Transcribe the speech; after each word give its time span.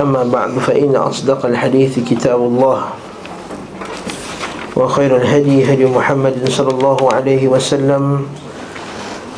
أما 0.00 0.24
بعد 0.24 0.58
فإن 0.58 0.96
أصدق 0.96 1.46
الحديث 1.46 1.98
كتاب 1.98 2.40
الله 2.40 2.80
وخير 4.76 5.16
الهدي 5.16 5.72
هدي 5.72 5.86
محمد 5.86 6.48
صلى 6.48 6.68
الله 6.68 6.98
عليه 7.12 7.48
وسلم 7.48 8.26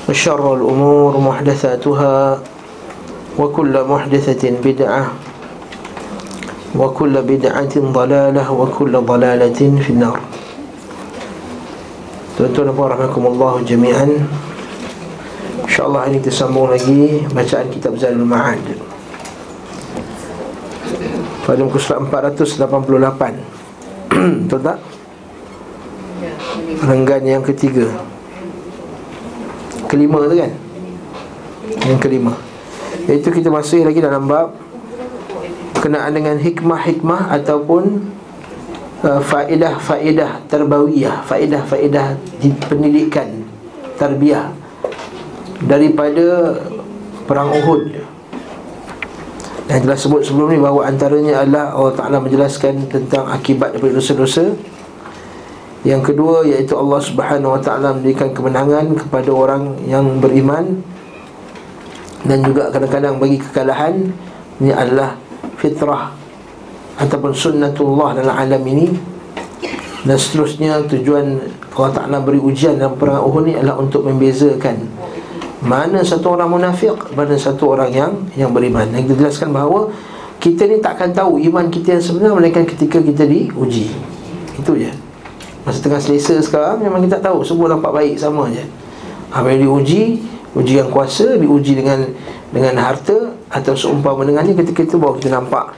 وشر 0.08 0.54
الأمور 0.54 1.12
محدثاتها 1.20 2.40
وكل 3.38 3.74
محدثة 3.84 4.42
بدعة 4.64 5.04
وكل 6.77 7.14
بدعة 7.22 7.74
ضلالة 7.78 8.52
وكل 8.52 8.92
ضلالة 8.98 9.60
في 9.82 9.90
النار. 9.90 10.20
Tuan-tuan 12.38 12.70
dan 12.70 12.74
puan 12.78 12.94
rahmatullah 12.94 13.66
jami'an. 13.66 14.14
InsyaAllah 15.66 16.06
hari 16.06 16.22
kita 16.22 16.30
sambung 16.30 16.70
lagi 16.70 17.27
Bacaan 17.34 17.66
kitab 17.66 17.98
Zalul 17.98 18.22
Ma'ad. 18.22 18.88
Pada 21.48 21.64
muka 21.64 21.80
surat 21.80 22.04
488 22.04 22.60
Betul 24.44 24.60
tak? 24.60 24.76
Renggan 26.84 27.24
yang 27.24 27.40
ketiga 27.40 27.88
Kelima 29.88 30.28
tu 30.28 30.36
kan? 30.36 30.52
Yang 31.88 32.00
kelima 32.05 32.36
Iaitu 33.08 33.32
kita 33.32 33.48
masih 33.48 33.88
lagi 33.88 34.05
dalam 34.05 34.28
bab 34.28 34.52
Kenaan 35.80 36.12
dengan 36.12 36.36
hikmah-hikmah 36.36 37.32
Ataupun 37.40 38.12
uh, 39.08 39.24
Faedah-faedah 39.24 40.44
terbawiyah 40.52 41.24
Faedah-faedah 41.24 42.20
di 42.44 42.52
pendidikan 42.68 43.48
Tarbiyah 43.96 44.52
Daripada 45.64 46.60
Perang 47.24 47.56
Uhud 47.56 48.17
yang 49.69 49.84
telah 49.84 50.00
sebut 50.00 50.24
sebelum 50.24 50.48
ni 50.48 50.56
bahawa 50.56 50.88
antaranya 50.88 51.44
adalah 51.44 51.77
Allah 51.77 51.92
Ta'ala 51.92 52.16
menjelaskan 52.24 52.88
tentang 52.88 53.28
akibat 53.28 53.77
daripada 53.77 54.00
dosa-dosa. 54.00 54.56
Yang 55.84 56.02
kedua 56.12 56.41
iaitu 56.48 56.72
Allah 56.72 57.00
Subhanahu 57.05 57.52
Wa 57.52 57.61
Ta'ala 57.61 57.92
memberikan 57.92 58.33
kemenangan 58.33 58.96
kepada 58.96 59.28
orang 59.28 59.77
yang 59.84 60.24
beriman. 60.24 60.80
Dan 62.24 62.42
juga 62.42 62.74
kadang-kadang 62.74 63.22
bagi 63.22 63.39
kekalahan 63.39 64.11
Ini 64.58 64.74
adalah 64.74 65.14
fitrah 65.55 66.11
Ataupun 66.98 67.30
sunnatullah 67.30 68.19
dalam 68.19 68.34
alam 68.34 68.62
ini. 68.64 68.89
Dan 70.08 70.16
seterusnya 70.16 70.89
tujuan 70.89 71.44
Allah 71.77 71.92
Ta'ala 71.92 72.19
beri 72.24 72.41
ujian 72.41 72.80
dalam 72.80 72.96
perang 72.96 73.20
Uhud 73.20 73.44
ni 73.44 73.52
adalah 73.52 73.77
untuk 73.77 74.08
membezakan 74.08 74.97
mana 75.59 76.06
satu 76.06 76.39
orang 76.39 76.51
munafik 76.55 76.95
Mana 77.19 77.34
satu 77.34 77.75
orang 77.75 77.91
yang 77.91 78.12
yang 78.39 78.51
beriman. 78.55 78.87
Yang 78.95 79.11
kita 79.11 79.14
jelaskan 79.27 79.51
bahawa 79.51 79.91
Kita 80.39 80.70
ni 80.70 80.78
takkan 80.78 81.11
tahu 81.11 81.42
iman 81.51 81.67
kita 81.67 81.98
yang 81.98 82.05
sebenar 82.05 82.31
Melainkan 82.39 82.62
ketika 82.62 83.03
kita 83.03 83.27
diuji. 83.27 83.91
Itu 84.55 84.79
je. 84.79 84.91
Masa 85.67 85.83
tengah 85.83 85.98
selesa 85.98 86.39
sekarang 86.39 86.79
Memang 86.79 87.03
kita 87.03 87.19
tak 87.19 87.34
tahu. 87.34 87.42
Semua 87.42 87.75
nampak 87.75 87.91
baik 87.91 88.14
sama 88.23 88.47
je. 88.55 88.62
Yang 89.34 89.59
diuji 89.67 90.03
Uji 90.55 90.74
yang 90.79 90.91
kuasa 90.95 91.35
Diuji 91.35 91.74
dengan 91.74 92.07
dengan 92.55 92.79
harta 92.79 93.35
Atau 93.51 93.74
seumpama 93.74 94.23
dengannya 94.23 94.55
Ketika 94.55 94.86
itu 94.86 94.97
baru 94.97 95.18
kita 95.18 95.35
nampak 95.42 95.74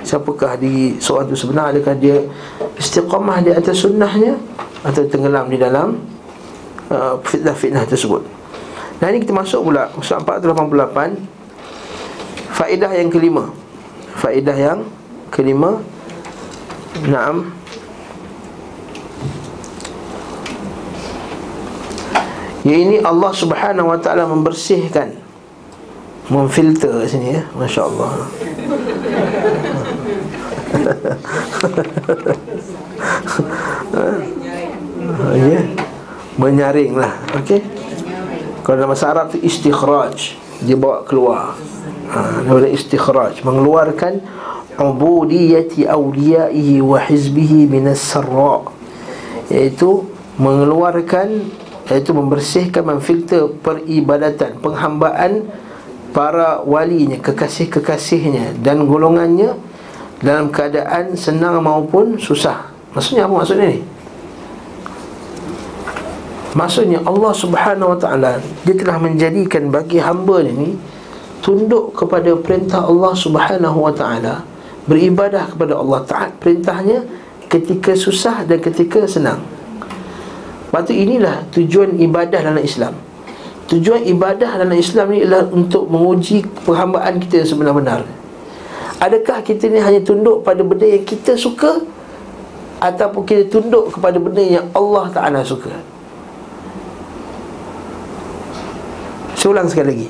Siapakah 0.00 0.58
di 0.58 0.98
seorang 0.98 1.30
itu 1.30 1.36
sebenar 1.38 1.70
Adakah 1.70 1.94
dia 1.94 2.18
istiqamah 2.76 3.44
di 3.46 3.54
atas 3.54 3.78
sunnahnya 3.78 4.36
Atau 4.82 5.06
tenggelam 5.06 5.48
di 5.48 5.56
dalam 5.60 6.02
uh, 6.88 7.20
Fitnah-fitnah 7.24 7.84
tersebut 7.84 8.39
Nah 9.00 9.08
ini 9.08 9.24
kita 9.24 9.32
masuk 9.32 9.72
pula. 9.72 9.88
Surah 10.04 10.20
488 10.20 11.16
Faedah 12.52 12.92
yang 12.92 13.08
kelima. 13.08 13.48
Faedah 14.20 14.52
yang 14.52 14.84
kelima. 15.32 15.80
Naam. 17.08 17.56
Ya 22.60 22.76
ini 22.76 23.00
Allah 23.00 23.32
subhanahu 23.32 23.88
wa 23.88 23.96
ta'ala 23.96 24.28
membersihkan 24.28 25.16
Memfilter 26.28 27.00
kat 27.00 27.08
sini 27.08 27.40
ya. 27.40 27.48
Masya 27.56 27.88
Allah 27.88 28.12
Ya. 35.40 35.64
Menyaring 36.36 37.00
lah. 37.00 37.16
Okey 37.40 37.79
kalau 38.60 38.74
dalam 38.76 38.92
bahasa 38.92 39.08
Arab 39.10 39.32
tu 39.32 39.38
istikhraj 39.40 40.36
Dia 40.60 40.76
bawa 40.76 41.02
keluar. 41.08 41.56
Ha, 42.12 42.44
Daripada 42.44 42.68
istikhraj 42.68 43.40
Mengeluarkan 43.44 44.20
Ubudiyati 44.80 45.84
awliyaihi 45.84 46.80
wa 46.80 46.96
hizbihi 47.00 47.68
minas 47.68 48.00
sarra. 48.00 48.64
Iaitu 49.48 50.08
Mengeluarkan 50.40 51.48
Iaitu 51.90 52.10
membersihkan, 52.14 52.86
memfilter 52.86 53.48
peribadatan 53.60 54.60
Penghambaan 54.60 55.48
Para 56.10 56.60
walinya, 56.66 57.16
kekasih-kekasihnya 57.22 58.60
Dan 58.60 58.84
golongannya 58.84 59.56
Dalam 60.20 60.52
keadaan 60.52 61.16
senang 61.16 61.64
maupun 61.64 62.20
susah. 62.20 62.68
Maksudnya 62.92 63.24
apa 63.24 63.34
maksudnya 63.40 63.72
ni? 63.72 63.99
Maksudnya 66.50 66.98
Allah 67.06 67.30
subhanahu 67.30 67.94
wa 67.94 67.98
ta'ala 67.98 68.42
Dia 68.66 68.74
telah 68.74 68.98
menjadikan 68.98 69.70
bagi 69.70 70.02
hamba 70.02 70.42
ni 70.42 70.74
Tunduk 71.40 71.94
kepada 71.94 72.34
perintah 72.34 72.84
Allah 72.84 73.14
subhanahu 73.14 73.78
wa 73.86 73.94
ta'ala 73.94 74.42
Beribadah 74.90 75.46
kepada 75.54 75.78
Allah 75.78 76.02
Taat 76.02 76.34
perintahnya 76.42 77.06
Ketika 77.50 77.98
susah 77.98 78.46
dan 78.46 78.62
ketika 78.62 79.02
senang. 79.10 79.42
Lepas 80.70 80.86
inilah 80.94 81.42
tujuan 81.50 81.98
ibadah 81.98 82.46
dalam 82.46 82.62
Islam. 82.62 82.94
Tujuan 83.66 84.06
ibadah 84.06 84.54
dalam 84.54 84.78
Islam 84.78 85.10
ni 85.10 85.26
adalah 85.26 85.50
untuk 85.50 85.90
menguji 85.90 86.46
perhambaan 86.62 87.18
kita 87.18 87.42
yang 87.42 87.48
sebenar-benar. 87.50 88.06
Adakah 89.02 89.42
kita 89.42 89.66
ni 89.66 89.82
hanya 89.82 89.98
tunduk 89.98 90.46
pada 90.46 90.62
benda 90.62 90.86
yang 90.86 91.02
kita 91.02 91.34
suka 91.34 91.82
Ataupun 92.80 93.26
kita 93.26 93.50
tunduk 93.50 93.92
kepada 93.92 94.16
benda 94.16 94.40
yang 94.40 94.70
Allah 94.72 95.10
Ta'ala 95.10 95.40
suka 95.42 95.74
Saya 99.40 99.56
ulang 99.56 99.72
sekali 99.72 99.88
lagi. 99.88 100.08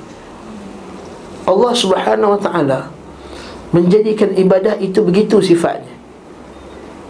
Allah 1.46 1.72
subhanahu 1.74 2.34
wa 2.34 2.40
ta'ala 2.42 2.80
Menjadikan 3.70 4.34
ibadah 4.34 4.74
itu 4.82 5.06
begitu 5.06 5.38
sifatnya. 5.38 5.94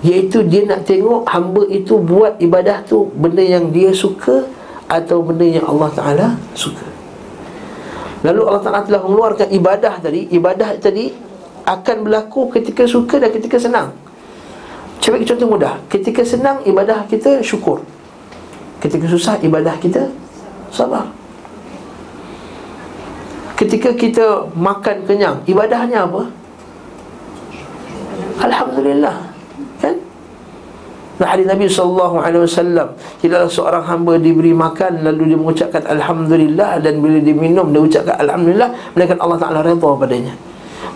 Iaitu 0.04 0.44
dia 0.44 0.68
nak 0.68 0.84
tengok 0.84 1.24
hamba 1.32 1.64
itu 1.72 1.96
buat 1.96 2.36
ibadah 2.36 2.84
tu 2.84 3.08
Benda 3.16 3.40
yang 3.40 3.72
dia 3.72 3.88
suka 3.96 4.44
Atau 4.84 5.24
benda 5.24 5.48
yang 5.48 5.64
Allah 5.64 5.88
ta'ala 5.96 6.26
suka. 6.52 6.84
Lalu 8.20 8.40
Allah 8.44 8.62
ta'ala 8.68 8.80
telah 8.84 9.00
mengeluarkan 9.00 9.48
ibadah 9.56 9.96
tadi. 9.96 10.28
Ibadah 10.28 10.76
tadi 10.76 11.08
akan 11.64 11.96
berlaku 12.04 12.52
ketika 12.52 12.84
suka 12.84 13.16
dan 13.16 13.32
ketika 13.32 13.56
senang. 13.56 13.96
Cuba 15.00 15.16
contoh 15.24 15.48
mudah. 15.48 15.80
Ketika 15.88 16.20
senang 16.20 16.60
ibadah 16.68 17.08
kita 17.08 17.40
syukur. 17.40 17.80
Ketika 18.84 19.08
susah 19.08 19.40
ibadah 19.40 19.80
kita 19.80 20.12
sabar 20.68 21.19
Ketika 23.60 23.92
kita 23.92 24.48
makan 24.56 25.04
kenyang 25.04 25.44
Ibadahnya 25.44 26.08
apa? 26.08 26.32
Alhamdulillah 28.40 29.36
Kan? 29.84 30.00
Nah, 31.20 31.28
hari 31.28 31.44
Nabi 31.44 31.68
SAW 31.68 32.24
Tidaklah 33.20 33.52
seorang 33.52 33.84
hamba 33.84 34.16
diberi 34.16 34.56
makan 34.56 35.04
Lalu 35.04 35.36
dia 35.36 35.38
mengucapkan 35.38 35.84
Alhamdulillah 35.84 36.80
Dan 36.80 37.04
bila 37.04 37.20
dia 37.20 37.36
minum 37.36 37.68
Dia 37.68 37.84
ucapkan 37.84 38.16
Alhamdulillah 38.16 38.96
Mereka 38.96 39.20
Allah 39.20 39.36
Ta'ala 39.36 39.60
redha 39.60 39.90
padanya 39.92 40.32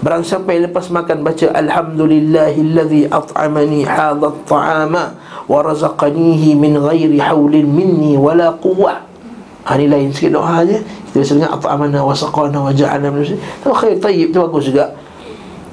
Barang 0.01 0.25
siapa 0.25 0.49
yang 0.57 0.73
lepas 0.73 0.89
makan 0.89 1.21
Baca 1.21 1.47
Alhamdulillahillazi 1.53 3.13
at'amani 3.13 3.85
hadat 3.85 4.41
ta'ama 4.49 5.13
Wa 5.45 5.61
razaqanihi 5.61 6.57
min 6.57 6.81
ghairi 6.81 7.21
hawlin 7.21 7.69
minni 7.69 8.17
Wala 8.17 8.57
quwwah 8.57 9.13
ini 9.65 9.89
lain 9.89 10.13
sikit 10.13 10.37
doa 10.37 10.61
je 10.69 10.77
Biasa 11.15 11.39
dengar 11.39 11.55
At'amana 11.55 12.03
wa 12.03 12.11
saqana 12.11 12.59
wa 12.59 12.75
ja'ana 12.75 13.07
min 13.15 13.23
Itu 13.23 13.71
khair 13.71 14.03
tayyib 14.03 14.35
Itu 14.35 14.43
bagus 14.51 14.75
juga 14.75 14.91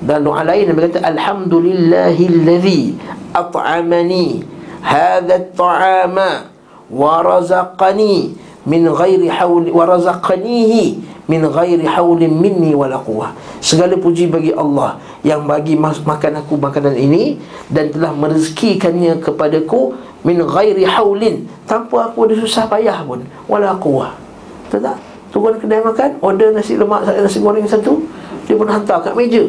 Dan 0.06 0.22
doa 0.22 0.46
lain 0.46 0.70
Nabi 0.70 0.86
kata 0.86 1.02
Alhamdulillahillazi 1.02 2.94
at'amani 3.32 4.44
hadha 4.84 5.40
at-ta'ama 5.40 6.52
wa 6.92 7.24
razaqani 7.24 8.36
min 8.68 8.84
ghairi 8.86 9.32
hawli 9.32 9.72
wa 9.72 9.88
razaqanihi 9.88 11.00
min 11.32 11.42
ghairi 11.48 11.88
hawlin 11.88 12.34
minni 12.36 12.76
wala 12.76 13.00
quwwah. 13.00 13.32
Segala 13.64 13.96
puji 13.96 14.28
bagi 14.28 14.52
Allah 14.52 15.00
yang 15.24 15.48
bagi 15.48 15.80
makan 15.80 16.44
aku 16.44 16.60
makanan 16.60 16.98
ini 17.00 17.40
dan 17.72 17.90
telah 17.90 18.12
merezekikannya 18.12 19.24
kepadaku 19.24 19.96
min 20.28 20.44
ghairi 20.44 20.84
hawlin 20.84 21.48
tanpa 21.64 22.12
aku 22.12 22.28
ada 22.28 22.36
susah 22.36 22.68
payah 22.68 23.02
pun 23.08 23.24
wala 23.48 23.74
quwwah. 23.80 24.12
Tahu 24.68 24.84
tak? 24.84 24.98
Turun 25.32 25.56
kedai 25.56 25.80
makan, 25.80 26.20
order 26.20 26.52
nasi 26.52 26.76
lemak, 26.76 27.08
nasi 27.08 27.40
goreng 27.40 27.64
satu, 27.64 28.04
dia 28.44 28.60
pun 28.60 28.68
hantar 28.68 29.00
kat 29.00 29.16
meja. 29.16 29.48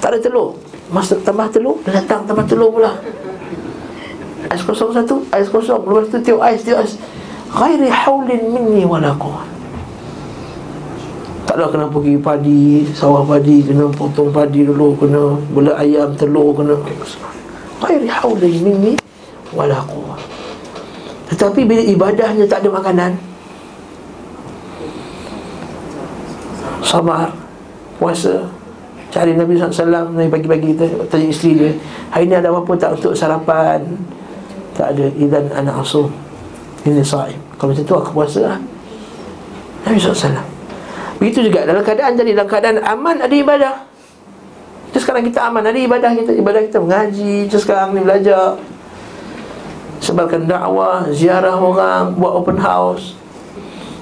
Tak 0.00 0.16
ada 0.16 0.18
telur. 0.24 0.56
Masa 0.88 1.20
tambah 1.20 1.52
telur, 1.52 1.76
dia 1.84 2.00
datang 2.00 2.24
tambah 2.24 2.48
telur 2.48 2.72
pula. 2.72 2.96
Ais 4.48 4.64
kosong 4.64 4.96
satu, 4.96 5.20
ais 5.32 5.48
kosong, 5.52 5.84
lepas 5.84 6.08
tu 6.08 6.16
tiup 6.24 6.40
ais, 6.40 6.64
tiup 6.64 6.80
ais. 6.80 6.96
Ghairi 7.52 7.92
hawlin 7.92 8.42
minni 8.52 8.88
wala 8.88 9.12
quwwah. 9.20 9.44
Tak 11.44 11.60
ada 11.60 11.68
kena 11.68 11.86
pergi 11.92 12.16
padi, 12.16 12.88
sawah 12.96 13.20
padi, 13.20 13.68
kena 13.68 13.92
potong 13.92 14.32
padi 14.32 14.64
dulu, 14.64 14.96
kena 14.96 15.36
bela 15.52 15.76
ayam, 15.76 16.16
telur, 16.16 16.56
kena 16.56 16.72
Ghairi 17.84 18.08
hawlin 18.08 18.54
minni 18.64 18.92
wala 19.52 19.76
quwwah. 19.84 20.16
Tetapi 21.28 21.60
bila 21.68 21.82
ibadahnya 21.84 22.48
tak 22.48 22.64
ada 22.64 22.68
makanan, 22.72 23.12
sabar 26.84 27.32
puasa. 27.96 28.44
Cari 29.08 29.32
Nabi 29.32 29.54
SAW 29.56 30.10
Nabi 30.10 30.26
pagi-pagi 30.28 30.74
kita 30.74 30.84
tanya 31.06 31.30
isteri 31.30 31.54
dia 31.54 31.70
hari 32.10 32.26
ni 32.26 32.34
ada 32.34 32.50
apa-apa 32.50 32.72
tak 32.76 32.90
untuk 32.98 33.14
sarapan? 33.14 33.80
Tak 34.74 34.92
ada 34.92 35.06
idan 35.16 35.48
anak 35.54 35.86
asum. 35.86 36.10
Ini 36.84 37.00
sa'im. 37.00 37.38
Kalau 37.56 37.72
macam 37.72 37.84
tu 37.86 37.94
aku 37.94 38.10
puasa 38.12 38.40
lah. 38.44 38.58
Nabi 39.88 39.96
SAW 39.96 40.52
begitu 41.14 41.46
juga 41.48 41.64
dalam 41.64 41.80
keadaan 41.80 42.12
jadi 42.20 42.30
dalam 42.36 42.50
keadaan 42.50 42.78
aman 42.84 43.16
ada 43.24 43.34
ibadah. 43.34 43.74
Terus 44.92 45.02
sekarang 45.08 45.24
kita 45.24 45.40
aman 45.48 45.62
ada 45.64 45.78
ibadah 45.78 46.10
kita 46.14 46.30
ibadah 46.38 46.60
kita 46.70 46.78
mengaji 46.78 47.48
Terus 47.48 47.62
sekarang 47.64 47.96
ni 47.96 48.04
belajar. 48.04 48.60
Sebarkan 50.04 50.44
dakwah 50.44 51.08
ziarah 51.16 51.56
orang 51.56 52.12
buat 52.20 52.34
open 52.36 52.60
house 52.60 53.16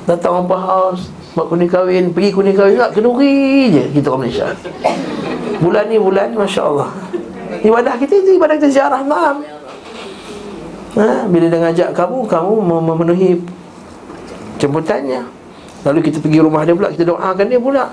datang 0.07 0.43
open 0.43 0.59
house 0.59 1.07
Buat 1.33 1.47
kuning 1.49 1.71
kahwin 1.71 2.05
Pergi 2.13 2.31
kuning 2.33 2.57
kahwin 2.57 2.77
tak 2.77 2.93
Kenduri 2.97 3.73
je 3.73 3.85
Kita 3.97 4.13
orang 4.13 4.29
Malaysia. 4.29 4.53
Bulan 5.65 5.85
ni 5.89 5.97
bulan 5.97 6.29
Masya 6.37 6.63
Allah 6.69 6.91
Ibadah 7.65 7.95
kita 7.97 8.13
itu 8.21 8.31
Ibadah 8.37 8.55
kita 8.61 8.69
ziarah 8.69 9.01
malam 9.01 9.41
ha? 10.97 11.25
Bila 11.29 11.45
dia 11.49 11.59
ngajak 11.61 11.89
kamu 11.97 12.29
Kamu 12.29 12.53
memenuhi 12.61 13.41
Jemputannya. 14.61 15.27
Lalu 15.83 15.99
kita 16.07 16.23
pergi 16.23 16.39
rumah 16.39 16.63
dia 16.63 16.77
pula 16.77 16.89
Kita 16.93 17.05
doakan 17.09 17.47
dia 17.49 17.59
pula. 17.59 17.85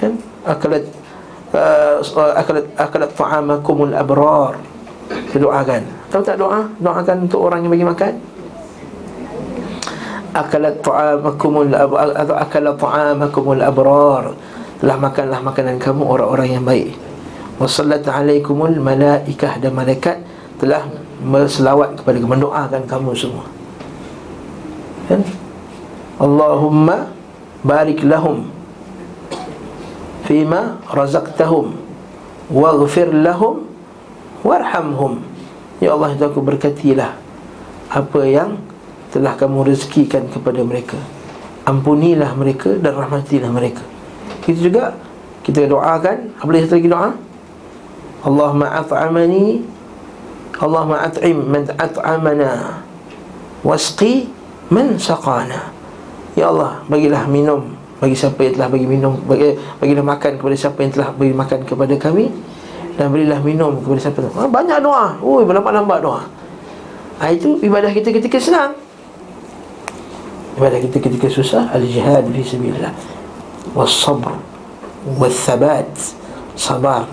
Kan? 0.00 0.12
Akalat 0.48 0.84
uh, 1.52 2.00
Akalat 2.38 2.64
Akalat 2.80 3.10
ta'amakumul 3.12 3.92
abrar. 3.92 4.56
Kita 5.10 5.44
doakan. 5.44 5.82
Tahu 6.08 6.22
tak 6.24 6.40
doa? 6.40 6.70
Doakan 6.80 7.28
untuk 7.28 7.44
orang 7.44 7.66
yang 7.66 7.72
bagi 7.74 7.84
makan 7.84 8.29
akalat 10.32 10.78
ta'amakumul 10.82 11.74
atau 11.74 12.34
akalat 12.36 12.76
ta'amakumul 12.78 13.62
abrar. 13.62 14.34
Telah 14.80 14.96
makanlah 14.96 15.40
makanan 15.44 15.76
kamu 15.76 16.02
orang-orang 16.08 16.48
yang 16.56 16.64
baik. 16.64 16.96
Wasallat 17.60 18.08
alaikumul 18.08 18.80
malaikah 18.80 19.60
dan 19.60 19.76
malaikat 19.76 20.24
telah 20.56 20.88
berselawat 21.20 22.00
kepada 22.00 22.16
kamu 22.16 22.32
mendoakan 22.32 22.82
kamu 22.88 23.10
semua. 23.12 23.44
Kan? 25.08 25.20
Allahumma 26.16 27.12
barik 27.60 28.00
lahum 28.04 28.48
fima 30.24 30.80
razaqtahum 30.88 31.76
waghfir 32.48 33.12
lahum 33.12 33.68
warhamhum. 34.40 35.20
Ya 35.80 35.96
Allah 35.96 36.16
aku 36.16 36.40
berkatilah 36.40 37.16
apa 37.88 38.20
yang 38.24 38.69
telah 39.10 39.34
kamu 39.34 39.74
rezekikan 39.74 40.30
kepada 40.30 40.62
mereka. 40.62 40.98
Ampunilah 41.66 42.32
mereka 42.38 42.78
dan 42.78 42.96
rahmatilah 42.96 43.50
mereka. 43.50 43.82
Itu 44.46 44.70
juga 44.70 44.96
kita 45.44 45.66
doakan. 45.66 46.38
Apa 46.38 46.46
boleh 46.46 46.62
satu 46.64 46.78
lagi 46.78 46.88
doa? 46.90 47.10
Allahumma 48.20 48.68
at'amani 48.76 49.64
Allahumma 50.60 51.08
at'im 51.08 51.40
man 51.40 51.64
at'amana 51.72 52.84
Wasqi 53.64 54.28
man 54.68 55.00
saqana. 55.00 55.72
Ya 56.36 56.52
Allah, 56.52 56.84
bagilah 56.86 57.26
minum 57.26 57.74
Bagi 57.98 58.14
siapa 58.14 58.38
yang 58.44 58.54
telah 58.54 58.68
bagi 58.70 58.86
minum 58.86 59.18
bagi, 59.24 59.56
Bagilah 59.82 60.04
makan 60.04 60.38
kepada 60.38 60.56
siapa 60.56 60.78
yang 60.84 60.92
telah 60.94 61.08
bagi 61.16 61.34
makan 61.34 61.58
kepada 61.66 61.94
kami 61.98 62.30
Dan 62.94 63.10
berilah 63.10 63.40
minum 63.42 63.80
kepada 63.82 63.98
siapa. 63.98 64.30
Ha, 64.36 64.46
Banyak 64.46 64.78
doa. 64.84 65.16
Ui, 65.24 65.42
berlambat-lambat 65.48 65.98
doa. 66.04 66.22
Ha, 67.18 67.32
Itu 67.32 67.56
ibadah 67.64 67.90
kita 67.90 68.12
ketika 68.12 68.36
senang 68.36 68.89
ibadah 70.60 70.76
kita 70.84 71.00
ketika 71.00 71.32
susah 71.32 71.72
al-jihad 71.72 72.28
fi 72.28 72.44
sabilillah. 72.44 72.92
Was-sabr 73.72 74.36
was-sabat 75.16 75.88
sabar 76.52 77.08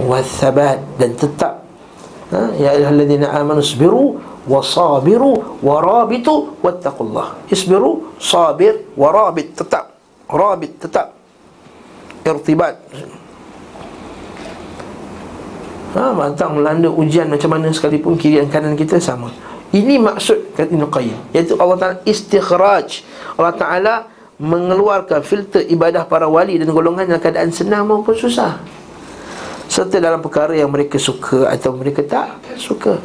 was-sabat 0.00 0.80
dan 0.96 1.12
tetap. 1.12 1.60
Ha? 2.32 2.56
ya 2.56 2.72
ayyuhalladzina 2.76 3.28
amanu 3.36 3.60
sabiru 3.60 4.16
wasabiru 4.48 5.60
warabitu 5.60 6.56
wattaqullah. 6.64 7.36
Isbiru 7.52 8.16
sabir 8.16 8.88
warabit 8.96 9.52
tetap. 9.52 9.92
Rabit 10.24 10.72
tetap. 10.80 11.12
Irtibat. 12.24 12.80
Ha, 15.96 16.12
Mantang 16.12 16.60
melanda 16.60 16.88
ujian 16.92 17.32
macam 17.32 17.56
mana 17.56 17.72
sekalipun 17.72 18.16
kiri 18.20 18.44
dan 18.44 18.48
kanan 18.52 18.76
kita 18.76 19.00
sama 19.00 19.32
ini 19.68 20.00
maksud 20.00 20.56
kata 20.56 20.72
Ibn 20.72 20.88
Qayyim 20.88 21.18
Iaitu 21.36 21.60
Allah 21.60 21.76
Ta'ala 21.76 21.96
istikhraj. 22.08 23.04
Allah 23.36 23.54
Ta'ala 23.54 23.94
mengeluarkan 24.40 25.20
filter 25.20 25.66
ibadah 25.68 26.08
para 26.08 26.24
wali 26.30 26.56
dan 26.56 26.70
golongan 26.72 27.04
dalam 27.04 27.20
keadaan 27.20 27.50
senang 27.52 27.84
maupun 27.84 28.16
susah. 28.16 28.62
Serta 29.68 30.00
dalam 30.00 30.24
perkara 30.24 30.56
yang 30.56 30.72
mereka 30.72 30.96
suka 30.96 31.52
atau 31.52 31.76
mereka 31.76 32.00
tak 32.00 32.40
suka. 32.56 32.96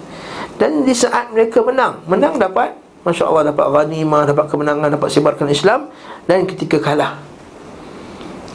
Dan 0.55 0.85
di 0.85 0.93
saat 0.93 1.33
mereka 1.33 1.65
menang 1.65 2.05
Menang 2.05 2.37
dapat 2.37 2.77
Masya 3.03 3.25
Allah 3.27 3.51
dapat 3.51 3.67
ghanimah, 3.67 4.23
dapat 4.29 4.45
kemenangan, 4.47 4.95
dapat 4.95 5.09
sebarkan 5.11 5.49
Islam 5.51 5.91
Dan 6.23 6.47
ketika 6.47 6.79
kalah. 6.79 7.19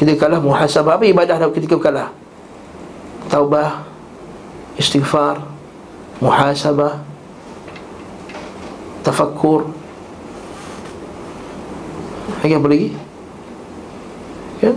Ketika 0.00 0.24
kalah 0.24 0.40
muhasabah. 0.40 0.96
Apa 0.96 1.04
ibadah 1.04 1.36
ketika 1.52 1.76
kalah? 1.76 2.08
Taubah 3.28 3.84
Istighfar 4.80 5.42
Muhasabah 6.22 7.07
tafakkur. 9.08 9.72
Lagi 12.44 12.54
apa 12.54 12.68
lagi? 12.68 12.88
Kan 14.58 14.74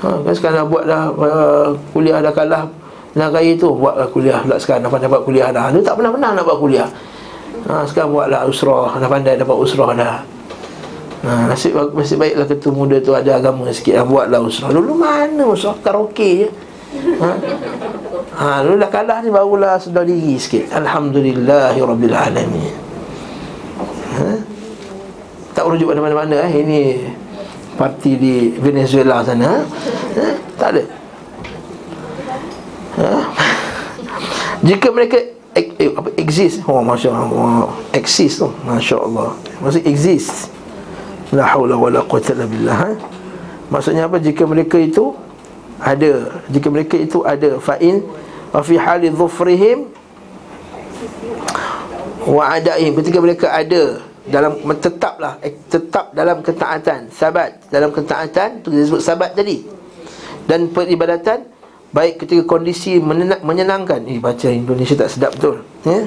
ha, 0.00 0.08
kan 0.24 0.32
sekarang 0.32 0.64
dah 0.64 0.66
buat 0.66 0.84
dah 0.88 1.12
uh, 1.12 1.68
kuliah 1.92 2.24
dah 2.24 2.32
kalah 2.32 2.64
negara 3.12 3.42
itu 3.42 3.68
buatlah 3.68 4.08
kuliah 4.14 4.38
pula 4.40 4.56
sekarang 4.56 4.86
dah 4.86 4.90
pandai 4.90 5.10
buat 5.12 5.24
kuliah 5.28 5.52
dah. 5.52 5.68
Dia 5.70 5.84
tak 5.84 6.00
pernah-pernah 6.00 6.30
nak 6.34 6.44
buat 6.48 6.58
kuliah. 6.58 6.88
Ha, 7.68 7.84
sekarang 7.84 8.16
buatlah 8.16 8.48
usrah 8.48 8.96
dah 8.96 9.10
pandai 9.10 9.36
dapat 9.36 9.56
usrah 9.60 9.92
dah. 9.92 10.24
Ha, 11.20 11.52
nasib, 11.52 11.76
nasib 11.76 12.16
baiklah 12.16 12.48
ketua 12.48 12.72
muda 12.72 12.96
tu 13.04 13.12
ada 13.12 13.36
agama 13.36 13.68
sikit 13.68 14.00
lah 14.00 14.08
Buatlah 14.08 14.40
usrah. 14.40 14.72
Dulu 14.72 14.96
mana 14.96 15.52
usrah? 15.52 15.76
Karaoke 15.84 16.46
je. 16.46 16.48
Ha? 17.20 17.30
ha, 18.40 18.64
Dulu 18.64 18.80
dah 18.80 18.88
kalah 18.88 19.20
ni 19.20 19.28
barulah 19.28 19.76
sedar 19.76 20.08
diri 20.08 20.40
sikit. 20.40 20.72
Alhamdulillahirrabbilalamin 20.72 22.72
ha? 22.72 22.79
Tak 25.60 25.68
rujuk 25.68 25.92
pada 25.92 26.00
mana-mana 26.00 26.40
eh. 26.48 26.64
Ini 26.64 26.80
parti 27.76 28.16
di 28.16 28.56
Venezuela 28.56 29.20
sana 29.20 29.60
ha? 29.60 30.28
Tak 30.56 30.68
ada. 30.72 30.82
Ha? 32.96 33.12
Jika 34.72 34.88
mereka 34.88 35.20
ek, 35.52 35.76
ek, 35.76 35.90
apa, 36.00 36.08
exist. 36.16 36.64
Oh 36.64 36.80
Masya 36.80 37.12
Allah 37.12 37.68
Exist. 37.92 38.40
Tu 38.40 38.48
oh, 38.48 38.56
Masya 38.64 39.04
Allah 39.04 39.36
Maksud 39.60 39.84
exist. 39.84 40.48
La 41.36 41.44
hawla 41.52 41.76
wa 41.76 41.92
la 41.92 42.00
quwata 42.08 42.40
billah 42.40 42.76
ha? 42.80 42.90
Maksudnya 43.68 44.08
apa? 44.08 44.16
Jika 44.16 44.48
mereka 44.48 44.80
itu 44.80 45.12
Ada 45.76 46.40
Jika 46.48 46.72
mereka 46.72 46.96
itu 46.96 47.20
ada 47.20 47.60
Fa'in 47.60 48.00
Wa 48.48 48.64
fi 48.64 48.80
hali 48.80 49.12
dhufrihim 49.12 49.92
wa 52.24 52.48
adaihim. 52.52 52.96
Ketika 52.96 53.18
mereka 53.20 53.48
ada 53.52 54.09
dalam 54.30 54.62
tetaplah 54.78 55.42
eh, 55.42 55.58
tetap 55.66 56.14
dalam 56.14 56.40
ketaatan. 56.40 57.10
Sabat. 57.10 57.66
Dalam 57.68 57.90
ketaatan 57.90 58.62
tu 58.62 58.70
disebut 58.70 59.02
sabat 59.02 59.34
tadi. 59.34 59.66
Dan 60.46 60.70
peribadatan 60.70 61.44
baik 61.90 62.22
ketika 62.24 62.46
kondisi 62.46 63.02
menyenangkan. 63.42 64.06
Eh 64.06 64.22
baca 64.22 64.46
Indonesia 64.46 64.94
tak 64.94 65.10
sedap 65.10 65.34
betul. 65.34 65.66
Ya? 65.82 65.98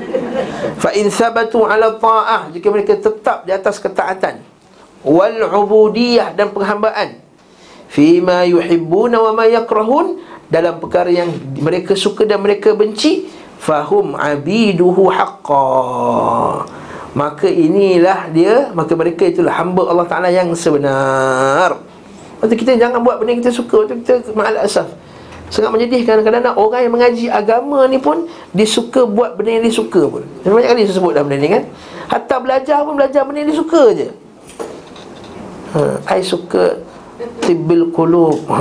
Fa 0.79 0.95
in 0.95 1.11
sabatu 1.11 1.67
ala 1.67 1.99
ta'ah. 1.99 2.49
Jika 2.55 2.71
mereka 2.71 2.95
tetap 2.95 3.43
di 3.43 3.51
atas 3.51 3.77
ketaatan. 3.83 4.39
Wal 5.03 5.43
ubudiyah 5.43 6.31
dan 6.31 6.55
penghambaan. 6.55 7.19
Fima 7.91 8.47
yuhibbuna 8.47 9.19
wa 9.19 9.31
ma 9.35 9.45
yakrahun. 9.45 10.23
Dalam 10.47 10.79
perkara 10.79 11.11
yang 11.11 11.29
mereka 11.59 11.93
suka 11.99 12.23
dan 12.23 12.39
mereka 12.39 12.71
benci. 12.71 13.27
Fahum 13.63 14.19
abiduhu 14.19 15.07
haqqa 15.07 16.82
maka 17.13 17.45
inilah 17.45 18.29
dia 18.33 18.73
maka 18.73 18.97
mereka 18.97 19.29
itulah 19.29 19.53
hamba 19.53 19.85
Allah 19.85 20.07
Taala 20.09 20.29
yang 20.33 20.49
sebenar. 20.57 21.77
Waktu 22.43 22.59
kita 22.59 22.75
jangan 22.75 22.99
buat 22.99 23.23
benda 23.23 23.31
yang 23.31 23.39
kita 23.39 23.55
suka 23.55 23.87
Waktu 23.87 24.03
kita 24.03 24.35
ma'al 24.35 24.67
asaf 24.67 24.91
Sangat 25.47 25.71
menyedihkan 25.71 26.19
kadang-kadang 26.19 26.59
orang 26.59 26.81
yang 26.83 26.91
mengaji 26.91 27.25
agama 27.31 27.87
ni 27.87 28.03
pun 28.03 28.27
Dia 28.51 28.67
suka 28.67 29.07
buat 29.07 29.39
benda 29.39 29.55
yang 29.55 29.63
dia 29.63 29.71
suka 29.71 30.01
pun. 30.11 30.27
Banyak 30.43 30.67
kali 30.75 30.83
saya 30.83 30.97
sebut 30.99 31.13
dalam 31.15 31.31
benda 31.31 31.39
ni 31.39 31.49
kan. 31.55 31.63
Hatta 32.11 32.35
belajar 32.43 32.83
pun 32.83 32.99
belajar 32.99 33.21
benda 33.23 33.45
yang 33.45 33.49
dia 33.53 33.59
suka 33.61 33.81
je. 33.95 34.07
Ha, 35.71 35.79
I 36.19 36.21
suka 36.25 36.83
Tibil 37.45 37.93
kulub 37.93 38.43
ha, 38.49 38.59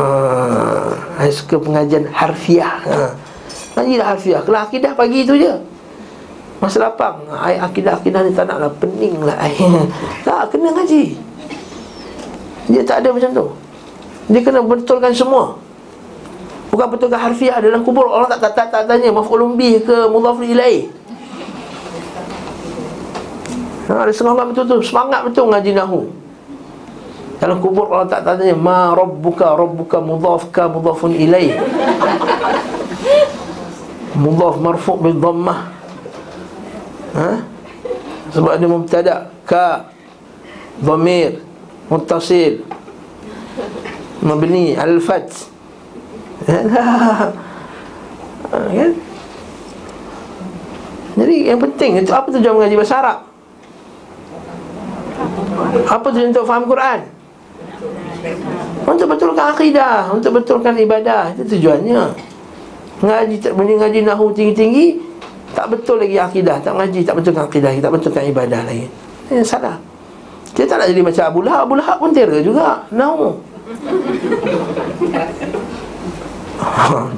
I 1.18 1.32
suka 1.32 1.58
pengajian 1.58 2.06
harfiah. 2.12 2.78
Ha. 2.84 3.16
Ngaji 3.74 3.92
dah 3.98 4.06
harfiah. 4.12 4.40
Kalau 4.44 4.60
akidah 4.62 4.92
pagi 4.94 5.24
tu 5.26 5.34
je 5.40 5.71
Masa 6.62 6.78
lapang 6.78 7.26
I 7.34 7.58
akidah-akidah 7.58 8.22
ni 8.22 8.30
tak 8.30 8.46
nak 8.46 8.62
lah 8.62 8.70
Pening 8.78 9.18
lah 9.26 9.34
I. 9.42 9.50
Tak, 10.26 10.54
kena 10.54 10.70
ngaji 10.70 11.18
Dia 12.70 12.86
tak 12.86 13.02
ada 13.02 13.10
macam 13.10 13.30
tu 13.34 13.46
Dia 14.30 14.40
kena 14.46 14.62
betulkan 14.62 15.10
semua 15.10 15.58
Bukan 16.72 16.88
betulkan 16.88 17.20
harfiah 17.20 17.60
dalam 17.60 17.84
kubur 17.84 18.08
Allah 18.08 18.32
tak 18.32 18.48
tak 18.48 18.52
tak, 18.56 18.66
tak 18.72 18.82
tanya 18.88 19.12
maf'ulun 19.12 19.60
bih 19.60 19.84
ke 19.84 20.08
mudhaf 20.08 20.40
ilaih. 20.40 20.88
Ha, 23.92 24.08
ada 24.08 24.08
setengah 24.08 24.40
orang 24.40 24.56
betul 24.56 24.64
tu 24.64 24.80
semangat 24.80 25.20
betul 25.20 25.52
ngaji 25.52 25.76
nahu. 25.76 26.08
Dalam 27.36 27.60
kubur 27.60 27.92
Allah 27.92 28.08
tak 28.08 28.24
tanya 28.24 28.56
ma 28.56 28.96
rabbuka 28.96 29.52
rabbuka 29.52 30.00
mudhaf 30.00 30.48
ka 30.48 30.72
mudhafun 30.72 31.12
ilaih. 31.12 31.52
Mudhaf 34.24 34.56
marfu' 34.56 34.96
bil 34.96 35.20
dhammah. 35.20 35.71
Ha? 37.12 37.30
Sebab 38.32 38.50
ada 38.56 38.66
mubtada 38.66 39.14
ka 39.44 39.92
dhamir 40.80 41.44
muttasil 41.92 42.64
mabni 44.24 44.72
al-fath 44.72 45.52
kan? 48.52 48.92
Jadi 51.12 51.36
yang 51.44 51.60
penting 51.60 52.00
itu 52.00 52.12
apa 52.12 52.32
tujuan 52.32 52.56
mengaji 52.56 52.76
bahasa 52.80 52.96
Arab? 53.04 53.18
Apa 55.86 56.06
tujuan 56.08 56.32
untuk 56.32 56.48
faham 56.48 56.64
Quran? 56.64 57.00
Untuk 58.82 59.06
betulkan 59.12 59.46
akidah, 59.52 60.08
untuk 60.10 60.40
betulkan 60.40 60.74
ibadah, 60.78 61.36
itu 61.36 61.58
tujuannya. 61.58 62.16
Ngaji 63.02 63.36
tak 63.42 63.52
ngaji 63.58 63.98
nahu 64.06 64.30
tinggi-tinggi, 64.30 65.11
tak 65.52 65.66
betul 65.68 66.00
lagi 66.00 66.16
akidah, 66.16 66.56
tak 66.64 66.72
ngaji 66.74 67.00
tak 67.04 67.14
betulkan 67.16 67.44
akidah, 67.48 67.70
tak 67.76 67.92
betulkan 67.92 68.22
ibadah 68.28 68.60
lagi. 68.64 68.86
Ini 69.28 69.44
salah. 69.44 69.76
Dia 70.52 70.68
tak 70.68 70.84
nak 70.84 70.86
jadi 70.92 71.00
macam 71.00 71.24
Abu 71.28 71.40
Lahab, 71.44 71.60
Abu 71.64 71.74
Lahab 71.80 71.96
pun 72.00 72.10
terror 72.12 72.40
juga, 72.44 72.84
nahu. 72.92 73.36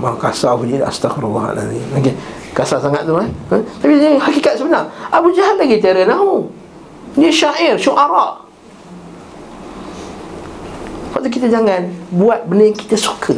Mak 0.00 0.14
kasar 0.20 0.56
bunyi 0.56 0.80
Astaghfirullahaladzim 0.80 1.84
okay. 1.96 2.14
Kasar 2.54 2.78
sangat 2.78 3.04
tu 3.04 3.16
eh? 3.18 3.28
Ha? 3.50 3.56
Tapi 3.58 3.92
ini 3.92 4.16
hakikat 4.16 4.60
sebenar 4.60 4.88
Abu 5.10 5.34
Jahal 5.34 5.58
lagi 5.58 5.76
terror 5.82 6.06
nahu 6.06 6.48
Dia 7.18 7.28
syair, 7.32 7.74
syuara 7.76 8.40
Waktu 11.12 11.28
kita 11.28 11.50
jangan 11.50 11.90
Buat 12.14 12.46
benda 12.46 12.70
yang 12.70 12.78
kita 12.78 12.96
suka 12.96 13.36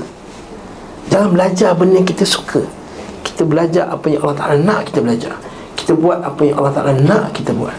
Jangan 1.08 1.32
belajar 1.32 1.70
benda 1.74 2.02
yang 2.02 2.08
kita 2.08 2.26
suka 2.26 2.62
Kita 3.36 3.44
belajar 3.44 3.92
apa 3.92 4.08
yang 4.08 4.24
Allah 4.24 4.38
Ta'ala 4.40 4.56
nak 4.64 4.88
kita 4.88 5.04
belajar. 5.04 5.36
Kita 5.76 5.92
buat 5.92 6.24
apa 6.24 6.40
yang 6.40 6.56
Allah 6.56 6.72
Ta'ala 6.72 6.96
nak 6.96 7.36
kita 7.36 7.52
buat. 7.52 7.76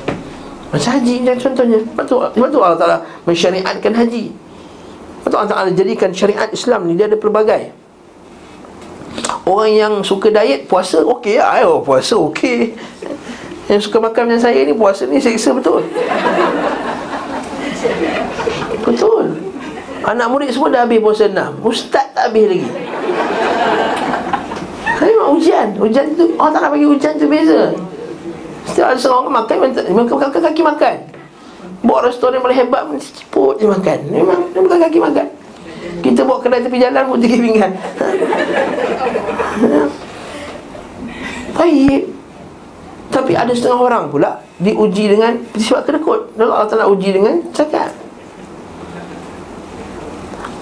Macam 0.70 0.90
haji 0.94 1.26
ni 1.26 1.34
contohnya. 1.34 1.82
Sebab 1.82 2.50
tu 2.54 2.62
Allah 2.62 2.78
Ta'ala 2.78 2.98
mensyariatkan 3.26 3.90
haji. 3.90 4.38
Sebab 5.26 5.30
tu 5.34 5.38
Allah 5.42 5.50
Ta'ala 5.50 5.70
jadikan 5.74 6.14
syariat 6.14 6.46
Islam 6.54 6.86
ni 6.86 6.94
Dia 6.94 7.10
ada 7.10 7.18
pelbagai. 7.18 7.74
Orang 9.50 9.74
yang 9.74 9.94
suka 10.06 10.30
diet 10.30 10.70
Puasa 10.70 11.02
okey 11.02 11.42
lah. 11.42 11.58
Ayo, 11.58 11.82
Puasa 11.82 12.14
okey. 12.22 12.78
Yang 13.66 13.90
suka 13.90 13.98
makan 13.98 14.30
macam 14.30 14.46
saya 14.46 14.62
ni 14.62 14.78
Puasa 14.78 15.10
ni 15.10 15.18
seksa 15.18 15.58
betul. 15.58 15.82
Betul. 18.86 19.42
Anak 20.06 20.30
murid 20.30 20.54
semua 20.54 20.70
dah 20.70 20.86
habis 20.86 21.02
puasa 21.02 21.26
enam. 21.26 21.58
Ustaz 21.66 22.14
tak 22.14 22.30
habis 22.30 22.46
lagi 22.46 22.87
Tapi 25.08 25.16
memang 25.16 25.40
ujian. 25.40 25.72
Ujian 25.80 26.04
tu 26.20 26.36
Orang 26.36 26.52
tak 26.52 26.68
nak 26.68 26.76
bagi 26.76 26.84
ujian 26.84 27.16
tu 27.16 27.32
beza. 27.32 27.72
Setiap 28.68 28.92
ada 28.92 29.00
seorang 29.00 29.32
makan 29.32 29.72
Memang 29.72 30.04
kaki, 30.04 30.44
kaki 30.44 30.62
makan. 30.68 31.00
Bawa 31.80 32.12
restoran 32.12 32.44
boleh 32.44 32.60
hebat 32.60 32.84
Ciput 33.00 33.56
je 33.56 33.72
makan. 33.72 34.04
Memang 34.12 34.52
bukan 34.52 34.84
kaki 34.84 35.00
makan. 35.00 35.32
Kita 36.04 36.28
bawa 36.28 36.44
kedai 36.44 36.60
tepi 36.60 36.76
jalan 36.76 37.08
pun 37.08 37.24
tiga 37.24 37.40
pinggan. 37.40 37.72
Baik. 41.56 42.04
Tapi 43.08 43.32
ada 43.32 43.56
setengah 43.56 43.80
orang 43.80 44.12
pula 44.12 44.44
Diuji 44.60 45.08
dengan 45.08 45.40
sifat 45.56 45.88
kedekut 45.88 46.36
Allah 46.36 46.68
Ta'ala 46.68 46.92
uji 46.92 47.16
dengan 47.16 47.40
cakap 47.56 47.96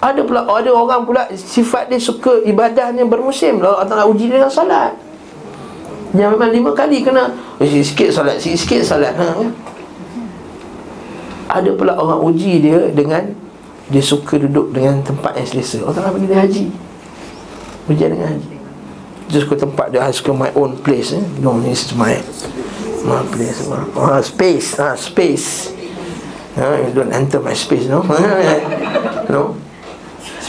ada 0.05 0.21
pula 0.21 0.45
ada 0.45 0.69
orang 0.69 1.01
pula 1.01 1.25
sifat 1.33 1.89
dia 1.89 1.97
suka 1.97 2.45
ibadahnya 2.45 3.01
bermusim. 3.09 3.57
Lalu 3.57 3.73
Allah 3.73 3.89
Ta'ala 3.89 4.05
uji 4.05 4.29
dengan 4.29 4.51
salat. 4.53 4.93
Yang 6.13 6.37
memang 6.37 6.51
lima 6.53 6.71
kali 6.71 7.01
kena 7.01 7.33
eh, 7.57 7.81
sikit 7.81 8.13
salat 8.13 8.37
sikit-sikit 8.37 8.81
salat. 8.85 9.13
Ha? 9.17 9.27
ada 11.45 11.71
pula 11.71 11.95
orang 11.95 12.19
uji 12.19 12.59
dia 12.59 12.91
dengan 12.91 13.31
dia 13.87 14.03
suka 14.03 14.35
duduk 14.35 14.75
dengan 14.75 15.01
tempat 15.01 15.39
yang 15.39 15.47
selesa. 15.47 15.81
Allah 15.81 15.95
Ta'ala 15.97 16.11
bagi 16.13 16.27
dia 16.29 16.39
haji. 16.41 16.65
Ujian 17.89 18.09
dengan 18.13 18.29
haji. 18.37 18.53
Dia 19.25 19.39
suka 19.41 19.55
tempat 19.57 19.89
dia 19.89 20.05
suka 20.13 20.31
my 20.37 20.51
own 20.53 20.77
place 20.85 21.17
eh? 21.17 21.23
No, 21.41 21.57
this 21.57 21.89
is 21.89 21.97
my 21.97 22.13
My 23.05 23.21
place 23.29 23.61
uh, 23.69 24.17
Space. 24.21 24.81
Uh, 24.81 24.97
Space. 24.97 25.69
Uh, 26.57 26.89
You 26.89 26.93
don't 26.93 27.13
enter 27.13 27.37
my 27.37 27.53
space 27.53 27.85
no. 27.85 28.01
No 29.33 29.64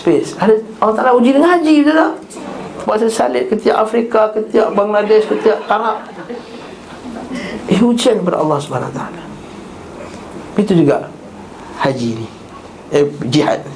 Space. 0.06 0.38
Ada 0.38 0.54
Allah 0.78 0.94
Ta'ala 0.94 1.10
uji 1.18 1.34
dengan 1.34 1.58
haji 1.58 1.82
Betul 1.82 1.98
tak? 1.98 2.12
Bahasa 2.86 3.10
salib 3.10 3.50
ketiak 3.50 3.74
Afrika 3.74 4.30
Ketiak 4.30 4.70
Bangladesh 4.70 5.26
Ketiak 5.26 5.66
Arab. 5.66 6.06
Eh 7.66 7.82
ujian 7.82 8.22
kepada 8.22 8.38
Allah 8.38 8.62
Subhanahu 8.62 8.94
Taala. 8.94 9.18
Itu 10.54 10.78
juga 10.78 11.10
Haji 11.82 12.22
ni. 12.22 12.26
Eh, 12.94 13.02
jihad. 13.26 13.66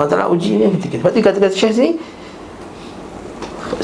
Allah 0.00 0.08
Ta'ala 0.08 0.32
uji 0.32 0.56
ni 0.56 0.64
ketika 0.80 1.04
Sebab 1.04 1.12
tu 1.12 1.20
kata-kata 1.20 1.52
Syekh 1.52 1.76
ni 1.76 1.90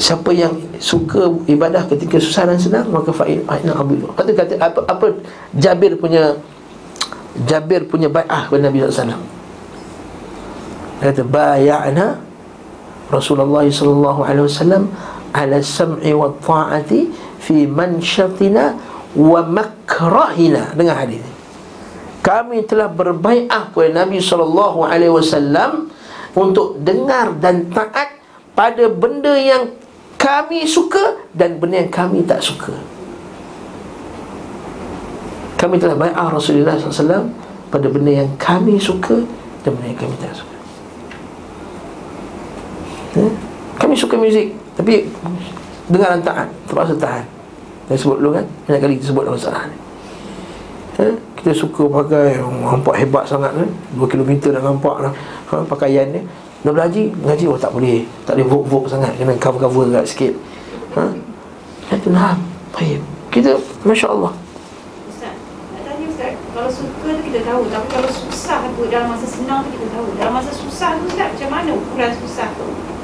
Siapa 0.01 0.33
yang 0.33 0.57
suka 0.81 1.29
ibadah 1.45 1.85
ketika 1.85 2.17
susah 2.17 2.49
dan 2.49 2.57
senang 2.57 2.89
Maka 2.89 3.13
fa'in 3.13 3.45
ahina 3.45 3.77
abu 3.77 4.01
Lepas 4.01 4.25
tu 4.25 4.33
kata 4.33 4.57
apa, 4.57 4.81
apa 4.89 5.05
Jabir 5.53 5.93
punya 6.01 6.33
Jabir 7.45 7.85
punya 7.85 8.09
bai'ah 8.09 8.49
kepada 8.49 8.65
Nabi 8.65 8.81
SAW 8.81 9.36
Dia 10.99 11.13
kata 11.13 11.23
Baya'na 11.25 12.17
Rasulullah 13.13 13.63
SAW 13.69 14.85
Ala 15.35 15.57
sam'i 15.61 16.11
wa 16.15 16.33
ta'ati 16.41 17.11
Fi 17.41 17.69
mansyatina 17.69 18.73
Wa 19.13 19.45
makrahina 19.45 20.73
Dengan 20.73 20.95
hadis 20.97 21.21
ini 21.21 21.37
kami 22.27 22.67
telah 22.67 22.91
berbaiat 22.91 23.71
kepada 23.71 24.03
Nabi 24.03 24.19
sallallahu 24.19 24.83
alaihi 24.83 25.15
wasallam 25.15 25.87
untuk 26.35 26.75
dengar 26.83 27.31
dan 27.39 27.71
taat 27.71 28.19
pada 28.51 28.91
benda 28.91 29.31
yang 29.39 29.71
kami 30.19 30.67
suka 30.67 31.23
dan 31.31 31.55
benda 31.55 31.87
yang 31.87 31.93
kami 31.93 32.27
tak 32.27 32.43
suka. 32.43 32.75
Kami 35.55 35.79
telah 35.79 35.95
baiat 35.95 36.19
Rasulullah 36.27 36.75
SAW 36.75 37.31
pada 37.71 37.87
benda 37.87 38.11
yang 38.11 38.29
kami 38.35 38.75
suka 38.75 39.23
dan 39.63 39.71
benda 39.79 39.95
yang 39.95 40.01
kami 40.03 40.15
tak 40.19 40.35
suka. 40.35 40.56
Hmm? 43.17 43.33
Kami 43.81 43.93
suka 43.97 44.13
muzik 44.13 44.53
tapi 44.77 45.09
dengar 45.89 46.13
dan 46.13 46.21
taat 46.21 46.47
terpaksa 46.69 46.93
tahan. 46.93 47.25
Saya 47.87 47.97
sebut 47.97 48.17
dulu 48.19 48.35
kan 48.35 48.45
Banyak 48.67 48.79
kali 48.83 48.93
kita 48.99 49.15
sebut 49.15 49.23
dalam 49.23 49.39
masalah 49.39 49.63
ni 49.71 49.77
eh? 50.99 51.15
Kita 51.39 51.51
suka 51.55 51.87
pakai 51.87 52.35
Nampak 52.43 52.95
hebat 52.99 53.23
sangat 53.23 53.55
kan 53.55 53.69
2 53.95 54.11
km 54.11 54.31
dah 54.51 54.63
nampak 54.63 54.95
lah 54.99 55.11
ha, 55.55 55.63
Pakaian 55.63 56.11
ni 56.11 56.21
Nak 56.67 56.73
belajar, 56.75 57.05
ngaji 57.23 57.45
oh 57.47 57.55
tak 57.55 57.71
boleh. 57.71 58.03
Tak 58.27 58.35
boleh 58.35 58.47
vok-vok 58.49 58.83
sangat 58.91 59.13
kena 59.15 59.37
cover-cover 59.39 59.87
agak 59.93 60.09
sikit. 60.09 60.33
Ha? 60.97 61.05
Itu 61.95 62.09
nah. 62.11 62.35
Baik. 62.75 62.99
Kita 63.31 63.55
masya-Allah. 63.87 64.33
Kalau 66.57 66.73
suka 66.73 67.13
tu 67.13 67.21
kita 67.29 67.45
tahu 67.45 67.69
Tapi 67.69 67.85
kalau 67.85 68.09
susah 68.09 68.65
tu 68.73 68.89
Dalam 68.89 69.13
masa 69.13 69.29
senang 69.29 69.61
tu 69.61 69.77
kita 69.77 69.93
tahu 69.93 70.09
Dalam 70.17 70.33
masa 70.41 70.49
susah 70.49 70.97
tu 70.97 71.05
Ustaz 71.05 71.37
Macam 71.37 71.49
mana 71.53 71.69
ukuran 71.77 72.11
susah 72.17 72.49
tu 72.57 72.96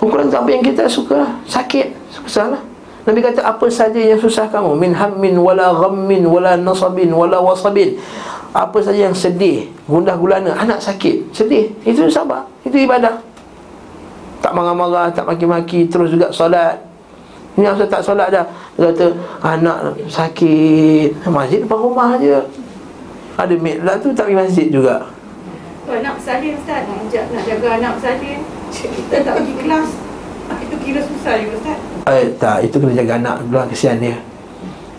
Tu 0.00 0.08
apa 0.08 0.48
yang 0.48 0.64
kita 0.64 0.88
suka 0.88 1.28
lah. 1.28 1.32
Sakit. 1.44 1.92
Susah 2.08 2.56
lah. 2.56 2.62
Nabi 3.04 3.20
kata 3.20 3.44
apa 3.44 3.68
saja 3.68 4.00
yang 4.00 4.16
susah 4.16 4.48
kamu? 4.48 4.72
Min 4.72 4.96
hammin 4.96 5.36
wala 5.36 5.76
ghammin 5.76 6.24
wala 6.24 6.56
nasabin 6.56 7.12
wala 7.12 7.36
wasabin. 7.36 8.00
Apa 8.50 8.82
saja 8.82 9.06
yang 9.06 9.14
sedih 9.14 9.70
Gundah 9.86 10.18
gulana 10.18 10.50
Anak 10.58 10.82
sakit 10.82 11.30
Sedih. 11.30 11.70
Itu 11.86 12.10
sabar. 12.10 12.42
Itu 12.66 12.74
ibadah. 12.74 13.22
Tak 14.42 14.50
marah-marah 14.50 15.06
Tak 15.14 15.22
maki-maki 15.22 15.86
Terus 15.86 16.10
juga 16.10 16.34
solat. 16.34 16.82
Ini 17.54 17.70
yang 17.70 17.78
tak 17.86 18.02
solat 18.02 18.34
dah 18.34 18.42
Dia 18.74 18.90
kata 18.90 19.06
Anak 19.46 19.94
sakit. 20.10 21.30
Masjid 21.30 21.62
depan 21.62 21.78
rumah 21.78 22.18
je 22.18 22.42
Ada 23.38 23.54
maid 23.54 23.86
lah 23.86 23.94
tu 24.02 24.10
Tak 24.10 24.26
pergi 24.26 24.38
masjid 24.42 24.66
juga. 24.66 25.06
Anak 25.86 26.18
salin 26.18 26.58
Ustaz. 26.58 26.86
Nak, 26.90 27.24
nak 27.30 27.42
jaga 27.46 27.68
anak 27.78 27.94
salin 28.02 28.42
Kita 28.70 29.16
tak 29.26 29.34
pergi 29.42 29.54
kelas. 29.58 29.88
Itu 30.58 30.74
kira 30.82 31.00
susah 31.02 31.34
juga 31.38 31.54
Ustaz. 31.58 31.78
Eh, 32.10 32.26
tak, 32.38 32.58
itu 32.66 32.76
kena 32.80 32.94
jaga 32.96 33.12
anak 33.22 33.36
lah, 33.50 33.66
kesian 33.70 34.02
dia. 34.02 34.16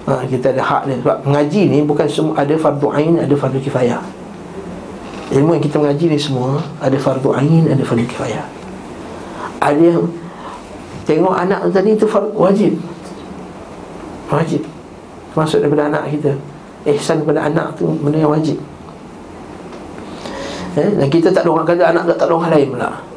Ha, 0.01 0.25
Kita 0.25 0.49
ada 0.49 0.65
hak 0.65 0.89
dia 0.89 0.97
Sebab 0.97 1.17
mengaji 1.29 1.61
ni 1.69 1.85
bukan 1.85 2.09
semua 2.09 2.33
Ada 2.41 2.57
fardu 2.57 2.89
ain, 2.89 3.21
ada 3.21 3.35
fardu 3.37 3.61
kifayah. 3.61 4.01
Ilmu 5.29 5.55
yang 5.55 5.63
kita 5.63 5.77
mengaji 5.77 6.05
ni 6.09 6.17
semua 6.17 6.57
Ada 6.81 6.97
fardu 6.97 7.29
ain, 7.37 7.69
ada 7.69 7.83
fardu 7.85 8.05
kifayah. 8.09 8.45
Ada 9.61 9.77
yang 9.77 10.09
Tengok 11.05 11.33
anak 11.33 11.69
tadi 11.69 11.97
itu 11.97 12.05
fardu 12.09 12.33
wajib. 12.33 12.77
Wajib. 14.29 14.65
Masuk 15.37 15.61
daripada 15.61 15.89
anak 15.89 16.13
kita. 16.13 16.33
Ihsan 16.87 17.21
kepada 17.21 17.45
anak 17.45 17.77
tu 17.77 17.89
benda 18.01 18.17
yang 18.21 18.33
wajib. 18.33 18.57
Eh, 20.77 20.89
Dan 20.97 21.07
kita 21.13 21.29
tak 21.29 21.45
ada 21.45 21.49
orang 21.51 21.67
kata 21.67 21.83
anak 21.93 22.03
tak 22.15 22.25
ada 22.25 22.33
orang 22.33 22.53
lain 22.57 22.67
pula 22.73 23.10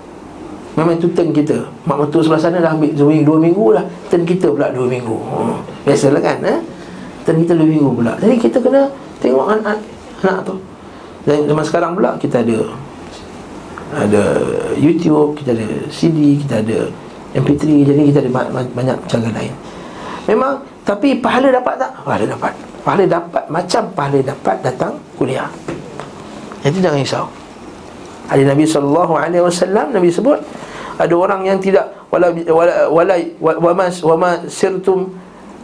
Memang 0.74 0.98
itu 0.98 1.06
turn 1.14 1.30
kita. 1.30 1.62
Mak 1.86 1.96
mentua 2.02 2.20
sebelah 2.26 2.42
sana 2.42 2.58
dah 2.58 2.74
ambil 2.74 2.90
dua, 2.98 3.14
dua 3.22 3.38
minggu 3.38 3.64
dah 3.78 3.86
Turn 4.10 4.26
kita 4.26 4.50
pula 4.50 4.74
dua 4.74 4.86
minggu. 4.90 5.14
Hmm. 5.14 5.62
Biasalah 5.86 6.18
kan 6.18 6.38
eh? 6.42 6.58
Turn 7.22 7.38
kita 7.46 7.54
dua 7.54 7.68
minggu 7.70 7.90
pula. 7.94 8.12
Jadi 8.18 8.34
kita 8.42 8.58
kena 8.58 8.90
tengok 9.22 9.46
anak, 9.54 9.78
anak 10.26 10.42
tu. 10.42 10.58
Dan 11.24 11.46
zaman 11.46 11.64
sekarang 11.64 11.90
pula 11.94 12.18
kita 12.20 12.44
ada 12.44 12.58
Ada 13.94 14.22
YouTube 14.76 15.32
Kita 15.40 15.56
ada 15.56 15.64
CD 15.88 16.36
Kita 16.36 16.60
ada 16.60 16.84
MP3 17.32 17.64
Jadi 17.88 18.00
kita 18.12 18.20
ada 18.20 18.30
banyak 18.74 18.98
cara 19.08 19.28
lain. 19.32 19.54
Memang 20.28 20.60
Tapi 20.84 21.16
pahala 21.22 21.48
dapat 21.48 21.80
tak? 21.80 21.90
Pahala 22.04 22.24
dapat. 22.28 22.52
Pahala 22.84 23.04
dapat 23.08 23.44
Macam 23.48 23.82
pahala 23.96 24.18
dapat 24.20 24.56
datang 24.60 24.92
kuliah. 25.16 25.48
Jadi 26.60 26.82
jangan 26.82 27.00
risau 27.00 27.43
Hadis 28.24 28.46
Nabi 28.48 28.64
sallallahu 28.64 29.12
alaihi 29.20 29.44
wasallam 29.44 29.92
Nabi 29.92 30.08
sebut 30.08 30.40
ada 30.96 31.14
orang 31.14 31.44
yang 31.44 31.58
tidak 31.60 31.92
wala 32.08 32.30
wala 32.48 32.88
wala 32.88 33.14
wama 33.42 33.86
wama 33.90 34.30
sirtum 34.46 35.10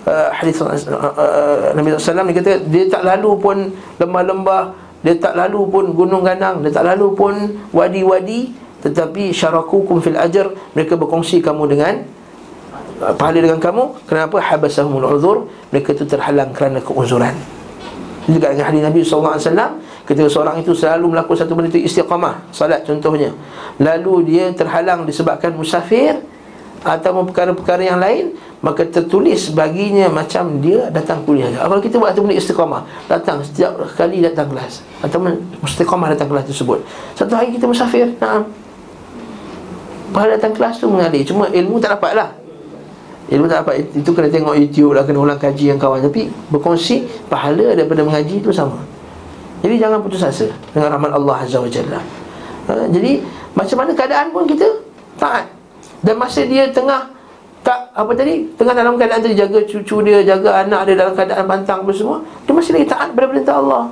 uh, 0.04 0.28
hadis 0.34 0.58
uh, 0.60 0.68
uh, 0.68 1.72
Nabi 1.72 1.94
sallallahu 1.96 2.28
alaihi 2.28 2.38
kata 2.42 2.52
dia 2.66 2.84
tak 2.90 3.02
lalu 3.06 3.30
pun 3.38 3.56
lembah-lembah 4.02 4.74
dia 5.00 5.16
tak 5.16 5.38
lalu 5.38 5.60
pun 5.70 5.84
gunung 5.96 6.26
ganang 6.26 6.60
dia 6.60 6.74
tak 6.74 6.84
lalu 6.84 7.14
pun 7.14 7.34
wadi-wadi 7.72 8.52
tetapi 8.84 9.30
syarakukum 9.30 10.00
fil 10.00 10.16
ajr 10.16 10.52
mereka 10.74 10.96
berkongsi 10.98 11.40
kamu 11.40 11.64
dengan 11.70 12.04
uh, 13.04 13.12
pahala 13.16 13.44
dengan 13.44 13.60
kamu. 13.60 14.08
Kenapa? 14.08 14.40
Habasahumul 14.40 15.06
uzur 15.16 15.48
mereka 15.68 15.92
itu 15.96 16.04
terhalang 16.08 16.52
kerana 16.52 16.80
keuzuran 16.80 17.36
juga 18.28 18.52
dengan 18.52 18.66
hadis 18.68 18.82
Nabi 18.84 19.00
sallallahu 19.02 19.34
alaihi 19.36 19.46
wasallam 19.48 19.70
Ketika 20.10 20.26
seorang 20.26 20.58
itu 20.58 20.74
selalu 20.74 21.14
melakukan 21.14 21.46
satu 21.46 21.54
benda 21.54 21.70
itu 21.70 21.86
istiqamah 21.86 22.50
Salat 22.50 22.82
contohnya. 22.82 23.30
Lalu 23.78 24.26
dia 24.26 24.50
terhalang 24.50 25.06
disebabkan 25.06 25.54
musafir 25.54 26.18
Atau 26.82 27.14
perkara-perkara 27.30 27.94
yang 27.94 28.02
lain 28.02 28.34
Maka 28.58 28.90
tertulis 28.90 29.54
baginya 29.54 30.10
macam 30.10 30.58
dia 30.58 30.90
datang 30.90 31.22
kuliah. 31.22 31.54
Kalau 31.54 31.78
kita 31.78 32.02
buat 32.02 32.10
satu 32.10 32.26
benda 32.26 32.34
istiqamah 32.42 32.82
Datang 33.06 33.38
setiap 33.46 33.78
kali 33.94 34.18
datang 34.18 34.50
kelas 34.50 34.82
Atau 34.98 35.22
istiqamah 35.62 36.10
datang 36.10 36.26
kelas 36.26 36.50
tersebut. 36.50 36.82
Satu 37.14 37.38
hari 37.38 37.54
kita 37.54 37.70
musafir 37.70 38.10
Nah, 38.18 38.42
Pada 40.10 40.34
datang 40.34 40.58
kelas 40.58 40.82
tu 40.82 40.90
mengalir. 40.90 41.22
Cuma 41.22 41.46
ilmu 41.54 41.78
tak 41.78 41.94
dapat 41.94 42.18
lah. 42.18 42.34
Ilmu 43.30 43.46
tak 43.46 43.62
dapat 43.62 43.94
Itu 43.94 44.10
kena 44.10 44.26
tengok 44.26 44.58
YouTube 44.58 44.90
lah 44.90 45.06
Kena 45.06 45.22
ulang 45.22 45.38
kaji 45.38 45.70
yang 45.70 45.78
kawan. 45.78 46.02
Tapi 46.02 46.26
berkongsi 46.50 47.06
Pahala 47.30 47.78
daripada 47.78 48.02
mengaji 48.02 48.42
itu 48.42 48.50
sama 48.50 48.98
jadi 49.60 49.74
jangan 49.76 49.98
putus 50.00 50.24
asa 50.24 50.48
dengan 50.72 50.96
rahmat 50.96 51.12
Allah 51.12 51.36
Azza 51.44 51.58
wa 51.60 51.68
Jalla. 51.68 52.00
Ha, 52.68 52.88
jadi 52.88 53.20
macam 53.52 53.76
mana 53.84 53.90
keadaan 53.92 54.26
pun 54.32 54.44
kita 54.48 54.66
taat. 55.20 55.46
Dan 56.00 56.16
masa 56.16 56.48
dia 56.48 56.64
tengah 56.72 57.12
tak 57.60 57.92
apa 57.92 58.12
tadi 58.16 58.48
tengah 58.56 58.72
dalam 58.72 58.96
keadaan 58.96 59.20
tu 59.20 59.28
jaga 59.36 59.60
cucu 59.68 59.96
dia, 60.00 60.24
jaga 60.24 60.64
anak 60.64 60.88
dia 60.88 60.96
dalam 60.96 61.12
keadaan 61.12 61.44
bantang 61.44 61.84
apa 61.84 61.92
semua, 61.92 62.24
dia 62.48 62.52
masih 62.56 62.72
lagi 62.72 62.88
taat 62.88 63.12
pada 63.12 63.26
perintah 63.28 63.56
Allah. 63.60 63.84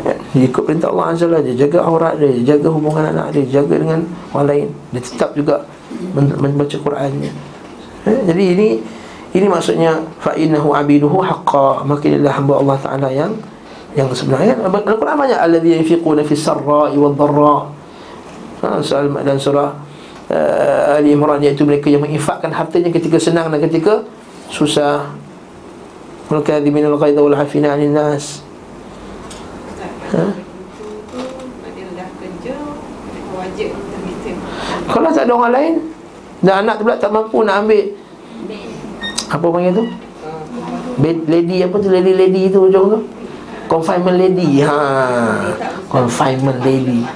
Ya, 0.00 0.16
dia 0.32 0.44
ikut 0.48 0.62
perintah 0.64 0.88
Allah 0.88 1.06
Azza 1.12 1.28
wa 1.28 1.36
Jalla, 1.36 1.52
jaga 1.52 1.78
aurat 1.84 2.14
dia, 2.16 2.56
jaga 2.56 2.68
hubungan 2.72 3.04
anak 3.12 3.36
dia, 3.36 3.60
jaga 3.60 3.76
dengan 3.76 4.00
orang 4.32 4.46
lain. 4.48 4.66
Dia 4.96 5.00
tetap 5.04 5.36
juga 5.36 5.68
membaca 6.16 6.76
Qurannya. 6.80 7.32
Ya, 8.08 8.16
jadi 8.32 8.44
ini 8.56 8.68
ini 9.30 9.46
maksudnya 9.46 9.94
fa 10.18 10.34
innahu 10.34 10.74
abiduhu 10.74 11.22
haqqa 11.22 11.86
maka 11.86 12.10
dia 12.10 12.18
hamba 12.34 12.58
Allah 12.58 12.76
Taala 12.82 13.08
yang 13.14 13.30
yang 13.94 14.10
sebenarnya 14.10 14.58
Al-Quran 14.58 15.18
banyak 15.18 15.38
alladhi 15.38 15.78
yunfiquna 15.78 16.26
fi 16.26 16.34
sarra'i 16.34 16.98
wad 16.98 17.14
dharra. 17.14 17.70
Ha 18.60 18.82
soal 18.82 19.06
dan 19.22 19.38
surah 19.38 19.70
uh, 20.34 20.98
Ali 20.98 21.14
Imran 21.14 21.38
iaitu 21.38 21.62
mereka 21.62 21.86
yang 21.86 22.02
menginfakkan 22.02 22.50
hartanya 22.50 22.90
ketika 22.90 23.22
senang 23.22 23.54
dan 23.54 23.62
ketika 23.62 24.02
susah. 24.50 25.14
Wal 26.26 26.42
kadhimin 26.42 26.86
al-ghaidha 26.90 27.22
wal 27.22 27.34
'afina 27.38 27.74
'anil 27.74 27.94
nas. 27.94 28.42
Ha? 30.10 30.24
Kalau 34.90 35.06
tak 35.14 35.22
ada 35.22 35.32
orang 35.38 35.54
lain 35.54 35.74
Dan 36.42 36.66
anak 36.66 36.82
tu 36.82 36.82
pula 36.82 36.98
tak 36.98 37.14
mampu 37.14 37.46
nak 37.46 37.62
ambil 37.62 37.94
Apa 39.30 39.46
panggil 39.46 39.72
tu? 39.78 39.84
Bed 40.98 41.18
lady 41.30 41.62
apa 41.62 41.76
tu? 41.78 41.88
Lady-lady 41.88 42.50
tu 42.50 42.66
hujung 42.66 42.86
tu? 42.90 42.98
Confinement 43.70 44.18
lady. 44.18 44.66
Ha. 44.66 44.74
Confinement 45.86 46.58
lady. 46.66 47.06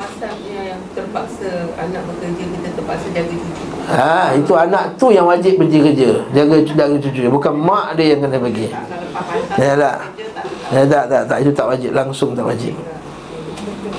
Terpaksa 0.94 1.50
anak 1.74 2.06
bekerja 2.06 2.44
Kita 2.46 2.68
terpaksa 2.78 3.06
jaga 3.10 3.34
cucu. 3.34 3.64
Ha, 3.90 4.38
itu 4.38 4.52
anak 4.54 4.84
tu 4.94 5.10
yang 5.10 5.26
wajib 5.26 5.58
pergi 5.58 5.78
kerja 5.90 6.10
Jaga 6.30 6.56
jaga 6.62 6.96
cucu 7.02 7.26
Bukan 7.26 7.54
mak 7.58 7.98
dia 7.98 8.14
yang 8.14 8.22
kena 8.22 8.38
pergi. 8.38 8.70
Ya 9.58 9.74
tak. 9.74 9.96
Ya 10.70 10.82
tak, 10.86 11.04
tak, 11.10 11.22
tak. 11.26 11.38
Itu 11.42 11.50
tak 11.50 11.66
wajib. 11.66 11.90
Langsung 11.90 12.30
tak 12.38 12.46
wajib. 12.46 12.78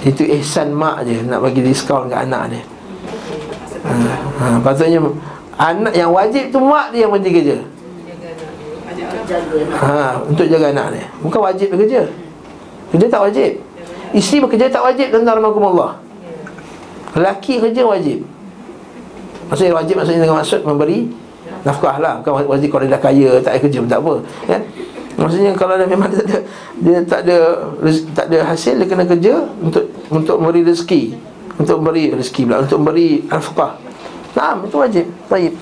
Itu 0.07 0.23
ihsan 0.39 0.71
mak 0.71 1.03
je 1.03 1.19
Nak 1.27 1.43
bagi 1.43 1.59
diskaun 1.59 2.07
ke 2.07 2.15
anak 2.15 2.55
dia. 2.55 2.63
Ha, 3.83 3.91
ha, 4.39 4.45
Patutnya 4.63 5.03
Anak 5.59 5.91
yang 5.91 6.15
wajib 6.15 6.47
tu 6.55 6.63
mak 6.63 6.95
dia 6.95 7.07
yang 7.07 7.11
pergi 7.11 7.31
kerja 7.35 7.74
Ha, 9.75 10.21
untuk 10.27 10.45
jaga 10.45 10.69
anak 10.71 10.87
dia 10.93 11.05
Bukan 11.23 11.39
wajib 11.41 11.67
bekerja 11.73 12.05
Kerja. 12.93 13.07
Tak 13.09 13.21
wajib. 13.27 13.51
Isteri 14.15 14.37
bekerja 14.45 14.65
tak 14.71 14.83
wajib 14.85 15.07
tentang 15.11 15.41
rahmatullah 15.41 15.99
Lelaki 17.15 17.63
kerja 17.63 17.87
wajib. 17.87 18.27
Maksudnya 19.47 19.71
wajib 19.71 19.95
maksudnya 19.95 20.21
dengan 20.27 20.37
maksud 20.43 20.61
memberi 20.67 21.07
Nafkah 21.63 21.97
lah. 21.97 22.19
Bukan 22.21 22.45
wajib 22.45 22.67
kalau 22.71 22.83
dia 22.85 22.93
dah 22.95 23.01
kaya 23.01 23.29
Tak 23.39 23.51
ada 23.55 23.59
kerja 23.63 23.77
pun 23.81 23.89
tak 23.89 23.99
apa 24.03 24.13
kan? 24.47 24.61
Maksudnya 25.15 25.51
kalau 25.55 25.73
dia 25.79 25.87
memang 25.87 26.11
tak 26.15 26.27
ada 26.27 26.37
Dia 26.83 26.97
tak 27.07 27.19
ada 27.23 27.37
tak 28.11 28.25
ada 28.31 28.37
hasil 28.51 28.73
Dia 28.83 28.87
kena 28.87 29.07
kerja 29.07 29.33
untuk 29.63 29.87
untuk 30.11 30.37
memberi 30.43 30.67
rezeki. 30.67 31.15
Untuk 31.55 31.79
memberi 31.79 32.11
rezeki 32.11 32.41
pula 32.45 32.57
Untuk 32.67 32.77
memberi 32.83 33.23
nafkah. 33.31 33.71
Nah, 34.35 34.59
itu 34.59 34.75
wajib. 34.75 35.05
Baik. 35.31 35.55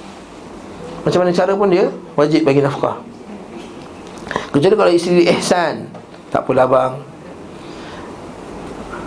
Macam 1.06 1.20
mana 1.22 1.32
cara 1.32 1.52
pun 1.54 1.70
dia 1.70 1.86
Wajib 2.18 2.42
bagi 2.50 2.66
nafkah 2.66 3.12
Kecuali 4.54 4.76
kalau 4.78 4.92
isteri 4.94 5.26
ihsan 5.34 5.89
Tak 6.30 6.46
apalah 6.46 6.70
abang 6.70 6.94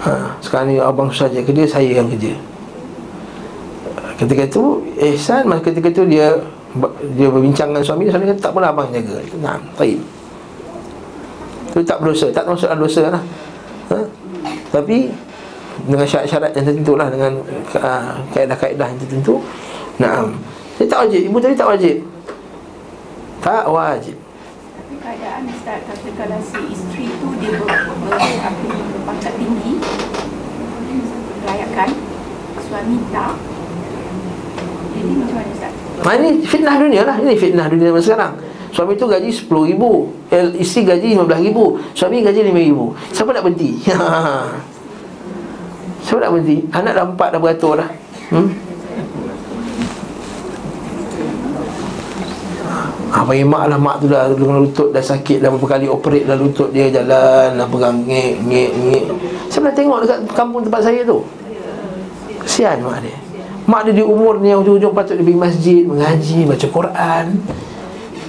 ha, 0.03 0.35
Sekarang 0.43 0.75
ni 0.75 0.83
abang 0.83 1.07
susah 1.07 1.31
je 1.31 1.47
kerja 1.47 1.65
Saya 1.79 2.03
yang 2.03 2.11
kerja 2.11 2.35
Ketika 4.19 4.43
itu 4.49 4.83
Ihsan 4.99 5.47
masa 5.47 5.63
ketika 5.71 5.93
itu 5.93 6.03
dia 6.11 6.35
Dia 7.15 7.29
berbincang 7.31 7.71
dengan 7.71 7.87
suami 7.87 8.11
Suami 8.11 8.27
kata 8.27 8.43
tak 8.43 8.53
apalah 8.53 8.75
abang 8.75 8.91
jaga 8.91 9.23
Nah, 9.39 9.55
baik 9.79 10.03
Itu 11.71 11.79
tak 11.87 12.03
berdosa 12.03 12.35
Tak 12.35 12.43
masuk 12.51 12.67
dalam 12.67 12.83
dosa 12.83 13.03
lah 13.07 13.23
ha? 13.95 13.99
Tapi 14.75 15.09
dengan 15.85 16.09
syarat-syarat 16.09 16.57
yang 16.57 16.65
tertentu 16.65 16.93
lah 16.97 17.09
dengan 17.13 17.33
uh, 17.77 18.13
kaedah-kaedah 18.33 18.87
yang 18.89 19.01
tertentu. 19.01 19.45
Naam. 20.01 20.41
Dia 20.81 20.89
tak 20.89 21.09
wajib. 21.09 21.21
Ibu 21.29 21.37
tadi 21.41 21.55
tak 21.57 21.69
wajib. 21.69 21.97
Tak 23.45 23.65
wajib. 23.69 24.17
Ustaz 25.47 25.79
kata 25.87 26.11
kalau 26.19 26.43
si 26.43 26.59
isteri 26.75 27.07
tu 27.23 27.31
dia 27.39 27.55
ber, 27.55 27.87
ber, 28.03 28.19
ni, 28.19 28.83
berpangkat 28.99 29.33
tinggi. 29.39 29.79
Rayakan. 31.47 31.91
Suami 32.67 32.99
tak. 33.15 33.39
Jadi 34.91 35.13
macam 35.15 35.37
mana 35.39 35.51
Ustaz? 35.55 35.73
Ha, 36.03 36.09
ini 36.19 36.43
fitnah 36.43 36.77
dunia 36.83 37.07
lah. 37.07 37.17
Ini 37.23 37.39
fitnah 37.39 37.71
dunia 37.71 37.95
zaman 37.95 38.03
sekarang. 38.03 38.33
Suami 38.75 38.99
tu 38.99 39.07
gaji 39.09 39.33
RM10,000 39.33 39.83
eh, 40.37 40.61
Isteri 40.61 40.83
gaji 40.85 41.17
RM15,000 41.17 41.59
Suami 41.97 42.21
gaji 42.21 42.45
RM5,000 42.45 42.79
Siapa 43.09 43.31
nak 43.33 43.43
berhenti? 43.49 43.71
Siapa 46.05 46.19
nak 46.21 46.31
berhenti? 46.37 46.57
Anak 46.77 46.93
dah 46.93 47.05
empat 47.09 47.29
dah 47.33 47.41
beratur 47.41 47.81
dah. 47.81 47.89
Hmm? 48.35 48.65
Ha, 53.16 53.24
panggil 53.24 53.48
mak 53.48 53.72
lah 53.72 53.81
Mak 53.81 54.05
tu 54.05 54.12
dah 54.12 54.29
dengan 54.29 54.61
lutut 54.61 54.92
dah 54.92 55.00
sakit 55.00 55.40
Dah 55.40 55.48
beberapa 55.48 55.81
kali 55.81 55.88
operate 55.88 56.29
dah 56.29 56.37
lutut 56.37 56.68
dia 56.68 56.92
jalan 56.92 57.57
Dah 57.57 57.64
pegang 57.64 58.05
ngek, 58.05 58.44
ngek, 58.44 58.70
ngek. 58.76 59.05
Saya 59.48 59.59
pernah 59.64 59.76
tengok 59.81 59.98
dekat 60.05 60.18
kampung 60.37 60.62
tempat 60.68 60.85
saya 60.85 61.00
tu. 61.00 61.24
Kesian 62.44 62.85
mak 62.85 63.00
dia. 63.00 63.16
Mak 63.64 63.88
dia 63.88 63.92
di 63.96 64.05
umur 64.05 64.37
ni 64.44 64.52
Ujung-ujung 64.52 64.92
patut 64.92 65.16
dia 65.16 65.24
pergi 65.24 65.40
masjid 65.40 65.81
Mengaji, 65.88 66.44
baca 66.44 66.66
Quran. 66.68 67.26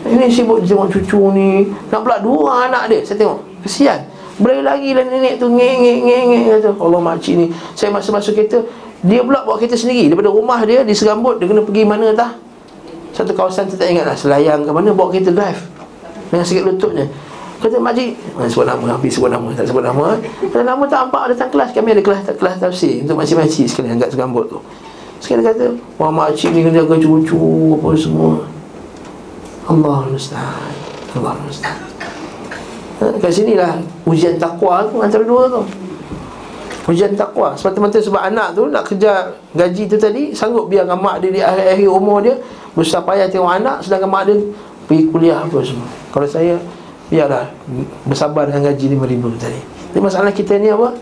Ini 0.08 0.26
sibuk 0.32 0.64
tengok 0.64 0.88
cucu 0.88 1.20
ni. 1.36 1.68
Nak 1.92 2.00
pula 2.00 2.24
dua 2.24 2.72
anak 2.72 2.88
dia 2.88 3.04
Saya 3.04 3.28
tengok. 3.28 3.44
Kesian. 3.68 4.08
Berlari 4.40 4.64
lagi 4.64 4.90
lah 4.96 5.04
nenek 5.04 5.36
tu 5.36 5.52
Ngek, 5.52 5.76
ngek, 5.84 5.98
ngek, 6.08 6.22
ngek. 6.32 6.44
Kata, 6.64 6.70
Allah 6.80 7.02
makcik 7.04 7.36
ni. 7.36 7.52
Saya 7.76 7.92
masa 7.92 8.16
masuk 8.16 8.40
kereta 8.40 8.64
Dia 9.04 9.20
pula 9.20 9.44
bawa 9.44 9.60
kereta 9.60 9.76
sendiri. 9.76 10.08
Daripada 10.08 10.32
rumah 10.32 10.64
dia 10.64 10.88
Di 10.88 10.96
Serambut 10.96 11.44
Dia 11.44 11.52
kena 11.52 11.68
pergi 11.68 11.84
mana 11.84 12.16
tah 12.16 12.47
satu 13.18 13.34
kawasan 13.34 13.66
saya 13.66 13.82
tak 13.82 13.90
ingat 13.90 14.06
lah 14.06 14.14
Selayang 14.14 14.62
ke 14.62 14.70
mana 14.70 14.94
Bawa 14.94 15.10
kereta 15.10 15.34
drive. 15.34 15.58
Dengan 16.30 16.46
sikit 16.46 16.70
lututnya. 16.70 17.10
Kata 17.58 17.82
makcik 17.82 18.14
ah, 18.38 18.46
Sebut 18.46 18.70
nama? 18.70 18.86
Habis 18.94 19.18
sebut 19.18 19.34
nama 19.34 19.50
Tak 19.58 19.66
sebut 19.66 19.82
nama. 19.82 20.14
Kata 20.22 20.62
nama 20.62 20.84
tak 20.86 21.00
nampak 21.10 21.24
Datang 21.34 21.50
kelas. 21.50 21.70
Kami 21.74 21.90
ada 21.98 22.04
kelas 22.06 22.22
kelas 22.38 22.56
tafsir 22.62 23.02
Untuk 23.02 23.18
makcik-makcik 23.18 23.66
sekalian 23.66 23.98
Angkat 23.98 24.14
segambut 24.14 24.46
tu. 24.46 24.62
Sekali 25.18 25.42
kata 25.42 25.74
Wah 25.98 26.14
makcik 26.14 26.54
ni 26.54 26.62
kena 26.62 26.86
jaga 26.86 27.02
cucu 27.02 27.42
Apa 27.82 27.90
semua. 27.98 28.46
Allah 29.66 30.06
Ustaz 30.14 30.70
Allah 31.18 31.34
Ustaz 31.50 31.74
ha, 33.02 33.10
Kat 33.18 33.32
sini 33.34 33.58
lah 33.58 33.82
Ujian 34.06 34.38
takwa 34.38 34.86
tu 34.86 35.02
Antara 35.02 35.26
dua 35.26 35.50
tu. 35.50 35.66
Ujian 36.94 37.18
takwa. 37.18 37.58
Semata-mata 37.58 37.98
sebab 37.98 38.22
anak 38.22 38.54
tu 38.54 38.70
Nak 38.70 38.86
kejar 38.86 39.34
gaji 39.58 39.90
tu 39.90 39.98
tadi 39.98 40.30
Sanggup 40.38 40.70
biarkan 40.70 41.02
mak 41.02 41.26
dia 41.26 41.34
Di 41.34 41.42
akhir-akhir 41.42 41.90
umur 41.90 42.22
dia 42.22 42.38
Besar 42.78 43.02
payah 43.02 43.26
tengok 43.26 43.50
anak 43.50 43.82
Sedangkan 43.82 44.10
mak 44.14 44.30
dia 44.30 44.38
Pergi 44.86 45.10
kuliah 45.10 45.42
apa 45.42 45.58
semua. 45.66 45.90
Kalau 46.14 46.30
saya 46.30 46.62
Biarlah 47.10 47.50
Bersabar 48.06 48.46
dengan 48.46 48.70
gaji 48.70 48.94
RM5,000 48.94 49.26
tadi. 49.42 49.62
Jadi 49.96 50.00
masalah 50.04 50.32
kita 50.32 50.54
ni 50.62 50.70
apa? 50.70 50.94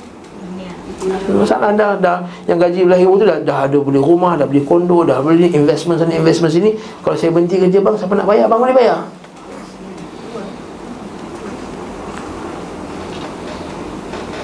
Masalah 1.33 1.75
dah, 1.75 1.99
dah. 1.99 2.17
Yang 2.47 2.57
gaji 2.65 2.81
lahir 2.87 3.09
tu 3.09 3.25
dah, 3.27 3.37
dah 3.43 3.57
ada 3.67 3.77
beli 3.77 3.99
rumah 3.99 4.39
Dah 4.39 4.47
beli 4.47 4.63
kondo 4.63 5.03
Dah 5.03 5.19
beli 5.19 5.51
investment 5.51 5.99
sana 5.99 6.15
Investment 6.15 6.53
sini. 6.55 6.71
Kalau 7.03 7.17
saya 7.19 7.35
berhenti 7.35 7.59
kerja 7.59 7.83
bang 7.83 7.95
Siapa 7.99 8.13
nak 8.15 8.25
bayar? 8.29 8.45
Bang 8.47 8.63
boleh 8.63 8.77
bayar. 8.77 8.99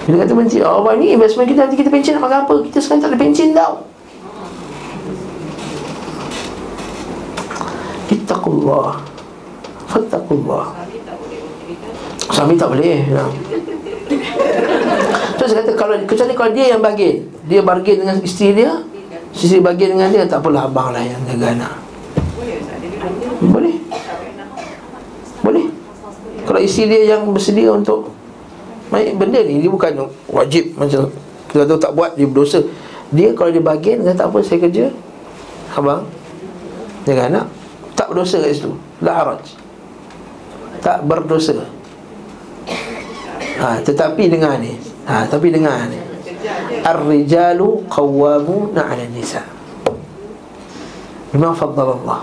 Bila 0.09 0.15
kata 0.25 0.33
benci 0.33 0.57
Oh 0.65 0.81
abang 0.81 0.97
ni 0.97 1.13
investment 1.13 1.45
kita 1.45 1.69
Nanti 1.69 1.77
kita 1.77 1.89
pencen 1.93 2.17
nak 2.17 2.23
makan 2.25 2.39
apa? 2.49 2.55
Kita 2.67 2.77
sekarang 2.81 3.01
tak 3.05 3.09
ada 3.13 3.17
pencen 3.21 3.49
tau 3.53 3.90
Ittaqullah 8.31 8.95
Fattaqullah 9.91 10.65
Suami 12.31 12.55
tak 12.55 12.71
boleh 12.71 13.03
ya. 13.11 13.27
So 15.35 15.43
saya 15.51 15.67
kata 15.67 15.75
kalau 15.75 15.99
Kecuali 16.07 16.31
kalau 16.31 16.51
dia 16.55 16.71
yang 16.71 16.79
bargain 16.79 17.27
Dia 17.51 17.59
bargain 17.59 17.99
dengan 17.99 18.15
isteri 18.23 18.63
dia 18.63 18.87
Isteri 19.35 19.59
bargain 19.59 19.99
dengan 19.99 20.07
dia 20.15 20.23
Tak 20.23 20.39
apalah 20.39 20.71
abang 20.71 20.95
lah 20.95 21.03
yang 21.03 21.19
jaga 21.27 21.59
anak. 21.59 21.75
Boleh. 23.51 23.75
Boleh. 25.43 25.67
Kalau 26.47 26.59
isteri 26.63 26.87
dia 26.87 27.19
yang 27.19 27.27
bersedia 27.35 27.75
untuk 27.75 28.15
Baik, 28.87 29.19
benda 29.19 29.43
ni 29.43 29.59
dia 29.59 29.71
bukan 29.71 30.07
wajib 30.31 30.71
macam 30.79 31.11
kita 31.51 31.67
tahu 31.67 31.79
tak 31.79 31.91
buat 31.95 32.15
dia 32.15 32.27
berdosa. 32.27 32.63
Dia 33.11 33.35
kalau 33.35 33.51
dia 33.51 33.59
bagian 33.59 34.03
dia 34.03 34.15
tak 34.15 34.31
apa 34.31 34.39
saya 34.39 34.63
kerja. 34.63 34.87
Abang 35.75 36.07
jaga 37.07 37.27
anak 37.27 37.47
berdosa 38.11 38.43
kat 38.43 38.51
situ. 38.59 38.75
La 38.99 39.23
haraj. 39.23 39.39
Tak 40.83 41.07
berdosa. 41.07 41.63
Ha, 43.63 43.79
tetapi 43.79 44.27
dengan 44.27 44.59
ni. 44.59 44.75
Ha, 45.07 45.31
tapi 45.31 45.47
dengan 45.47 45.87
ni. 45.87 45.99
Ar-rijalu 46.83 47.87
qawwamuna 47.87 48.91
'ala 48.91 49.07
nisa. 49.07 49.47
Bima 51.31 51.55
faddala 51.55 51.95
Allah. 52.03 52.21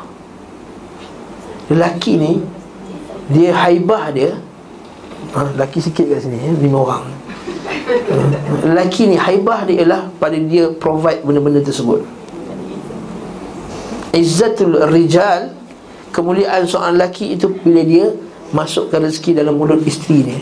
Lelaki 1.72 2.20
ni 2.20 2.33
dia 3.29 3.53
haibah 3.53 4.09
dia 4.09 4.40
ha, 5.37 5.53
Laki 5.53 5.85
sikit 5.85 6.09
kat 6.09 6.24
sini 6.24 6.40
eh, 6.40 6.57
Lima 6.57 6.81
orang 6.81 7.05
ha, 7.05 7.12
Lelaki 8.64 9.05
ni 9.05 9.20
haibah 9.20 9.68
dia 9.68 9.85
ialah 9.85 10.09
Pada 10.16 10.40
dia 10.40 10.72
provide 10.72 11.20
benda-benda 11.20 11.61
tersebut 11.61 12.09
Izzatul 14.16 14.81
rijal 14.88 15.58
Kemuliaan 16.18 16.66
seorang 16.66 16.98
lelaki 16.98 17.38
itu 17.38 17.46
Bila 17.62 17.87
dia 17.87 18.11
masukkan 18.50 18.98
rezeki 18.98 19.38
dalam 19.38 19.54
mulut 19.54 19.78
isteri 19.87 20.26
dia. 20.26 20.40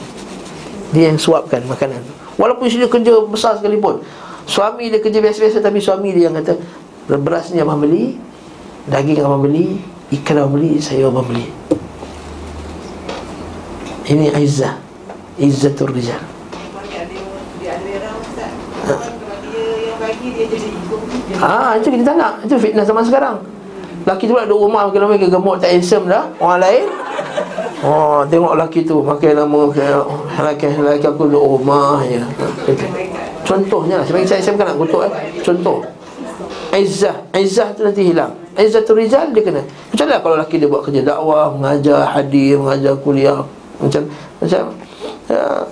Dia 0.96 1.12
yang 1.12 1.20
suapkan 1.20 1.60
makanan. 1.68 2.00
Walaupun 2.40 2.64
isteri 2.64 2.88
dia 2.88 2.92
kerja 2.96 3.12
besar 3.28 3.60
sekalipun. 3.60 4.00
Suami 4.48 4.88
dia 4.88 5.04
kerja 5.04 5.20
biasa-biasa 5.20 5.60
Tapi 5.60 5.82
suami 5.82 6.16
dia 6.16 6.30
yang 6.30 6.38
kata 6.38 6.54
Beras 7.18 7.50
ni 7.50 7.58
abang 7.58 7.82
beli 7.82 8.14
Daging 8.86 9.18
abang 9.18 9.42
beli 9.42 9.82
Ikan 10.14 10.38
abang 10.38 10.54
beli 10.54 10.78
Saya 10.80 11.10
abang 11.10 11.26
beli. 11.28 11.44
Ini 14.06 14.32
izzah. 14.38 14.80
Izzatul 15.36 15.92
rijal. 15.92 16.22
Ah, 21.42 21.76
itu 21.76 21.90
kita 21.90 22.06
tak 22.06 22.16
nak. 22.16 22.32
Itu 22.46 22.54
fitnah 22.56 22.86
zaman 22.86 23.04
sekarang 23.04 23.55
Laki 24.06 24.30
tu 24.30 24.32
pula 24.38 24.46
duduk 24.46 24.70
rumah 24.70 24.86
Kalau 24.94 25.10
mereka 25.10 25.26
gemuk 25.26 25.58
tak 25.58 25.74
handsome 25.74 26.06
dah. 26.06 26.30
Orang 26.38 26.62
lain? 26.62 26.84
Oh, 27.82 28.22
tengok 28.24 28.54
laki 28.54 28.86
tu 28.86 29.02
Pakai 29.02 29.34
nama 29.34 29.60
Laki, 30.38 30.66
laki 30.78 31.06
aku 31.10 31.26
duduk 31.26 31.44
rumah 31.44 32.00
je. 32.06 32.22
Contohnya 33.42 34.06
Saya, 34.06 34.22
saya, 34.22 34.40
saya 34.40 34.54
bukan 34.54 34.66
nak 34.70 34.78
kutuk 34.78 35.02
eh. 35.10 35.12
Contoh. 35.42 35.78
Izzah 36.70 37.16
Izzah 37.34 37.74
tu 37.74 37.82
nanti 37.82 38.06
hilang. 38.06 38.32
Izzah 38.54 38.86
tu 38.86 38.94
rijal 38.94 39.34
dia 39.34 39.42
kena. 39.42 39.62
Macam 39.90 40.04
mana 40.06 40.18
kalau 40.22 40.36
laki 40.38 40.54
dia 40.62 40.68
buat 40.70 40.82
kerja 40.86 41.02
dakwah 41.02 41.50
Mengajar 41.52 42.06
hadir 42.14 42.62
Mengajar 42.62 42.94
kuliah 43.02 43.42
macam 43.76 44.08
macam 44.40 44.62
uh, 45.28 45.62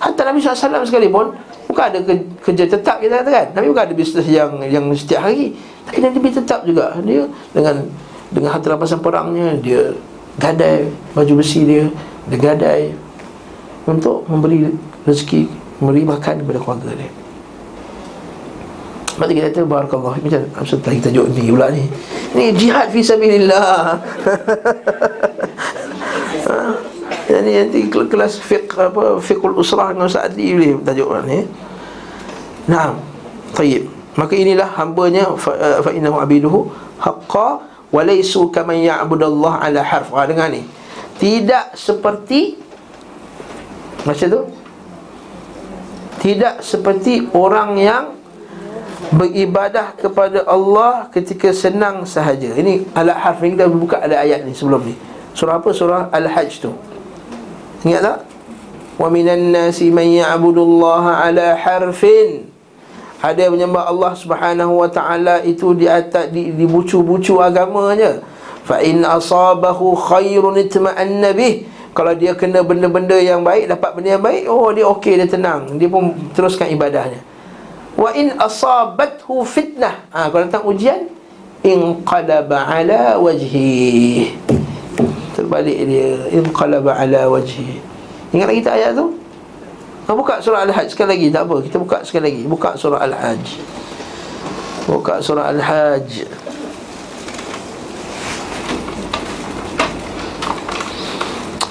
hatta 0.00 0.22
Nabi 0.28 0.38
SAW 0.40 0.84
sekalipun 0.84 1.32
bukan 1.68 1.84
ada 1.90 1.98
kerja 2.44 2.64
tetap 2.68 3.00
kita 3.00 3.24
katakan. 3.24 3.46
Nabi 3.56 3.66
bukan 3.72 3.84
ada 3.88 3.94
bisnes 3.96 4.26
yang 4.28 4.60
yang 4.68 4.84
setiap 4.92 5.24
hari 5.24 5.56
tapi 5.84 5.98
Nabi 6.00 6.32
tetap 6.32 6.64
juga 6.64 6.96
dia 7.04 7.28
dengan 7.52 7.84
dengan 8.32 8.50
harta 8.56 8.72
rampasan 8.72 9.04
perangnya 9.04 9.52
dia 9.60 9.92
gadai 10.40 10.88
baju 11.14 11.32
besi 11.38 11.64
dia 11.64 11.86
dia 12.26 12.38
gadai 12.40 12.92
untuk 13.84 14.24
memberi 14.26 14.72
rezeki 15.04 15.46
memberi 15.78 16.02
makan 16.08 16.34
kepada 16.42 16.60
keluarga 16.60 16.92
dia 16.96 17.12
Sebab 19.14 19.30
kita 19.30 19.46
kata 19.46 19.62
Barakallah 19.62 20.18
Macam 20.18 20.42
Maksud 20.42 20.82
tadi 20.82 20.98
tajuk 20.98 21.30
ni 21.38 21.46
pula 21.46 21.70
ni 21.70 21.86
Ni 22.34 22.50
jihad 22.50 22.90
fi 22.90 22.98
sabilillah 22.98 23.94
Jadi 27.24 27.50
nanti 27.56 27.80
kelas 27.88 28.36
fiqh 28.36 28.76
apa 28.76 29.16
fiqhul 29.16 29.56
usrah 29.56 29.96
dengan 29.96 30.06
Ustaz 30.06 30.28
Adli 30.28 30.54
boleh 30.54 30.76
tajuk 30.84 31.08
ni. 31.24 31.40
Naam. 32.68 33.00
Tayyib. 33.56 33.88
Maka 34.14 34.38
inilah 34.38 34.70
hambanya 34.78 35.34
fa, 35.34 35.82
fa 35.82 35.90
innahu 35.90 36.22
abiduhu 36.22 36.70
haqqa 37.02 37.66
wa 37.90 38.00
laysu 38.06 38.46
kama 38.54 38.78
ya'budullah 38.78 39.58
ala 39.58 39.82
harf. 39.82 40.14
Ha 40.14 40.22
dengar 40.30 40.54
ni. 40.54 40.62
Tidak 41.18 41.74
seperti 41.74 42.58
macam 44.06 44.26
tu. 44.30 44.40
Tidak 46.22 46.62
seperti 46.62 47.28
orang 47.34 47.76
yang 47.76 48.04
beribadah 49.12 49.92
kepada 49.98 50.46
Allah 50.46 51.10
ketika 51.10 51.50
senang 51.52 52.06
sahaja. 52.06 52.54
Ini 52.54 52.94
ala 52.94 53.18
harf 53.18 53.42
ni 53.42 53.58
kita 53.58 53.66
buka 53.66 53.98
ada 53.98 54.22
ayat 54.22 54.46
ni 54.46 54.54
sebelum 54.54 54.86
ni. 54.86 54.94
Surah 55.34 55.58
apa? 55.58 55.74
Surah 55.74 56.08
Al-Hajj 56.14 56.62
tu. 56.62 56.70
Ingat 57.82 58.00
tak? 58.00 58.18
Wa 58.94 59.10
minan 59.10 59.50
nasi 59.50 59.90
man 59.90 60.06
ya'budullaha 60.06 61.26
ala 61.26 61.58
harfin 61.58 62.53
Ada 63.24 63.48
menyembah 63.48 63.88
Allah 63.88 64.12
Subhanahu 64.12 64.84
wa 64.84 64.88
taala 64.92 65.40
itu 65.48 65.72
di 65.72 65.88
atas 65.88 66.28
di, 66.28 66.52
di 66.52 66.68
bucu-bucu 66.68 67.40
agamanya. 67.40 68.20
Fa 68.68 68.84
in 68.84 69.00
asabahu 69.00 69.96
khairun 69.96 70.60
itma'anna 70.60 71.32
bih. 71.32 71.64
Kalau 71.96 72.12
dia 72.12 72.36
kena 72.36 72.60
benda-benda 72.60 73.16
yang 73.16 73.40
baik, 73.40 73.70
dapat 73.72 73.90
benda 73.96 74.18
yang 74.18 74.24
baik, 74.24 74.44
oh 74.44 74.68
dia 74.76 74.84
okey, 74.92 75.14
dia 75.16 75.28
tenang. 75.30 75.78
Dia 75.80 75.88
pun 75.88 76.12
teruskan 76.36 76.68
ibadahnya. 76.68 77.24
Wa 77.96 78.12
in 78.12 78.36
asabathu 78.36 79.40
fitnah. 79.48 80.04
Ha, 80.12 80.28
kalau 80.28 80.44
datang 80.44 80.66
ujian, 80.68 81.08
inqalaba 81.64 82.68
ala 82.68 83.16
wajhi. 83.16 84.36
Terbalik 85.32 85.78
dia, 85.88 86.28
inqalaba 86.28 86.98
ala 86.98 87.30
wajhi. 87.32 87.80
Ingat 88.36 88.46
lagi 88.52 88.60
tak 88.60 88.74
ayat 88.76 88.92
tu? 88.98 89.23
Ha, 90.04 90.12
buka 90.12 90.36
surah 90.36 90.68
Al-Hajj 90.68 90.92
sekali 90.92 91.16
lagi, 91.16 91.26
tak 91.32 91.48
apa. 91.48 91.64
Kita 91.64 91.76
buka 91.80 92.04
sekali 92.04 92.28
lagi. 92.28 92.42
Buka 92.44 92.76
surah 92.76 93.00
Al-Hajj. 93.08 93.44
Buka 94.84 95.14
surah 95.24 95.48
Al-Hajj. 95.48 96.10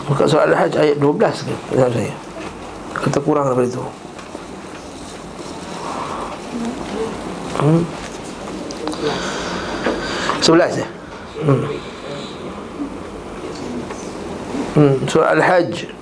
Buka 0.10 0.24
surah 0.26 0.50
Al-Hajj 0.50 0.74
ayat 0.82 0.98
12 0.98 1.46
ke? 1.46 1.56
Kata 1.78 1.88
saya. 1.94 2.14
Kata 2.98 3.18
kurang 3.22 3.54
daripada 3.54 3.70
itu. 3.70 3.86
Hmm. 7.62 7.86
11 10.42 10.82
ya? 10.82 10.88
Hmm. 11.46 11.64
Hmm. 14.74 14.96
Surah 15.06 15.38
Al-Hajj. 15.38 15.94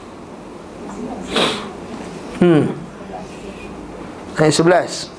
Hmm. 2.41 2.73
Ayat 4.33 4.57
11. 4.57 5.13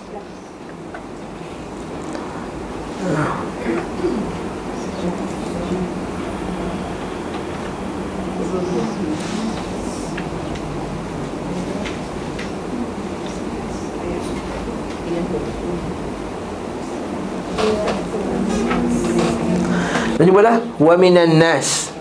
Dan 20.18 20.26
jumpalah 20.26 20.58
wa 20.82 20.94
minan 20.98 21.38
nas. 21.38 21.91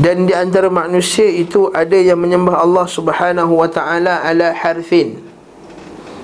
Dan 0.00 0.24
di 0.24 0.32
antara 0.32 0.72
manusia 0.72 1.28
itu 1.28 1.68
ada 1.68 1.92
yang 1.92 2.16
menyembah 2.16 2.64
Allah 2.64 2.88
Subhanahu 2.88 3.60
wa 3.60 3.68
taala 3.68 4.24
ala 4.24 4.56
harfin. 4.56 5.20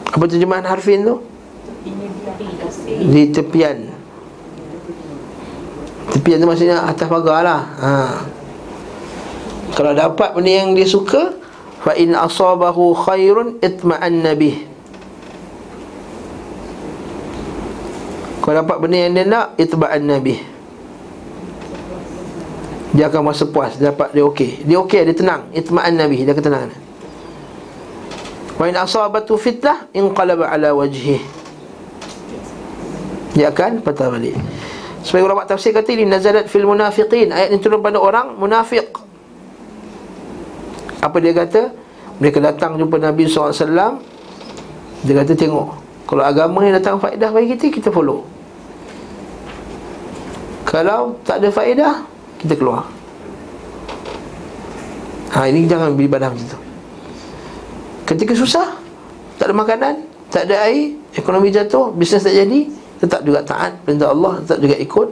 Apa 0.09 0.25
terjemahan 0.25 0.65
harfin 0.65 1.05
tu? 1.05 1.21
Di 2.89 3.29
tepian. 3.29 3.93
Tepian 6.17 6.41
tu 6.41 6.49
maksudnya 6.49 6.81
atas 6.89 7.05
pagar 7.05 7.45
lah. 7.45 7.63
Ha. 7.77 7.93
Kalau 9.77 9.93
dapat 9.93 10.33
benda 10.33 10.49
yang 10.65 10.73
dia 10.73 10.89
suka, 10.89 11.37
fa 11.85 11.93
in 11.93 12.17
asabahu 12.17 12.97
khairun 12.97 13.61
itma'anna 13.61 14.33
bih. 14.33 14.65
Kalau 18.49 18.65
dapat 18.65 18.77
benda 18.81 18.97
yang 18.97 19.13
dia 19.13 19.29
nak 19.29 19.61
Itba'an 19.61 20.09
Nabi 20.09 20.58
Dia 22.97 23.13
akan 23.13 23.21
merasa 23.29 23.45
puas 23.45 23.77
dapat 23.77 24.17
dia 24.17 24.25
okey. 24.25 24.65
Dia 24.65 24.81
okey, 24.81 25.05
dia 25.05 25.17
tenang. 25.17 25.53
Itba'an 25.53 25.93
Nabi 25.93 26.25
Dia 26.25 26.33
akan 26.33 26.45
tenang. 26.45 26.73
Wa 28.57 28.65
in 28.65 28.75
asabatu 28.75 29.37
fitnah 29.37 29.93
Inqalaba 29.93 30.49
ala 30.49 30.73
wajhi. 30.73 31.21
Dia 33.37 33.53
akan 33.53 33.85
patah 33.85 34.09
balik. 34.09 34.35
Sebagai 35.05 35.31
ulama 35.31 35.47
tafsir 35.47 35.71
kata 35.71 35.95
ini 35.95 36.09
Nazalat 36.09 36.49
fil 36.49 36.65
munafiqin. 36.65 37.31
Ayat 37.31 37.53
ini 37.53 37.61
turun 37.61 37.85
pada 37.85 38.01
orang 38.01 38.41
munafiq. 38.41 38.89
Apa 41.05 41.17
dia 41.23 41.37
kata? 41.37 41.71
Mereka 42.19 42.43
datang 42.43 42.75
jumpa 42.75 42.99
Nabi 42.99 43.31
SAW 43.31 44.03
Dia 45.07 45.15
kata 45.15 45.39
tengok 45.39 45.69
Kalau 46.03 46.27
agama 46.27 46.67
yang 46.67 46.75
datang 46.75 46.99
faedah 46.99 47.31
bagi 47.31 47.55
kita 47.55 47.71
Kita 47.71 47.89
follow. 47.95 48.27
Kalau 50.67 51.23
tak 51.23 51.39
ada 51.39 51.49
faedah 51.55 52.18
Kita 52.39 52.55
keluar. 52.55 52.87
Ha 55.35 55.45
ini 55.51 55.69
jangan 55.69 55.93
beribadah 55.93 56.33
macam 56.33 56.47
tu. 56.49 56.61
Ketika 58.09 58.33
susah 58.33 58.81
Tak 59.37 59.53
ada 59.53 59.55
makanan 59.55 59.95
Tak 60.33 60.49
ada 60.49 60.65
air 60.65 60.97
Ekonomi 61.13 61.53
jatuh 61.53 61.93
Bisnes 61.93 62.25
tak 62.25 62.33
jadi 62.33 62.65
Tetap 63.05 63.21
juga 63.21 63.45
taat 63.45 63.85
Perintah 63.85 64.09
Allah 64.09 64.41
Tetap 64.41 64.65
juga 64.65 64.77
ikut 64.81 65.09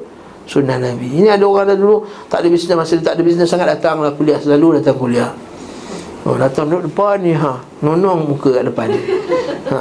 Sunnah 0.47 0.81
Nabi. 0.81 1.21
Ini 1.21 1.37
ada 1.37 1.45
orang 1.45 1.69
dah 1.69 1.77
dulu 1.77 2.09
Tak 2.33 2.41
ada 2.41 2.49
bisnes 2.49 2.73
Masa 2.73 2.97
tak 3.05 3.21
ada 3.21 3.23
bisnes 3.23 3.45
sangat 3.45 3.77
Datanglah 3.77 4.17
kuliah 4.17 4.41
Selalu 4.41 4.81
datang 4.81 4.97
kuliah. 4.97 5.31
Oh 6.25 6.41
datang 6.41 6.73
duduk 6.73 6.89
depan 6.89 7.21
ni 7.21 7.37
ha. 7.37 7.61
Nonong 7.85 8.33
muka 8.33 8.57
kat 8.57 8.65
depan 8.65 8.89
Ha 9.69 9.79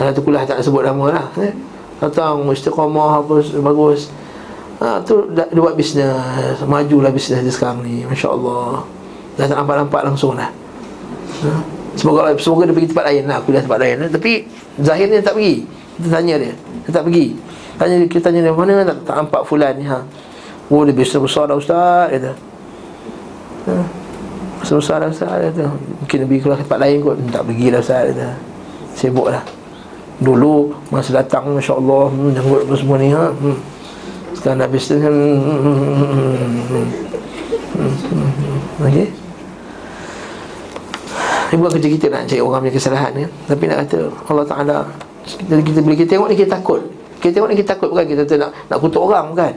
Satu 0.00 0.24
kuliah 0.24 0.48
tak 0.48 0.64
sebut 0.64 0.80
nama 0.80 1.12
lah 1.12 1.26
eh? 1.44 1.52
Datang 2.00 2.48
istiqamah 2.48 3.20
apa 3.20 3.44
Bagus 3.60 4.08
ha, 4.80 4.98
tu 5.04 5.28
dah, 5.30 5.46
dia 5.46 5.60
buat 5.60 5.76
bisnes 5.76 6.08
majulah 6.64 7.12
bisnes 7.12 7.44
dia 7.44 7.52
sekarang 7.52 7.84
ni 7.84 8.02
masya-Allah. 8.08 8.84
Dah 9.36 9.46
tak 9.46 9.56
nampak-nampak 9.56 10.02
langsung 10.04 10.34
dah. 10.36 10.50
Ha? 11.40 11.52
semoga 11.90 12.30
semoga 12.38 12.70
dia 12.70 12.74
pergi 12.76 12.90
tempat 12.94 13.04
lain 13.10 13.22
lah 13.26 13.42
kuliah 13.42 13.62
tempat 13.66 13.80
lain 13.82 13.96
lah. 13.98 14.08
tapi 14.08 14.48
zahirnya 14.80 15.20
tak 15.20 15.36
pergi. 15.36 15.56
Kita 16.00 16.08
tanya 16.08 16.34
dia. 16.40 16.52
Dia 16.56 16.90
tak 16.90 17.04
pergi. 17.06 17.26
Tanya 17.76 17.94
kita 18.08 18.22
tanya 18.28 18.40
dia 18.44 18.52
mana 18.52 18.72
tak, 18.84 18.98
tak 19.04 19.14
nampak 19.20 19.42
fulan 19.44 19.72
ni? 19.76 19.84
Ha. 19.86 19.98
Oh 20.72 20.82
dia 20.82 20.94
bisnes 20.96 21.20
besar 21.20 21.46
dah 21.46 21.56
ustaz 21.56 22.10
dia 22.16 22.32
ha? 23.68 23.74
Besar 24.60 24.98
dah 25.02 25.08
ustaz 25.08 25.52
dia 25.54 25.68
mungkin 25.70 26.18
pergi 26.28 26.40
keluar 26.40 26.58
tempat 26.58 26.78
lain 26.80 26.96
kot. 27.04 27.16
Tak 27.30 27.42
pergi 27.44 27.66
dah 27.68 27.80
ustaz 27.80 28.12
dia 28.16 28.30
sibuk 29.00 29.32
dah 29.32 29.40
dulu 30.20 30.76
masa 30.92 31.16
datang 31.16 31.48
masya-Allah 31.56 32.12
hmm, 32.12 32.30
janggut 32.36 32.62
semua 32.76 32.96
ni 33.00 33.08
ha 33.08 33.32
hmm. 33.32 33.56
Sekarang 34.40 34.64
nak 34.64 34.72
bisnes 34.72 35.04
kan? 35.04 35.12
Okey. 38.80 39.06
Ini 41.50 41.58
bukan 41.60 41.72
kerja 41.76 41.88
kita 41.92 42.06
nak 42.08 42.22
cari 42.24 42.40
orang 42.40 42.60
punya 42.62 42.74
kesalahan 42.78 43.10
kan 43.10 43.30
Tapi 43.50 43.62
nak 43.66 43.78
kata 43.82 43.98
Allah 44.30 44.46
Ta'ala 44.46 44.78
Jadi 45.26 45.62
kita 45.66 45.78
bila 45.82 45.94
kita 45.98 46.08
tengok 46.16 46.28
ni 46.32 46.36
kita 46.40 46.50
takut. 46.56 46.80
Kita 47.20 47.30
tengok 47.36 47.48
ni 47.52 47.56
kita 47.60 47.68
takut 47.76 47.88
bukan 47.92 48.04
kita 48.08 48.22
nak 48.40 48.50
nak 48.72 48.78
kutuk 48.80 49.02
orang 49.04 49.36
bukan? 49.36 49.52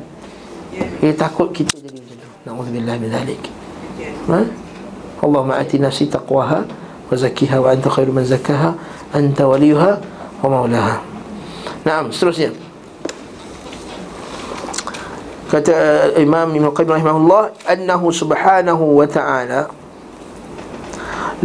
Kita 0.99 1.13
takut 1.15 1.47
kita 1.55 1.79
jadi 1.79 1.95
macam 2.03 2.15
tu. 2.19 2.27
Na'udzubillah 2.43 2.95
min 2.99 3.07
zalik. 3.07 3.41
Ha? 4.27 4.39
Allah 5.23 5.41
ma'ati 5.47 5.79
nafsi 5.79 6.11
taqwaha 6.11 6.59
Wa 7.07 7.15
zakiha 7.15 7.55
wa 7.55 7.71
anta 7.71 7.87
khairu 7.87 8.11
man 8.11 8.27
zakaha 8.27 8.75
Anta 9.15 9.47
waliyuha 9.47 9.91
wa 10.43 10.47
maulaha 10.51 10.99
Naam, 11.87 12.11
seterusnya 12.11 12.51
kata 15.53 15.73
uh, 16.17 16.17
Imam 16.17 16.49
Ibn 16.49 16.73
Qayyim 16.73 16.97
rahimahullah 16.97 17.53
annahu 17.69 18.09
subhanahu 18.09 18.97
wa 18.97 19.05
ta'ala 19.05 19.69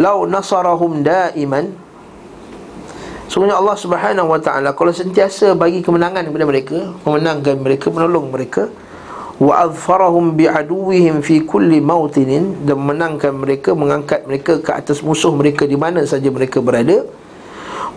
law 0.00 0.24
nasarahum 0.24 1.04
daiman 1.04 1.76
Sebenarnya 3.28 3.60
Allah 3.60 3.76
subhanahu 3.76 4.28
wa 4.32 4.40
ta'ala 4.40 4.72
Kalau 4.72 4.88
sentiasa 4.88 5.52
bagi 5.52 5.84
kemenangan 5.84 6.24
kepada 6.32 6.48
mereka 6.48 6.78
Memenangkan 7.04 7.60
mereka, 7.60 7.92
menolong 7.92 8.32
mereka 8.32 8.72
Wa 9.36 9.68
adfarahum 9.68 10.32
bi'aduwihim 10.32 11.20
fi 11.20 11.44
kulli 11.44 11.84
mautinin 11.84 12.64
Dan 12.64 12.80
menangkan 12.80 13.36
mereka, 13.36 13.76
mengangkat 13.76 14.24
mereka 14.24 14.64
ke 14.64 14.72
atas 14.72 15.04
musuh 15.04 15.36
mereka 15.36 15.68
Di 15.68 15.76
mana 15.76 16.08
saja 16.08 16.32
mereka 16.32 16.64
berada 16.64 17.04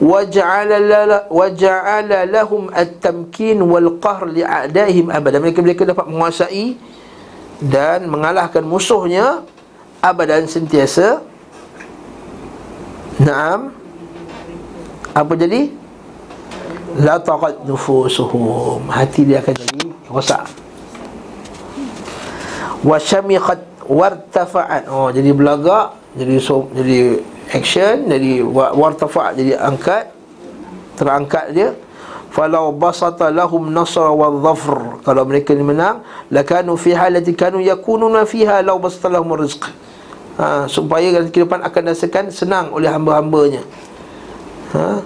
waja'ala 0.02 0.82
lahum 2.26 2.74
at-tamkin 2.74 3.62
wal 3.62 4.02
qahr 4.02 4.26
li'a'daihim 4.26 5.14
abada 5.14 5.38
mereka 5.38 5.62
mereka 5.62 5.86
dapat 5.86 6.10
menguasai 6.10 6.74
dan 7.62 8.10
mengalahkan 8.10 8.66
musuhnya 8.66 9.46
abadan 10.02 10.50
sentiasa. 10.50 11.22
Naam. 13.22 13.70
Apa 15.14 15.38
jadi? 15.38 15.70
La 16.98 17.22
taqad 17.22 17.62
nufusuhum. 17.70 18.90
Hati 18.90 19.30
dia 19.30 19.46
akan 19.46 19.54
jadi 19.54 19.94
rosak. 20.10 20.50
Wa 22.82 22.98
syamiqat 22.98 23.86
wartafa'at. 23.86 24.90
Oh 24.90 25.14
jadi 25.14 25.30
belagak 25.30 26.02
Jadi 26.12 26.44
so, 26.44 26.68
jadi 26.76 27.24
action 27.52 28.08
jadi 28.08 28.42
wartafa 28.48 29.36
jadi 29.36 29.60
angkat 29.60 30.12
terangkat 30.96 31.46
dia. 31.52 31.70
Falau 32.32 32.72
basata 32.72 33.28
lahum 33.28 33.68
nasr 33.76 34.08
wa 34.08 34.32
dhafr. 34.32 35.04
Kalau 35.04 35.28
mereka 35.28 35.52
ni 35.52 35.68
menang 35.68 36.00
lakanu 36.32 36.80
fi 36.80 36.96
halati 36.96 37.36
kanu 37.36 37.60
yakununa 37.60 38.24
fiha 38.24 38.64
law 38.64 38.80
basata 38.80 39.12
lahum 39.12 39.36
rizq. 39.36 39.68
Ha, 40.40 40.64
supaya 40.72 41.12
kehidupan 41.28 41.60
akan 41.60 41.92
rasakan 41.92 42.32
senang 42.32 42.72
oleh 42.72 42.88
hamba-hambanya. 42.88 43.68
Ha? 44.72 45.04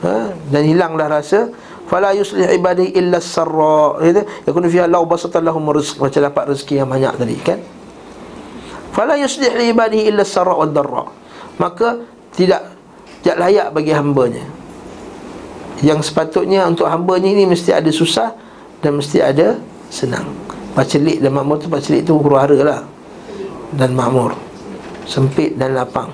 ha? 0.00 0.16
dan 0.48 0.62
hilanglah 0.64 1.20
rasa 1.20 1.52
fala 1.92 2.16
yuslih 2.16 2.48
ibadi 2.56 2.88
illa 2.96 3.20
sarra. 3.20 4.00
Gitu 4.00 4.24
yakunu 4.48 4.72
fiha 4.72 4.88
law 4.88 5.04
basata 5.04 5.44
lahum 5.44 5.68
rizq. 5.76 6.00
Macam 6.00 6.24
dapat 6.24 6.56
rezeki 6.56 6.80
yang 6.80 6.88
banyak 6.88 7.12
tadi 7.20 7.36
kan? 7.44 7.60
Fala 8.96 9.20
yuslih 9.20 9.52
li 9.60 9.76
ibadi 9.76 10.08
illa 10.08 10.24
sarra 10.24 10.56
wad 10.56 10.72
darra 10.72 11.20
maka 11.60 12.00
tidak 12.32 12.72
tidak 13.22 13.38
layak 13.38 13.68
bagi 13.70 13.92
hamba-Nya. 13.94 14.44
Yang 15.82 16.10
sepatutnya 16.10 16.66
untuk 16.66 16.90
hamba-Nya 16.90 17.30
ini 17.34 17.44
mesti 17.46 17.70
ada 17.70 17.90
susah 17.90 18.34
dan 18.82 18.98
mesti 18.98 19.22
ada 19.22 19.58
senang. 19.90 20.26
Pacelik 20.72 21.20
dan 21.20 21.36
makmur 21.36 21.60
tu 21.60 21.68
Pacelik 21.70 22.02
tu 22.02 22.18
huru 22.18 22.34
hara 22.34 22.58
lah. 22.58 22.80
Dan 23.70 23.94
makmur. 23.94 24.34
Sempit 25.06 25.54
dan 25.54 25.78
lapang. 25.78 26.10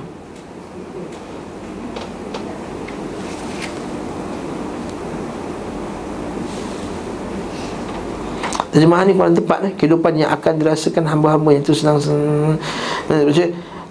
Terjemahan 8.69 9.09
ni 9.09 9.17
kurang 9.17 9.33
tepat 9.33 9.59
eh? 9.65 9.73
Kehidupan 9.75 10.13
yang 10.21 10.31
akan 10.31 10.53
dirasakan 10.61 11.09
hamba-hamba 11.09 11.57
yang 11.57 11.65
itu 11.65 11.73
senang. 11.73 11.99
Senang 11.99 12.61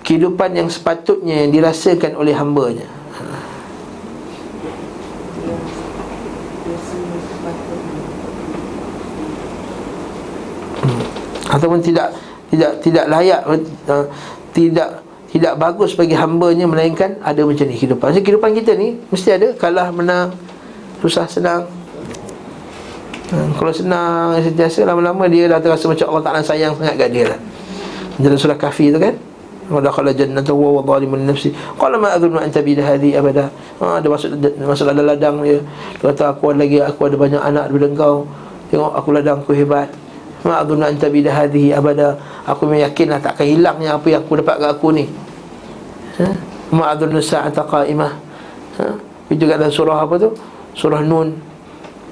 Kehidupan 0.08 0.56
yang 0.56 0.72
sepatutnya 0.72 1.44
yang 1.44 1.52
dirasakan 1.52 2.16
oleh 2.16 2.32
hambanya 2.32 2.88
hmm. 10.88 11.04
Ataupun 11.52 11.84
tidak 11.84 12.16
tidak 12.48 12.72
tidak 12.80 13.06
layak 13.12 13.44
uh, 13.92 14.08
tidak 14.56 15.04
tidak 15.28 15.54
bagus 15.60 15.92
bagi 16.00 16.16
hambanya 16.16 16.64
melainkan 16.64 17.20
ada 17.20 17.44
macam 17.44 17.68
ni 17.68 17.76
kehidupan. 17.76 18.16
Jadi 18.16 18.24
kehidupan 18.24 18.52
kita 18.64 18.80
ni 18.80 18.96
mesti 19.12 19.36
ada 19.36 19.52
kalah 19.60 19.92
menang, 19.92 20.32
susah 21.04 21.28
senang, 21.28 21.68
Hmm, 23.28 23.52
kalau 23.60 23.76
senang 23.76 24.40
sentiasa 24.40 24.88
lama-lama 24.88 25.28
dia 25.28 25.52
dah 25.52 25.60
terasa 25.60 25.84
macam 25.92 26.16
Allah 26.16 26.24
Taala 26.24 26.42
sayang 26.48 26.80
sangat 26.80 26.96
kat 26.96 27.10
dia 27.12 27.26
lah. 27.36 27.40
Dalam 28.24 28.40
surah 28.40 28.56
Kahfi 28.56 28.88
tu 28.88 29.00
kan. 29.04 29.20
Wa 29.68 29.84
dakhala 29.84 30.16
jannata 30.16 30.56
wa 30.56 30.80
wa 30.80 30.82
zalimun 30.84 31.28
nafsi. 31.28 31.52
Qala 31.76 32.00
ma 32.00 32.16
adhunnu 32.16 32.40
an 32.40 32.50
tabida 32.50 32.84
hadhi 32.84 33.14
abada. 33.14 33.52
Ha 33.84 34.00
dia 34.00 34.10
masuk 34.10 34.40
masuk 34.64 34.86
dalam 34.88 35.06
ladang 35.06 35.44
dia. 35.44 35.60
Kata 36.00 36.36
aku 36.36 36.56
ada 36.56 36.64
lagi 36.64 36.78
aku 36.80 37.00
ada 37.08 37.16
banyak 37.20 37.42
anak 37.42 37.64
daripada 37.72 37.88
engkau. 37.92 38.16
Tengok 38.72 38.92
aku 38.96 39.10
ladang 39.12 39.38
aku 39.44 39.52
hebat. 39.54 39.92
Ma 40.48 40.64
adhunnu 40.64 40.88
an 40.88 40.96
tabida 40.96 41.32
hadhi 41.36 41.76
abada. 41.76 42.16
Aku 42.48 42.64
meyakinlah 42.66 43.20
takkan 43.20 43.48
hilangnya 43.48 44.00
apa 44.00 44.08
yang 44.08 44.24
aku 44.24 44.40
dapat 44.40 44.56
kat 44.64 44.70
aku 44.80 44.88
ni. 44.96 45.06
Ha? 46.24 46.28
Ma 46.72 46.96
adhunnu 46.96 47.20
sa'ata 47.20 47.68
qa'imah. 47.68 48.12
Ha? 48.80 48.86
Itu 49.28 49.44
kat 49.44 49.60
dalam 49.60 49.74
surah 49.76 50.08
apa 50.08 50.16
tu? 50.16 50.32
Surah 50.78 51.04
Nun. 51.04 51.58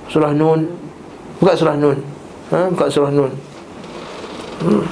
Surah 0.09 0.33
Nun 0.33 0.85
Buka 1.41 1.53
surah 1.57 1.75
Nun 1.75 1.97
ha? 2.53 2.69
Buka 2.71 2.85
surah 2.87 3.11
Nun 3.11 3.31
hmm. 4.61 4.83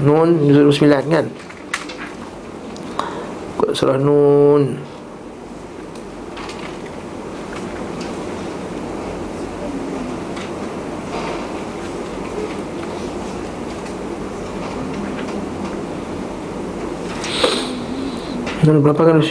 Nun 0.00 0.48
Surah 0.72 1.04
9 1.04 1.12
kan? 1.12 1.26
Surah 3.76 4.00
Nun. 4.00 4.80
Nun 18.60 18.76
berapa 18.84 19.00
kan 19.04 19.20
9 19.20 19.28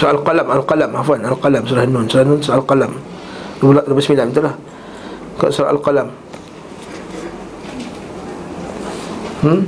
Surah 0.00 0.10
Al-Qalam 0.10 0.46
Al-Qalam 0.50 0.90
Afwan 0.90 1.22
Al-Qalam 1.22 1.62
Surah 1.70 1.86
Nun. 1.86 2.10
Surah 2.10 2.26
Nun 2.26 2.42
Al-Qalam. 2.42 2.92
Nombor 3.62 3.86
9 3.86 4.34
Betul 4.34 4.50
lah 4.50 4.56
Kat 5.40 5.56
Surah 5.56 5.72
Al-Qalam. 5.72 6.12
Hmm? 9.40 9.64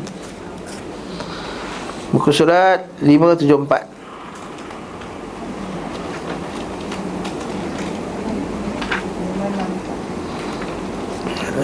Buku 2.13 2.29
surat 2.29 2.85
574 3.01 3.89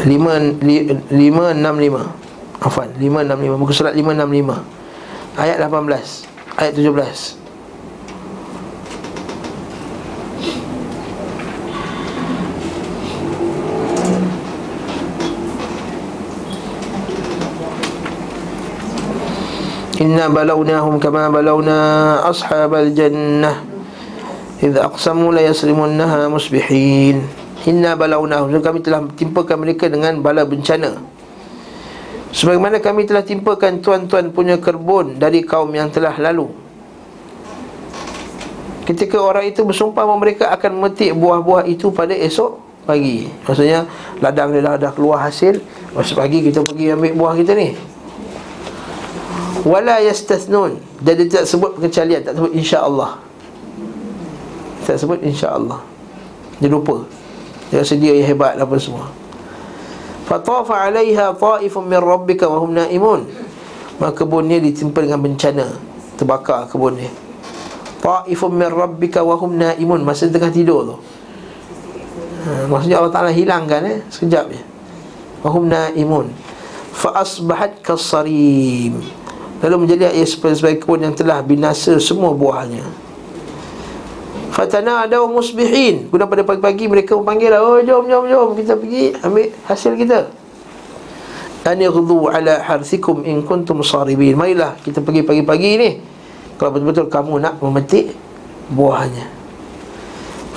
lima 0.08 0.40
lima 1.12 1.44
enam 1.52 1.76
lima. 1.76 2.02
Afan 2.64 2.88
lima 2.96 3.20
enam 3.20 3.38
lima. 3.44 3.54
Muka 3.60 3.76
surat 3.76 3.92
lima 3.92 4.16
enam 4.16 4.32
lima. 4.32 4.64
Ayat 5.36 5.60
lapan 5.60 5.84
belas. 5.84 6.24
Ayat 6.56 6.74
tujuh 6.74 6.96
belas 6.96 7.37
Inna 20.08 20.24
balawnahum 20.32 20.96
kama 20.96 21.28
balawna 21.28 22.24
ashabal 22.24 22.96
jannah 22.96 23.60
Idza 24.56 24.88
aqsamu 24.88 25.28
la 25.36 25.44
yasrimunnaha 25.44 26.32
musbihin 26.32 27.28
Inna 27.68 27.92
balawnahum 27.92 28.48
so, 28.48 28.64
Kami 28.64 28.80
telah 28.80 29.04
timpakan 29.12 29.60
mereka 29.60 29.84
dengan 29.92 30.16
bala 30.24 30.48
bencana. 30.48 30.96
Sebagaimana 32.32 32.80
kami 32.80 33.04
telah 33.04 33.20
timpakan 33.20 33.84
tuan-tuan 33.84 34.32
punya 34.32 34.56
kerbun 34.56 35.20
Dari 35.20 35.44
kaum 35.44 35.68
yang 35.76 35.92
telah 35.92 36.16
lalu. 36.16 36.48
Ketika 38.88 39.20
orang 39.20 39.44
itu 39.44 39.60
bersumpah 39.60 40.08
bahawa 40.08 40.16
mereka 40.16 40.48
akan 40.56 40.80
memetik 40.80 41.12
buah-buah 41.12 41.68
itu 41.68 41.92
pada 41.92 42.16
esok 42.16 42.56
pagi. 42.88 43.28
Maksudnya 43.44 43.84
ladang 44.24 44.56
dia 44.56 44.64
dah, 44.64 44.80
dah 44.80 44.92
keluar 44.96 45.20
hasil. 45.28 45.60
Esok 45.92 46.16
pagi 46.16 46.48
kita 46.48 46.64
pergi 46.64 46.96
ambil 46.96 47.12
buah 47.12 47.36
kita 47.36 47.52
ni 47.52 47.97
wala 49.66 49.98
yastathnun 50.02 50.78
dan 51.02 51.12
dia 51.18 51.26
tidak 51.26 51.46
sebut 51.46 51.72
kecualian 51.78 52.20
tak 52.22 52.34
sebut 52.38 52.52
insya-Allah. 52.54 53.10
Tak 54.86 54.96
sebut 54.96 55.20
insya-Allah. 55.20 55.80
Dia 56.58 56.68
lupa. 56.72 57.04
Dia 57.68 57.84
rasa 57.84 57.94
dia 58.00 58.16
yang 58.16 58.24
hebat 58.24 58.56
apa 58.56 58.74
semua. 58.80 59.12
Fatafa 60.24 60.88
'alaiha 60.88 61.36
ta'ifun 61.36 61.84
min 61.88 62.00
rabbika 62.00 62.48
wa 62.48 62.60
hum 62.60 62.72
naimun. 62.76 63.28
Maka 63.98 64.24
kebunnya 64.24 64.62
ditimpa 64.62 65.02
dengan 65.04 65.20
bencana. 65.20 65.66
Terbakar 66.16 66.66
kebunnya 66.70 67.10
ta'ifun 67.98 68.52
min 68.54 68.70
rabbika 68.70 69.20
wa 69.20 69.36
hum 69.36 69.58
naimun. 69.58 70.00
Masa 70.06 70.30
tengah 70.30 70.48
tidur 70.48 70.94
tu. 70.94 70.96
Ha, 72.38 72.70
maksudnya 72.70 73.02
Allah 73.02 73.12
Taala 73.12 73.30
hilangkan 73.34 73.82
eh 73.84 73.98
sekejap 74.08 74.44
je 74.54 74.60
wa 75.42 75.48
hum 75.52 75.68
naimun. 75.68 76.30
Fa 76.94 77.22
asbahat 77.22 77.78
kasarim 77.84 79.17
Lalu 79.58 79.86
menjadi 79.86 80.14
ia 80.14 80.26
sebagai 80.26 80.78
kebun 80.78 81.02
yang 81.02 81.14
telah 81.18 81.42
binasa 81.42 81.98
semua 81.98 82.30
buahnya. 82.30 82.86
Fatana 84.54 85.06
ada 85.06 85.22
musbihin. 85.26 86.06
Guna 86.10 86.30
pada 86.30 86.46
pagi-pagi 86.46 86.86
mereka 86.86 87.14
memanggil 87.18 87.54
Oh 87.58 87.78
jom 87.82 88.06
jom 88.06 88.26
jom 88.26 88.48
kita 88.54 88.78
pergi 88.78 89.14
ambil 89.22 89.50
hasil 89.66 89.92
kita. 89.98 90.30
An 91.66 91.78
yaghdu 91.78 92.32
ala 92.32 92.64
harthikum 92.64 93.26
in 93.26 93.42
kuntum 93.42 93.82
saribin. 93.82 94.38
Marilah 94.38 94.78
kita 94.82 95.02
pergi 95.02 95.26
pagi-pagi 95.26 95.70
ni. 95.78 95.90
Kalau 96.58 96.74
betul-betul 96.74 97.06
kamu 97.10 97.38
nak 97.38 97.54
memetik 97.62 98.14
buahnya. 98.70 99.26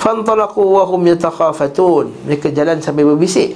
Fantalaqu 0.02 0.58
wa 0.58 0.82
hum 0.82 1.06
yatakhafatun 1.06 2.26
Mereka 2.26 2.50
jalan 2.50 2.82
sambil 2.82 3.14
berbisik 3.14 3.54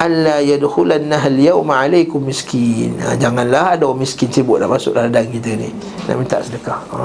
alla 0.00 0.40
yadkhulanna 0.40 1.20
al-yawma 1.20 1.84
'alaykum 1.84 2.24
miskin. 2.24 2.96
Ha, 3.04 3.20
janganlah 3.20 3.76
ada 3.76 3.84
orang 3.84 4.00
miskin 4.00 4.32
sibuk 4.32 4.56
nak 4.56 4.72
masuk 4.72 4.96
dalam 4.96 5.12
ladang 5.12 5.28
kita 5.28 5.52
ni. 5.60 5.68
Nak 6.08 6.16
minta 6.16 6.40
sedekah. 6.40 6.80
Ha. 6.96 7.04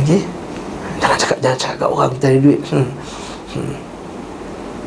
Okey. 0.00 0.24
Jangan 1.04 1.16
cakap 1.20 1.38
jangan 1.44 1.58
cakap 1.60 1.76
kat 1.76 1.88
orang 1.92 2.10
kita 2.16 2.26
ada 2.32 2.38
duit. 2.40 2.60
Hmm. 2.72 2.88
Hmm. 3.52 3.76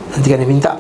Nanti 0.10 0.28
kan 0.34 0.38
dia 0.42 0.50
minta. 0.50 0.74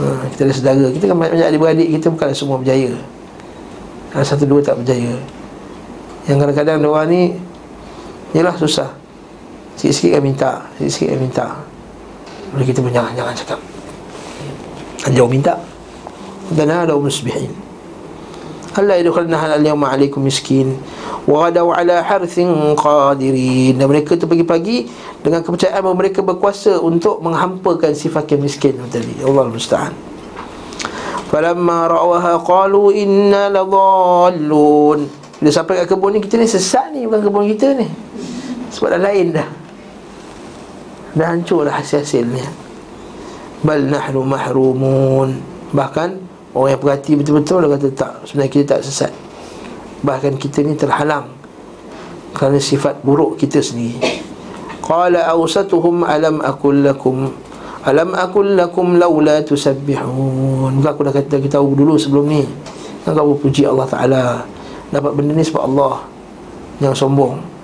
Ha, 0.00 0.02
kita 0.32 0.40
ada 0.48 0.52
saudara, 0.56 0.86
kita 0.88 1.04
kan 1.12 1.16
banyak 1.20 1.48
adik-beradik 1.52 1.88
kita 2.00 2.06
bukan 2.08 2.32
semua 2.32 2.56
berjaya. 2.56 2.96
Ada 4.16 4.24
satu 4.24 4.48
dua 4.48 4.64
tak 4.64 4.80
berjaya. 4.80 5.20
Yang 6.26 6.36
kadang-kadang 6.42 6.82
orang 6.82 7.06
ni 7.06 7.22
Yalah 8.34 8.58
susah 8.58 8.90
Sikit-sikit 9.78 10.18
kan 10.18 10.22
minta 10.22 10.50
Sikit-sikit 10.74 11.08
kan 11.14 11.20
minta 11.22 11.46
Lalu 12.54 12.64
kita 12.70 12.78
pun 12.84 12.92
jangan, 12.94 13.12
jangan 13.16 13.34
cakap. 13.34 13.58
Jauh 15.10 15.30
minta. 15.30 15.58
Dan 16.52 16.70
ada 16.70 16.94
musbihin. 16.94 17.50
Allah 18.76 19.00
idukhalna 19.00 19.56
al-yawma 19.56 19.96
alaikum 19.96 20.20
miskin. 20.20 20.76
Wa 21.26 21.48
gadaw 21.48 21.74
ala 21.74 22.04
harthin 22.04 22.76
qadirin. 22.76 23.80
Dan 23.80 23.86
mereka 23.90 24.14
tu 24.14 24.30
pagi-pagi 24.30 24.86
Dengan 25.24 25.42
kepercayaan 25.42 25.82
bahawa 25.82 25.96
mereka 25.98 26.22
berkuasa 26.22 26.78
Untuk 26.78 27.18
menghampakan 27.18 27.98
sifat 27.98 28.30
yang 28.30 28.46
miskin 28.46 28.78
tadi. 28.86 29.26
Allah 29.26 29.50
Al-Musta'an 29.50 29.92
Falamma 31.26 31.90
ra'waha 31.90 32.38
qalu 32.46 32.94
inna 32.94 33.50
ladallun. 33.50 35.10
Bila 35.42 35.50
sampai 35.50 35.82
kat 35.82 35.90
kebun 35.90 36.14
ni 36.14 36.22
kita 36.22 36.38
ni 36.38 36.46
sesat 36.46 36.94
ni. 36.94 37.02
Bukan 37.10 37.26
kebun 37.26 37.50
kita 37.50 37.74
ni. 37.74 37.90
Sebab 38.70 38.94
dah 38.94 39.00
lain 39.10 39.34
dah. 39.34 39.65
Dah 41.16 41.32
hancur 41.32 41.64
dah 41.64 41.80
hasil-hasilnya. 41.80 42.44
Bal 43.64 43.88
nahnu 43.88 44.20
mahrumun. 44.20 45.40
Bahkan 45.72 46.08
orang 46.52 46.76
yang 46.76 46.80
perhati 46.84 47.12
betul-betul 47.16 47.64
dia 47.64 47.72
kata 47.72 47.88
tak 47.96 48.12
sebenarnya 48.28 48.52
kita 48.52 48.64
tak 48.76 48.80
sesat. 48.84 49.12
Bahkan 50.04 50.36
kita 50.36 50.60
ni 50.60 50.76
terhalang 50.76 51.32
kerana 52.36 52.60
sifat 52.60 53.00
buruk 53.00 53.40
kita 53.40 53.64
sendiri. 53.64 54.20
Qala 54.84 55.24
awsatuhum 55.32 56.06
alam 56.06 56.38
akul 56.44 56.84
lakum 56.84 57.34
Alam 57.82 58.14
akul 58.14 58.54
lakum 58.54 58.94
laula 58.94 59.42
tusabbihun 59.42 60.78
Bukan 60.78 60.86
aku 60.86 61.02
dah 61.02 61.14
kata 61.14 61.42
kita 61.42 61.58
tahu 61.58 61.74
dulu 61.74 61.98
sebelum 61.98 62.30
ni 62.30 62.46
Kan 63.02 63.18
kau 63.18 63.34
puji 63.34 63.66
Allah 63.66 63.86
Ta'ala 63.90 64.24
Dapat 64.94 65.10
benda 65.18 65.34
ni 65.34 65.42
sebab 65.42 65.66
Allah 65.66 66.06
Yang 66.78 67.02
sombong 67.02 67.55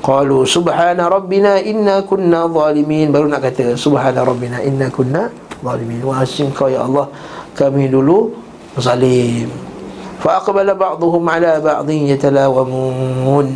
Qalu 0.00 0.48
subhana 0.48 1.12
rabbina 1.12 1.60
inna 1.60 2.00
kunna 2.00 2.48
zalimin. 2.48 3.12
Baru 3.12 3.28
nak 3.28 3.44
kata 3.44 3.76
subhana 3.76 4.24
rabbina 4.24 4.64
inna 4.64 4.88
kunna 4.88 5.28
zalimin. 5.60 6.00
Wa 6.00 6.24
asyim 6.24 6.56
kau 6.56 6.72
ya 6.72 6.88
Allah 6.88 7.12
Kami 7.52 7.92
dulu 7.92 8.32
zalim. 8.80 9.52
Fa'aqbala 10.20 10.72
ba'duhum 10.72 11.20
ala 11.28 11.60
ba'dhin 11.60 12.08
yatalawamun. 12.16 13.46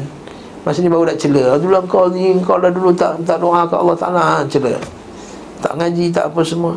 Masa 0.64 0.80
ni 0.84 0.92
baru 0.92 1.09
nak 1.09 1.16
cela. 1.16 1.57
Dulu 1.57 1.80
kau 1.88 2.12
ni 2.12 2.36
Kau 2.45 2.61
dah 2.61 2.72
dulu 2.72 2.92
tak 2.92 3.24
tak 3.24 3.40
doa 3.40 3.64
ke 3.64 3.74
Allah 3.76 3.97
Ta'ala 3.97 4.20
ha, 4.20 4.36
Cela. 4.45 4.76
Tak 5.64 5.80
ngaji 5.80 6.12
tak 6.12 6.28
apa 6.32 6.40
semua. 6.45 6.76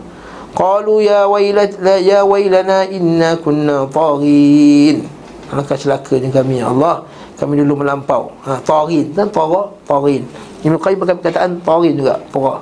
Qalu 0.55 1.03
ya 1.03 1.27
wailat 1.27 1.75
la 1.83 1.99
ya 1.99 2.23
wailana 2.23 2.87
inna 2.87 3.35
kunna 3.39 3.83
taghin. 3.91 5.03
Alangkah 5.51 5.75
celakanya 5.75 6.31
kami 6.31 6.63
ya 6.63 6.71
Allah 6.71 7.03
kami 7.37 7.61
dulu 7.61 7.85
melampau. 7.85 8.33
Ha 8.43 8.57
taghin 8.65 9.13
dan 9.13 9.29
tagha 9.29 9.69
taghin 9.85 10.25
Ibnu 10.65 10.77
Qayyim 10.81 10.97
pakai 10.97 11.15
perkataan 11.21 11.61
taghin 11.61 11.93
juga. 11.93 12.17
Tagha 12.33 12.53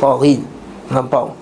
taghin 0.00 0.40
melampau. 0.88 1.36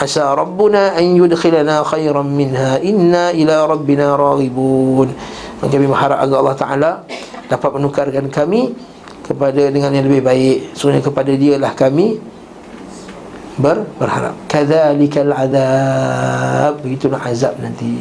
Asa 0.00 0.32
rabbuna 0.32 0.96
an 0.96 1.04
yudkhilana 1.18 1.84
khairan 1.84 2.30
minha. 2.30 2.80
Inna 2.80 3.34
ila 3.36 3.68
rabbina 3.68 4.16
raghibun 4.16 5.12
kami 5.60 5.84
berharap 5.84 6.24
agar 6.24 6.36
Allah 6.40 6.56
Taala 6.56 6.90
dapat 7.52 7.70
menukarkan 7.76 8.32
kami 8.32 8.72
kepada 9.28 9.68
dengan 9.68 9.92
yang 9.92 10.08
lebih 10.08 10.24
baik. 10.24 10.72
Sebenarnya 10.72 11.04
kepada 11.04 11.32
dia 11.36 11.54
lah 11.60 11.76
kami 11.76 12.16
ber, 13.60 13.84
berharap. 14.00 14.32
Kadzalikal 14.48 15.36
azab. 15.36 16.80
Begitulah 16.80 17.20
azab 17.20 17.60
nanti. 17.60 17.92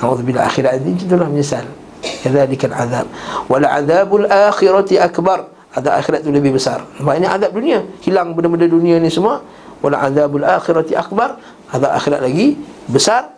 Alhamdulillah 0.00 0.48
akhirat. 0.48 0.80
Ini 0.80 0.96
itulah 0.96 1.28
menyesal 1.28 1.83
kadzalikal 2.22 2.74
azab 2.74 3.06
wal 3.48 3.64
azabul 3.64 4.26
akhirati 4.28 5.00
akbar. 5.00 5.50
Ada 5.74 5.98
akhirat 5.98 6.22
itu 6.22 6.30
lebih 6.30 6.54
besar. 6.54 6.86
Ini 7.02 7.26
azab 7.26 7.50
dunia. 7.50 7.82
Hilang 7.98 8.38
benda-benda 8.38 8.70
dunia 8.70 9.02
ni 9.02 9.10
semua. 9.10 9.42
Wal 9.82 9.98
azabul 9.98 10.46
akhirati 10.46 10.94
akbar. 10.94 11.34
Ada 11.74 11.98
akhirat 11.98 12.22
lagi 12.22 12.54
besar. 12.86 13.34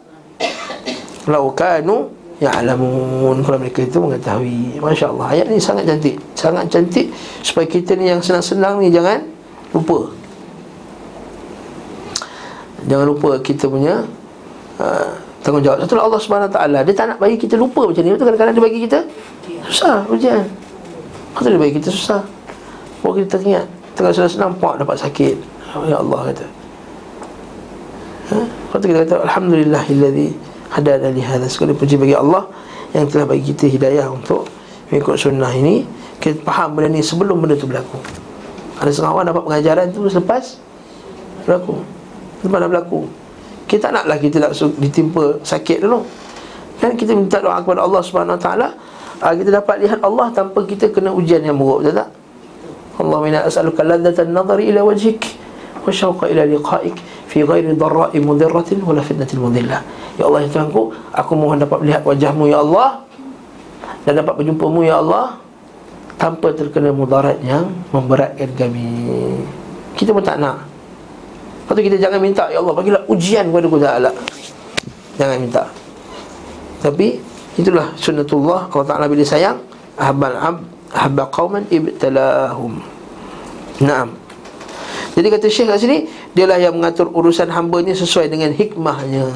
Lau 1.25 1.57
kanu 1.57 2.13
ya'lamun. 2.37 3.41
Kalau 3.41 3.57
mereka 3.57 3.89
itu 3.89 3.97
mengetahui. 3.97 4.77
masya-Allah. 4.85 5.33
Ayat 5.33 5.47
ni 5.49 5.57
sangat 5.57 5.89
cantik. 5.89 6.21
Sangat 6.37 6.69
cantik 6.69 7.09
supaya 7.41 7.65
kita 7.65 7.97
ni 7.97 8.13
yang 8.13 8.21
senang-senang 8.21 8.85
ni 8.85 8.93
jangan 8.93 9.25
lupa. 9.73 10.13
Jangan 12.87 13.07
lupa 13.09 13.41
kita 13.41 13.67
punya 13.67 14.05
uh, 14.77 15.11
Tanggungjawab. 15.47 15.79
Satu 15.87 16.03
Allah 16.03 16.19
SWT 16.19 16.59
Dia 16.91 16.95
tak 16.99 17.07
nak 17.15 17.19
bagi 17.23 17.39
kita 17.39 17.55
lupa 17.55 17.87
macam 17.87 18.03
ni. 18.03 18.11
Betul 18.11 18.27
kadang-kadang 18.35 18.55
dia 18.59 18.65
bagi 18.67 18.81
kita 18.83 18.99
Susah. 19.71 20.03
Ujian. 20.11 20.43
Betul 21.39 21.55
dia 21.55 21.61
bagi 21.63 21.75
kita 21.79 21.89
susah. 21.95 22.21
Bawa 22.99 23.23
kita 23.23 23.39
teringat. 23.39 23.67
Tengah 23.95 24.11
senang-senang 24.11 24.59
Puak 24.59 24.83
dapat 24.83 24.99
sakit. 24.99 25.39
Ya 25.87 26.03
Allah 26.03 26.35
kata. 26.35 26.47
Ha? 28.27 28.37
Tu 28.83 28.87
kita 28.91 29.07
kata 29.07 29.15
Alhamdulillah 29.23 29.87
Alhamdulillahilladzi 29.87 30.29
Hadana 30.67 31.15
lihada 31.15 31.47
Sekali 31.47 31.79
puji 31.79 31.95
bagi 31.95 32.19
Allah 32.19 32.43
Yang 32.91 33.15
telah 33.15 33.27
bagi 33.31 33.55
kita 33.55 33.71
hidayah 33.71 34.11
Untuk 34.11 34.51
mengikut 34.91 35.15
sunnah 35.15 35.55
ini. 35.55 35.87
Kita 36.19 36.43
faham 36.43 36.75
benda 36.75 36.91
ni 36.91 37.07
Sebelum 37.07 37.39
benda 37.39 37.55
tu 37.55 37.71
berlaku. 37.71 38.03
Ada 38.83 38.91
setengah 38.91 39.15
orang 39.15 39.27
dapat 39.31 39.43
pengajaran 39.47 39.87
tu 39.95 40.11
Selepas 40.11 40.59
Berlaku. 41.47 41.87
Lepas 42.43 42.59
dah 42.59 42.67
berlaku 42.67 43.07
Kita 43.67 43.91
naklah 43.91 44.17
kita 44.23 44.39
nak 44.39 44.55
ditimpa 44.79 45.43
sakit 45.43 45.83
dulu. 45.83 46.07
Kan 46.77 46.93
kita 46.95 47.17
minta 47.17 47.41
doa 47.41 47.57
kepada 47.65 47.85
Allah 47.85 48.03
Subhanahu 48.05 48.37
Taala 48.37 48.69
Kita 49.21 49.49
dapat 49.49 49.81
lihat 49.81 50.01
Allah 50.05 50.29
tanpa 50.33 50.61
kita 50.65 50.93
kena 50.93 51.09
ujian 51.09 51.41
yang 51.41 51.57
buruk 51.57 51.85
Betul 51.85 52.05
tak? 52.05 52.09
Allah 52.97 53.19
minna 53.21 53.41
as'aluka 53.45 53.85
ladhatan 53.85 54.33
nazari 54.33 54.69
ila 54.73 54.93
wajhik 54.93 55.21
Wa 55.85 55.93
syauqa 55.93 56.29
ila 56.29 56.45
liqa'ik 56.45 56.97
Fi 57.33 57.45
ghairi 57.45 57.73
dharra'i 57.77 58.21
mudhirratin 58.21 58.85
Wala 58.85 59.01
fitnatin 59.01 59.41
mudhillah 59.41 59.81
Ya 60.21 60.29
Allah 60.29 60.45
ya 60.45 60.49
Tuhanku 60.53 60.93
Aku 61.17 61.33
mohon 61.37 61.61
dapat 61.61 61.81
melihat 61.81 62.05
wajahmu 62.05 62.45
ya 62.49 62.61
Allah 62.61 63.05
Dan 64.05 64.21
dapat 64.21 64.37
berjumpamu 64.37 64.85
ya 64.85 65.01
Allah 65.01 65.41
Tanpa 66.21 66.53
terkena 66.53 66.93
mudarat 66.93 67.41
yang 67.45 67.69
Memberatkan 67.93 68.53
kami. 68.53 68.89
Kita 69.97 70.13
pun 70.13 70.25
tak 70.25 70.41
nak 70.41 70.76
Lepas 71.67 71.75
tu 71.75 71.83
kita 71.83 71.99
jangan 71.99 72.23
minta 72.23 72.47
Ya 72.47 72.63
Allah 72.63 72.79
bagilah 72.79 73.03
ujian 73.11 73.51
kepada 73.51 73.67
aku 73.67 73.79
Ta'ala 73.83 74.11
Jangan 75.19 75.37
minta. 75.43 75.67
Tapi 76.79 77.19
itulah 77.59 77.91
sunnatullah. 77.99 78.71
Allah 78.71 78.87
Ta'ala 78.87 79.11
bila 79.11 79.27
sayang 79.27 79.59
Ahabbal 79.99 80.39
ab 80.39 80.63
Ahabba 80.95 81.27
qawman 81.35 81.67
ibtalahum. 81.67 82.79
Naam. 83.83 84.15
Jadi 85.19 85.27
kata 85.27 85.47
Syekh 85.51 85.67
kat 85.75 85.83
sini 85.83 86.07
Dialah 86.39 86.63
yang 86.63 86.79
mengatur 86.79 87.11
urusan 87.11 87.51
hambanya 87.51 87.99
Sesuai 87.99 88.31
dengan 88.31 88.55
hikmahnya. 88.55 89.27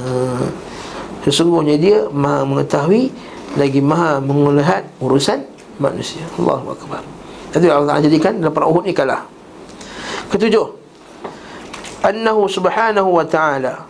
Sesungguhnya 1.26 1.74
dia 1.82 2.06
maha 2.14 2.46
mengetahui 2.46 3.10
Lagi 3.58 3.82
maha 3.82 4.22
melihat 4.22 4.86
urusan 5.02 5.42
manusia. 5.82 6.22
Allahu 6.38 6.78
Akbar. 6.78 7.02
Itu 7.50 7.66
Allah 7.66 7.98
Ta'ala 7.98 8.06
jadikan 8.06 8.38
dalam 8.38 8.54
perang 8.54 8.70
Uhud 8.70 8.86
ni 8.86 8.94
kalah. 8.94 9.26
Ketujuh 10.30 10.79
annahu 12.00 12.48
subhanahu 12.48 13.20
wa 13.20 13.24
ta'ala 13.24 13.84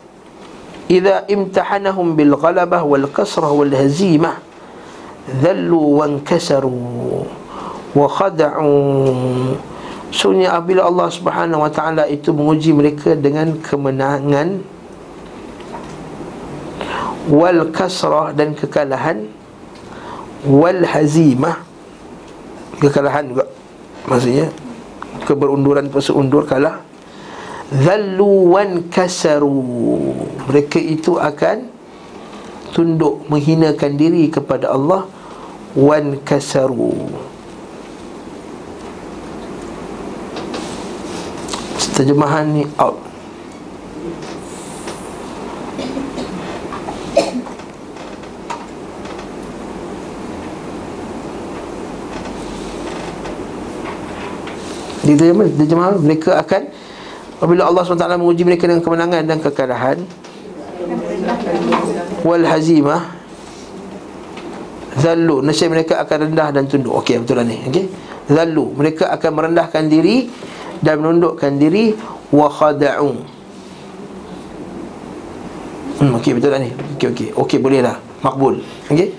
idza 0.91 1.27
imtahanahum 1.31 2.19
bil 2.19 2.35
ghalabah 2.35 2.83
wal 2.83 3.07
kasrah 3.11 3.51
wal 3.55 3.71
hazimah 3.71 4.43
dhallu 5.41 6.03
wa 6.03 6.11
inkasaru 6.11 6.75
wa 7.95 8.07
khada'u 8.11 8.71
sunya 10.11 10.59
apabila 10.59 10.91
Allah 10.91 11.09
subhanahu 11.11 11.63
wa 11.63 11.71
ta'ala 11.71 12.11
itu 12.11 12.35
menguji 12.35 12.75
mereka 12.75 13.15
dengan 13.15 13.55
kemenangan 13.63 14.59
wal 17.31 17.71
kasrah 17.71 18.35
dan 18.35 18.59
kekalahan 18.59 19.31
wal 20.51 20.83
hazimah 20.83 21.63
kekalahan 22.83 23.31
juga 23.31 23.45
maksudnya 24.09 24.51
keberunduran 25.29 25.87
tersundur 25.93 26.49
kalah. 26.49 26.83
Zallu 27.71 28.51
wan 28.51 28.91
kasaru 28.91 29.63
Mereka 30.51 30.83
itu 30.83 31.15
akan 31.23 31.71
Tunduk 32.71 33.27
menghinakan 33.27 33.99
diri 33.99 34.31
kepada 34.31 34.71
Allah. 34.71 35.07
Wan 35.75 36.19
kasaru 36.23 37.11
Terjemahan 42.01 42.49
ni 42.49 42.65
out. 42.81 42.97
Terjemahan 55.05 56.01
mereka 56.01 56.41
akan 56.41 56.73
Apabila 57.41 57.65
Allah 57.65 57.83
SWT 57.89 58.21
menguji 58.21 58.45
mereka 58.45 58.69
dengan 58.69 58.85
kemenangan 58.85 59.25
dan 59.25 59.41
kekalahan 59.41 59.99
Wal 62.21 62.45
hazimah 62.45 63.17
Zallu 65.01 65.41
Nasib 65.41 65.73
mereka 65.73 66.05
akan 66.05 66.29
rendah 66.29 66.53
dan 66.53 66.69
tunduk. 66.69 66.93
Okey 67.01 67.25
betul 67.25 67.41
lah 67.41 67.47
ni. 67.49 67.57
Okay? 67.65 67.89
Zallu 68.29 68.77
Mereka 68.77 69.09
akan 69.09 69.31
merendahkan 69.33 69.89
diri 69.89 70.29
Dan 70.85 71.01
menundukkan 71.01 71.57
diri 71.57 71.97
Wa 72.29 72.53
khada'u. 72.53 73.11
Hmm, 76.05 76.13
Okey 76.21 76.37
betul 76.37 76.53
lah 76.53 76.61
ni. 76.61 76.71
Okey 77.01 77.09
okey. 77.17 77.29
Okey 77.33 77.59
boleh 77.59 77.81
lah. 77.81 77.97
Makbul. 78.21 78.61
Okey? 78.93 79.17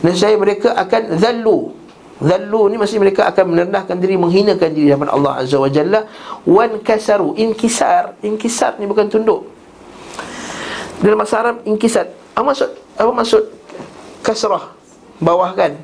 Nasib 0.00 0.40
mereka 0.40 0.72
akan 0.72 1.20
Zallu 1.20 1.81
Zallu 2.22 2.70
ni 2.70 2.78
maksudnya 2.78 3.02
mereka 3.10 3.26
akan 3.34 3.44
merendahkan 3.50 3.98
diri 3.98 4.14
Menghinakan 4.14 4.70
diri 4.70 4.94
daripada 4.94 5.10
Allah 5.10 5.42
Azza 5.42 5.58
wa 5.58 5.66
Jalla 5.66 6.06
Wan 6.46 6.78
kasaru 6.78 7.34
Inkisar 7.34 8.14
Inkisar 8.22 8.78
ni 8.78 8.86
bukan 8.86 9.10
tunduk 9.10 9.52
Dalam 11.02 11.18
bahasa 11.18 11.42
Arab 11.42 11.66
inkisar. 11.66 12.06
Apa 12.38 12.46
maksud? 12.46 12.70
Apa 12.94 13.10
maksud 13.10 13.42
kasrah? 14.22 14.70
Bawah 15.18 15.50
kan? 15.50 15.74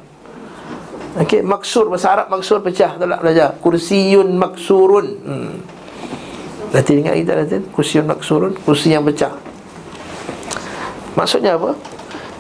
Okey, 1.19 1.43
maksur 1.43 1.91
bahasa 1.91 2.15
Arab 2.15 2.31
maksur 2.31 2.63
pecah 2.63 2.95
tak 2.95 3.03
nak 3.03 3.19
belajar. 3.19 3.59
Kursiyun 3.59 4.39
maksurun. 4.39 5.07
Hmm. 5.27 5.55
Nanti 6.71 6.91
ingat 7.03 7.19
kita 7.19 7.33
nanti 7.35 7.57
kursiyun 7.75 8.07
maksurun, 8.07 8.53
kursi 8.63 8.95
yang 8.95 9.03
pecah. 9.03 9.35
Maksudnya 11.19 11.59
apa? 11.59 11.75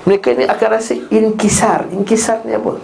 Mereka 0.07 0.38
ini 0.38 0.46
akan 0.46 0.68
rasa 0.70 0.94
inkisar. 1.11 1.90
Inkisar 1.90 2.46
ni 2.46 2.55
apa? 2.55 2.78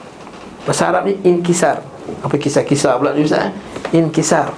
Bahasa 0.64 0.88
Arab 0.88 1.04
ni 1.04 1.20
inkisar. 1.28 1.84
Apa 2.24 2.40
kisah-kisah 2.40 2.96
pula 2.96 3.12
ni 3.12 3.28
Ustaz? 3.28 3.52
Eh? 3.92 4.00
Inkisar. 4.00 4.48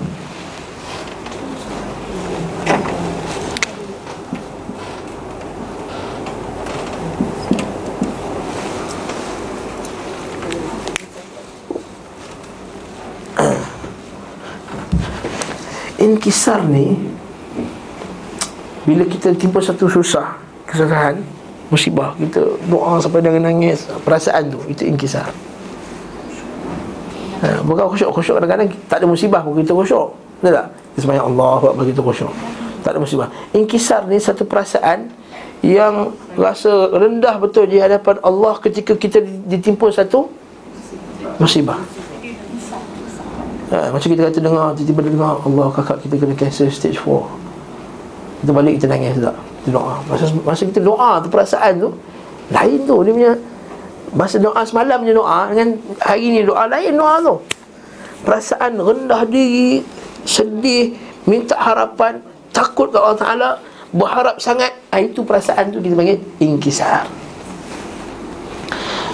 Inkisar 16.06 16.62
ni 16.70 16.94
Bila 18.86 19.02
kita 19.10 19.34
timpa 19.34 19.58
satu 19.58 19.90
susah 19.90 20.38
Kesusahan 20.64 21.18
Musibah 21.68 22.16
Kita 22.16 22.40
doa 22.70 22.96
sampai 23.02 23.20
dengan 23.20 23.50
nangis 23.50 23.90
Perasaan 24.06 24.54
tu 24.54 24.62
Itu 24.70 24.86
inkisar 24.86 25.26
ha, 27.42 27.48
Bukan 27.64 27.84
khusyuk. 27.92 28.10
Khusyuk 28.14 28.34
kadang-kadang 28.40 28.68
Tak 28.86 29.02
ada 29.02 29.06
musibah 29.08 29.40
pun 29.42 29.58
kita 29.58 29.72
khusyuk. 29.74 30.08
Betul 30.40 30.52
tak? 30.56 30.66
Semayang 30.96 31.26
Allah 31.34 31.52
Buat 31.60 31.74
begitu 31.76 32.00
khusyuk. 32.00 32.32
Tak 32.80 32.94
ada 32.94 32.98
musibah. 33.02 33.28
Inkisar 33.50 34.06
ni 34.06 34.16
satu 34.22 34.46
perasaan 34.46 35.10
Yang 35.64 36.14
rasa 36.38 36.72
rendah 36.94 37.36
betul 37.42 37.66
Di 37.66 37.82
hadapan 37.82 38.20
Allah 38.22 38.54
Ketika 38.62 38.94
kita 38.94 39.18
ditimpa 39.22 39.90
satu 39.90 40.30
Musibah. 41.42 41.82
Ha, 43.74 43.90
Macam 43.90 44.08
kita 44.08 44.30
kata 44.30 44.38
dengar 44.38 44.72
Tiba-tiba 44.78 45.10
dengar 45.10 45.42
Allah 45.42 45.66
kakak 45.74 45.98
kita 46.06 46.14
kena 46.22 46.34
cancer 46.38 46.70
stage 46.70 47.02
4 47.02 48.44
Kita 48.46 48.50
balik 48.54 48.78
kita 48.78 48.86
nangis 48.86 49.18
tak? 49.18 49.36
Kita 49.66 49.70
doa. 49.74 49.98
Masa, 50.06 50.24
masa 50.46 50.62
kita 50.62 50.78
doa 50.78 51.18
tu 51.18 51.26
perasaan 51.26 51.74
tu 51.82 51.90
Lain 52.54 52.78
tu. 52.86 52.96
Dia 53.02 53.12
punya 53.12 53.32
Masa 54.14 54.38
doa 54.38 54.62
semalam 54.62 55.02
je 55.02 55.12
doa 55.16 55.50
Dengan 55.50 55.82
hari 55.98 56.30
ni 56.30 56.46
doa 56.46 56.70
lain 56.70 56.94
doa 56.94 57.18
tu. 57.18 57.34
Perasaan 58.22 58.78
rendah 58.78 59.26
diri 59.26 59.82
Sedih 60.22 60.94
Minta 61.26 61.58
harapan 61.58 62.22
Takut 62.54 62.94
ke 62.94 62.98
Allah 62.98 63.18
Ta'ala 63.18 63.50
Berharap 63.90 64.38
sangat. 64.38 64.74
Ha, 64.92 65.02
Itu 65.02 65.26
perasaan 65.26 65.72
tu 65.74 65.82
kita 65.82 65.96
panggil 65.96 66.18
Inkisar. 66.42 67.08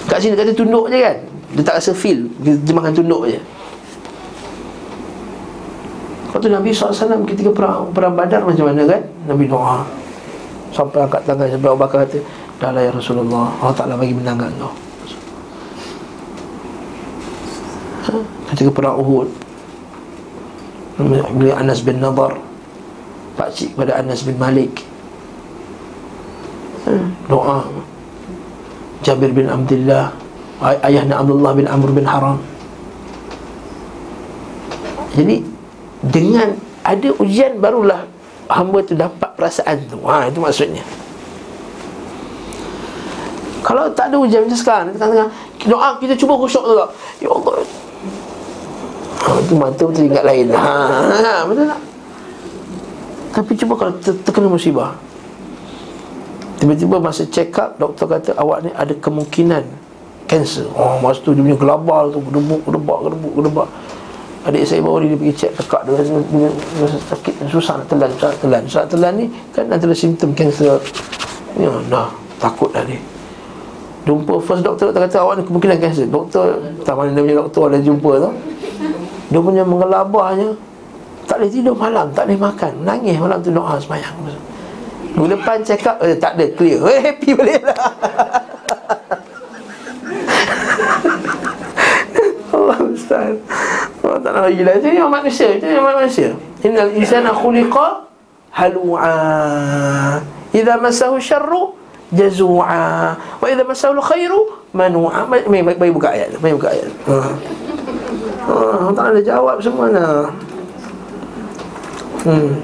Kat 0.09 0.19
sini 0.19 0.35
kata 0.35 0.51
tunduk 0.53 0.91
je 0.91 0.99
kan? 0.99 1.17
Dia 1.57 1.63
tak 1.63 1.75
rasa 1.79 1.91
feel 1.95 2.27
Kita 2.43 2.59
jemahkan 2.67 2.93
tunduk 2.93 3.31
je. 3.31 3.39
Lepas 6.33 6.39
tu 6.41 6.49
Nabi 6.49 6.69
SAW 6.73 7.29
ketika 7.29 7.53
perang, 7.53 7.93
perang 7.93 8.17
badar 8.17 8.41
macam 8.41 8.65
mana 8.65 8.89
kan? 8.89 9.01
Nabi 9.29 9.45
doa. 9.45 9.85
Sampai 10.73 11.05
angkat 11.05 11.21
tangan 11.29 11.45
Sampai 11.45 11.69
Abu 11.69 11.79
Bakar 11.79 12.09
kata 12.09 12.19
Dah 12.63 12.71
lah 12.71 12.87
ya 12.87 12.95
Rasulullah. 12.95 13.51
Allah 13.59 13.75
Ta'ala 13.75 13.99
bagi 13.99 14.15
menang 14.15 14.39
kat 14.39 14.55
kau? 14.55 14.71
Ketika 18.55 18.71
perang 18.71 19.03
Uhud. 19.03 19.27
Bila 21.35 21.59
Anas 21.59 21.83
bin 21.83 21.99
Nadar 21.99 22.39
Pakcik 23.35 23.75
kepada 23.75 23.99
Anas 23.99 24.23
bin 24.23 24.39
Malik? 24.39 24.79
Doa. 27.27 27.67
Jabir 29.03 29.35
bin 29.35 29.51
Abdullah 29.51 30.15
Ayahnya 30.63 31.19
Abdullah 31.19 31.51
bin 31.59 31.67
Amr 31.67 31.91
bin 31.91 32.07
Haram. 32.07 32.39
Jadi 35.19 35.43
dengan 35.99 36.55
ada 36.87 37.09
ujian 37.19 37.59
barulah 37.59 38.07
hamba 38.47 38.79
tu 38.87 38.95
dapat 38.95 39.35
perasaan 39.35 39.83
tu. 39.91 39.99
Ha 40.07 40.31
itu 40.31 40.39
maksudnya 40.39 41.02
kalau 43.63 43.87
tak 43.95 44.11
ada 44.11 44.15
ujian 44.19 44.43
macam 44.43 44.59
sekarang 44.59 44.85
kita 44.91 45.05
tengah 45.07 45.29
doa 45.65 45.89
kita 45.97 46.13
cuba 46.19 46.33
khusyuk 46.35 46.63
tu 46.67 46.73
ya 47.23 47.29
Allah. 47.31 47.55
Ha, 49.23 49.29
itu 49.39 49.53
mata 49.55 49.83
betul 49.87 50.03
ingat 50.11 50.23
lain. 50.27 50.51
Ha, 50.51 50.75
ha, 51.23 51.35
betul 51.47 51.65
tak? 51.71 51.81
Tapi 53.33 53.51
cuba 53.55 53.73
kalau 53.79 53.93
ter- 54.03 54.19
terkena 54.27 54.51
musibah. 54.51 54.99
Tiba-tiba 56.59 56.95
masa 56.95 57.27
check 57.27 57.51
up 57.59 57.75
Doktor 57.75 58.07
kata 58.07 58.31
awak 58.39 58.63
ni 58.63 58.71
ada 58.71 58.95
kemungkinan 58.95 59.63
Cancer. 60.27 60.63
Oh 60.75 60.95
masa 61.03 61.19
tu 61.19 61.35
dia 61.35 61.43
punya 61.43 61.59
gelabal 61.59 62.07
tu 62.07 62.23
Gedebuk, 62.23 62.63
gedebak, 62.63 62.99
gedebuk, 63.03 63.33
gedebak 63.35 63.67
Adik 64.43 64.67
saya 64.67 64.83
bawa 64.83 64.99
dia 64.99 65.15
pergi 65.15 65.35
cek 65.39 65.51
tekak 65.55 65.81
dia 65.87 65.95
rasa, 65.95 66.19
dia 66.19 66.49
rasa 66.83 66.97
sakit 67.15 67.33
susah 67.47 67.73
nak 67.79 67.87
telan, 67.87 68.09
susah 68.11 68.31
telan. 68.43 68.61
Susah 68.67 68.83
telan 68.91 69.13
ni 69.15 69.25
kan 69.55 69.71
antara 69.71 69.95
simptom 69.95 70.35
kanser. 70.35 70.83
Ya, 71.55 71.71
dah 71.87 72.11
takut 72.43 72.67
dah 72.75 72.83
dia. 72.83 72.99
Jumpa 74.03 74.35
first 74.43 74.67
doktor, 74.67 74.91
doktor 74.91 75.07
kata 75.07 75.17
awak 75.23 75.33
ni 75.39 75.43
kemungkinan 75.47 75.77
kanser. 75.79 76.07
Doktor, 76.11 76.59
tak 76.83 76.93
mana 76.99 77.15
dia 77.15 77.23
punya 77.23 77.37
doktor 77.39 77.71
ada 77.71 77.79
jumpa 77.79 78.11
tu. 78.19 78.29
Dia 79.31 79.39
punya 79.39 79.63
mengelabahnya 79.63 80.59
tak 81.23 81.39
boleh 81.39 81.51
tidur 81.51 81.75
malam, 81.75 82.11
tak 82.11 82.27
boleh 82.27 82.39
makan. 82.43 82.71
Nangis 82.83 83.15
malam 83.15 83.39
tu 83.39 83.49
doa 83.55 83.79
semayang. 83.79 84.11
Minggu 85.15 85.39
depan 85.39 85.63
check 85.63 85.87
up, 85.87 86.03
eh, 86.03 86.19
tak 86.19 86.35
ada, 86.35 86.45
clear. 86.51 86.83
Eh, 86.83 86.99
happy 86.99 87.31
boleh 87.31 87.57
lah. 87.63 87.79
Allah 92.53 92.79
Ustaz 92.85 93.33
Allah 94.05 94.19
tak 94.21 94.31
nak 94.31 94.41
bagi 94.45 94.61
lah 94.61 94.73
Itu 94.77 94.87
yang 94.93 95.09
manusia 95.09 95.47
Itu 95.57 95.65
yang 95.65 95.81
manusia 95.81 96.29
Innal 96.61 96.93
insana 96.93 97.33
khuliqa 97.33 98.07
halu'a 98.53 99.15
Iza 100.53 100.73
masahu 100.77 101.17
syarru 101.17 101.73
jazu'a. 102.13 103.17
Wa 103.41 103.45
iza 103.49 103.63
masahu 103.65 103.99
khairu 103.99 104.41
manu'a. 104.71 105.25
Mari 105.27 105.61
bagi 105.75 105.93
buka 105.93 106.13
ayat 106.13 106.37
Mari 106.39 106.53
buka 106.55 106.69
ayat 106.71 106.89
ha. 107.09 107.17
Ha, 108.43 108.53
tak 108.91 109.05
ada 109.15 109.19
jawab 109.23 109.57
semua 109.59 109.87
lah 109.91 110.29
Hmm. 112.23 112.55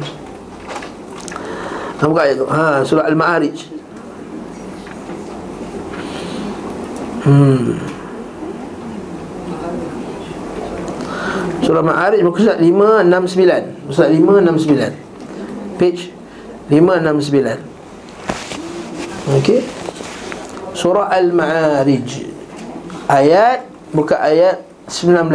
Ha, 2.00 2.08
buka 2.08 2.24
ayat 2.24 2.40
tu? 2.40 2.48
Ha, 2.48 2.80
surah 2.88 3.12
Al-Ma'arij. 3.12 3.60
Hmm. 7.28 7.76
Surah 11.70 11.86
Ma'arij 11.86 12.26
muka 12.26 12.42
surat 12.42 12.58
569 12.58 13.94
Surat 13.94 14.10
569 14.10 15.78
Page 15.78 16.10
569 16.74 17.69
Okey. 19.30 19.62
Surah 20.74 21.14
Al-Ma'arij. 21.14 22.26
Ayat 23.06 23.70
Buka 23.90 24.22
ayat 24.22 24.62
19 24.86 25.26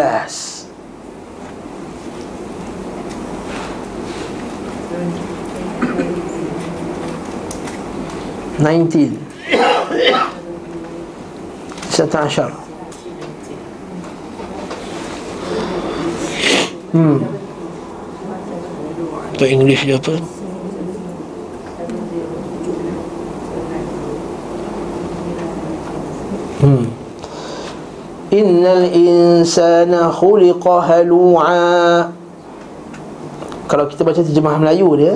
19 8.63 9.19
19 11.91 12.65
Hmm. 16.95 17.19
Untuk 19.35 19.51
English 19.51 19.83
dia 19.83 19.99
apa? 19.99 20.15
Hmm. 26.65 26.89
Innal 28.33 28.89
insana 28.89 30.09
khuliqa 30.09 30.81
halu'a. 30.81 32.09
Kalau 33.69 33.85
kita 33.93 34.01
baca 34.01 34.21
terjemah 34.21 34.61
Melayu 34.61 34.89
dia 34.97 35.15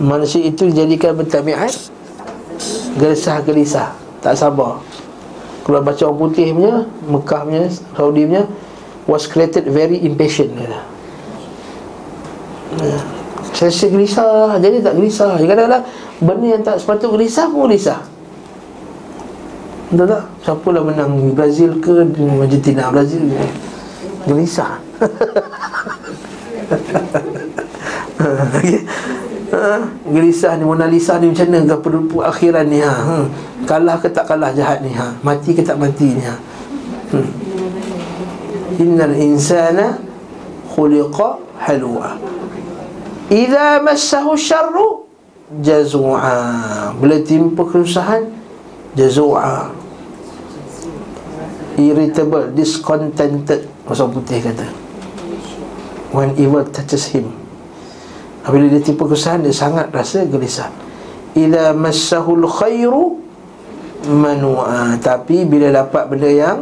Manusia 0.00 0.44
itu 0.44 0.68
dijadikan 0.68 1.16
bertabiat 1.16 1.72
Gelisah-gelisah 3.00 3.92
Tak 4.20 4.36
sabar. 4.36 4.80
Kalau 5.64 5.80
baca 5.80 6.02
orang 6.08 6.18
putih 6.28 6.52
punya 6.52 6.74
Mekah 7.08 7.40
punya 7.44 7.62
Saudi 7.72 8.22
punya 8.28 8.44
was 9.04 9.24
created 9.28 9.68
very 9.68 10.00
impatient 10.00 10.52
kata. 10.56 10.80
Saya 13.52 13.68
rasa 13.68 13.86
gelisah 13.88 14.56
Jadi 14.60 14.76
tak 14.80 14.94
gelisah. 14.96 15.36
Kadang-kadang 15.40 15.84
Benda 16.24 16.46
yang 16.56 16.62
tak 16.64 16.80
sepatut 16.80 17.12
gelisah 17.16 17.48
pun 17.52 17.68
gelisah 17.68 18.11
Betul 19.92 20.08
tak? 20.08 20.24
Siapa 20.40 20.68
lah 20.72 20.80
menang 20.88 21.36
Brazil 21.36 21.76
ke 21.76 22.00
Argentina 22.16 22.88
Brazil 22.88 23.28
ke 23.28 23.44
Gelisah 24.24 24.80
okay. 28.22 28.80
ha? 29.52 29.84
Gelisah 30.08 30.56
ni 30.56 30.64
Mona 30.64 30.88
Lisa 30.88 31.20
ni 31.20 31.28
macam 31.28 31.44
mana 31.52 31.76
ke 31.76 32.16
akhiran 32.24 32.72
ni 32.72 32.80
ha? 32.80 32.88
ha? 32.88 33.28
Kalah 33.68 34.00
ke 34.00 34.08
tak 34.08 34.32
kalah 34.32 34.56
jahat 34.56 34.80
ni 34.80 34.96
ha? 34.96 35.12
Mati 35.20 35.52
ke 35.52 35.60
tak 35.60 35.76
mati 35.76 36.16
ni 36.16 36.24
ha? 36.24 36.40
hmm. 37.12 37.28
Innal 38.80 39.12
insana 39.12 40.00
khuliqa 40.72 41.36
halwa 41.60 42.16
Iza 43.28 43.84
massahu 43.84 44.40
syarru 44.40 45.04
Jazu'a 45.52 46.96
Bila 46.96 47.20
timpa 47.20 47.68
kesusahan 47.68 48.24
Jazu'a 48.96 49.81
Irritable 51.90 52.54
Discontented 52.54 53.66
Masa 53.88 54.06
putih 54.06 54.38
kata. 54.38 54.66
When 56.14 56.36
evil 56.38 56.62
touches 56.68 57.10
him. 57.10 57.32
Apabila 58.44 58.68
dia 58.70 58.82
tipu 58.84 59.08
kesusahan 59.08 59.42
Dia 59.42 59.54
sangat 59.54 59.90
rasa 59.90 60.22
gelisah. 60.28 60.70
Ila 61.34 61.74
massahul 61.74 62.46
khairu 62.46 63.18
Manu'a. 64.06 64.98
Tapi 65.02 65.46
bila 65.46 65.70
dapat 65.72 66.10
benda 66.10 66.30
yang 66.30 66.58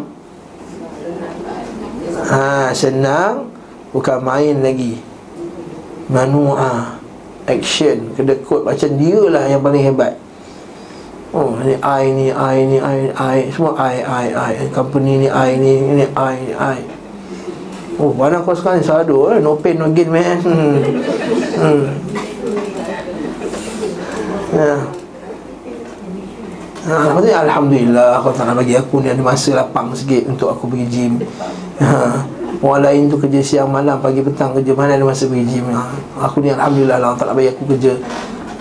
ha, 2.30 2.70
Senang 2.72 3.52
Bukan 3.90 4.22
main 4.22 4.62
lagi. 4.62 5.02
Manu'a. 6.06 6.96
Action. 7.50 8.14
Kedekut. 8.14 8.62
Macam 8.62 8.90
dia 8.94 9.20
lah 9.26 9.44
yang 9.50 9.58
paling 9.58 9.82
hebat 9.82 10.14
Oh, 11.30 11.54
ni 11.62 11.78
I 11.78 12.10
ni, 12.10 12.26
I 12.34 12.58
ni, 12.66 12.82
I, 12.82 13.06
I 13.14 13.38
Semua 13.54 13.78
I, 13.78 14.02
I, 14.02 14.26
I 14.34 14.52
Company 14.74 15.22
ni, 15.22 15.28
I 15.30 15.54
ni, 15.54 15.78
ni, 15.78 16.04
I, 16.18 16.36
I 16.58 16.78
Oh, 18.02 18.10
mana 18.10 18.42
kau 18.42 18.50
sekarang 18.50 18.82
ni 18.82 18.86
sadu 18.86 19.30
eh? 19.30 19.38
No 19.38 19.54
pain, 19.54 19.78
no 19.78 19.86
gain, 19.94 20.10
man 20.10 20.42
hmm. 20.42 20.78
hmm. 21.54 21.82
Ya 24.58 24.74
Ha, 26.80 27.12
Alhamdulillah 27.14 28.18
Kau 28.24 28.32
tak 28.34 28.50
nak 28.50 28.56
bagi 28.58 28.74
aku 28.74 29.04
ni 29.04 29.12
ada 29.12 29.20
masa 29.20 29.54
lapang 29.54 29.94
sikit 29.94 30.26
Untuk 30.26 30.50
aku 30.50 30.66
pergi 30.66 30.86
gym 30.88 31.12
ha. 31.78 32.24
Orang 32.58 32.82
lain 32.82 33.06
tu 33.06 33.20
kerja 33.20 33.38
siang 33.44 33.70
malam 33.70 34.00
Pagi 34.00 34.24
petang 34.24 34.56
kerja 34.56 34.72
Mana 34.72 34.96
ada 34.96 35.04
masa 35.04 35.28
pergi 35.28 35.44
gym 35.46 35.68
ha. 35.70 35.92
Aku 36.24 36.40
ni 36.40 36.50
Alhamdulillah 36.50 36.98
lah 36.98 37.14
Tak 37.14 37.30
nak 37.30 37.36
bagi 37.36 37.52
aku 37.52 37.76
kerja 37.76 37.94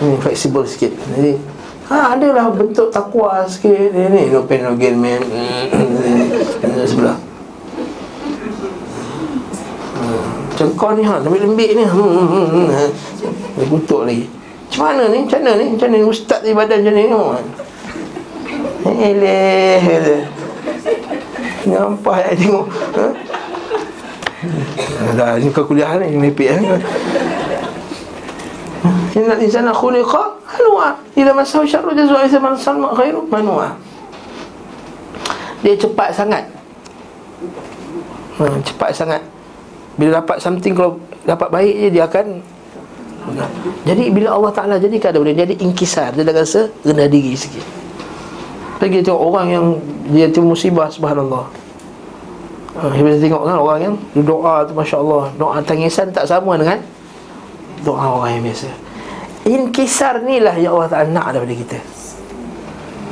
hmm, 0.04 0.20
Flexible 0.20 0.68
sikit 0.68 0.92
Jadi 1.16 1.32
Ha, 1.90 2.14
adalah 2.14 2.54
bentuk 2.54 2.94
takwa 2.94 3.42
sikit 3.50 3.90
ni 3.90 4.06
ni 4.14 4.30
no 4.30 4.46
pain 4.46 4.62
no 4.62 4.78
gain 4.78 4.94
man. 4.94 5.18
Hmm, 5.26 6.30
sebelah. 6.86 7.18
Macam 10.54 10.68
kau 10.78 10.94
ni 10.94 11.02
ha, 11.02 11.18
lebih 11.18 11.50
lembik 11.50 11.70
ni. 11.74 11.82
Hmm, 11.82 12.14
hmm, 12.14 12.46
hmm, 12.46 12.66
hmm. 12.70 13.68
Kutuk 13.74 14.06
lagi. 14.06 14.30
Macam 14.70 14.80
mana 14.86 15.02
ni? 15.10 15.26
Macam 15.26 15.38
mana 15.42 15.52
ni? 15.58 15.66
Macam 15.74 15.88
mana 15.90 15.98
ni? 15.98 16.06
Ustaz 16.06 16.40
di 16.46 16.54
badan 16.54 16.78
macam 16.86 16.94
ni? 16.94 17.04
Eleh, 18.86 19.82
eleh. 19.82 20.22
Nampak 21.66 22.16
ya 22.22 22.30
tengok. 22.38 22.66
Ha? 22.70 23.06
Dah, 25.18 25.42
ni 25.42 25.50
kau 25.50 25.66
kuliah 25.66 25.98
ni, 25.98 26.14
mepek 26.14 26.54
eh. 26.54 26.62
Inna 29.18 29.34
insana 29.42 29.74
khuliqa 29.74 30.39
halwa. 30.60 30.88
Idza 31.16 31.32
masahu 31.32 31.64
syarru 31.64 31.96
jazua 31.96 32.28
idza 32.28 32.36
masahu 32.36 32.92
khairu 32.92 33.24
manua. 33.32 33.72
Dia 35.64 35.76
cepat 35.76 36.12
sangat. 36.12 36.44
Hmm, 38.36 38.60
cepat 38.64 38.92
sangat. 38.92 39.22
Bila 39.96 40.20
dapat 40.20 40.40
something 40.40 40.72
kalau 40.72 41.00
dapat 41.24 41.48
baik 41.52 41.74
je 41.76 41.88
dia 41.92 42.04
akan 42.08 42.40
jadi 43.84 44.08
bila 44.08 44.32
Allah 44.32 44.52
Ta'ala 44.52 44.74
jadikan 44.80 45.12
dia 45.12 45.44
jadi 45.44 45.54
inkisar 45.60 46.16
Dia 46.16 46.24
dah 46.24 46.40
rasa 46.40 46.72
rendah 46.82 47.04
diri 47.04 47.36
sikit 47.36 47.62
Lagi 48.80 49.04
tengok 49.04 49.20
orang 49.20 49.46
yang 49.52 49.66
Dia 50.08 50.26
tu 50.32 50.40
musibah 50.40 50.88
subhanallah 50.88 51.44
uh, 52.80 52.90
Bila 52.96 53.16
tengok 53.20 53.42
kan 53.44 53.56
orang 53.60 53.78
yang 53.84 53.94
Doa 54.24 54.64
tu 54.64 54.72
Masya 54.72 54.96
Allah 55.04 55.24
Doa 55.36 55.60
tangisan 55.60 56.08
tak 56.08 56.24
sama 56.24 56.56
dengan 56.56 56.80
Doa 57.84 58.24
orang 58.24 58.40
yang 58.40 58.50
biasa 58.50 58.89
Inkisar 59.50 60.22
ni 60.22 60.38
lah 60.38 60.54
yang 60.54 60.78
Allah 60.78 60.90
Ta'ala 60.94 61.08
nak 61.10 61.26
daripada 61.34 61.54
kita. 61.58 61.78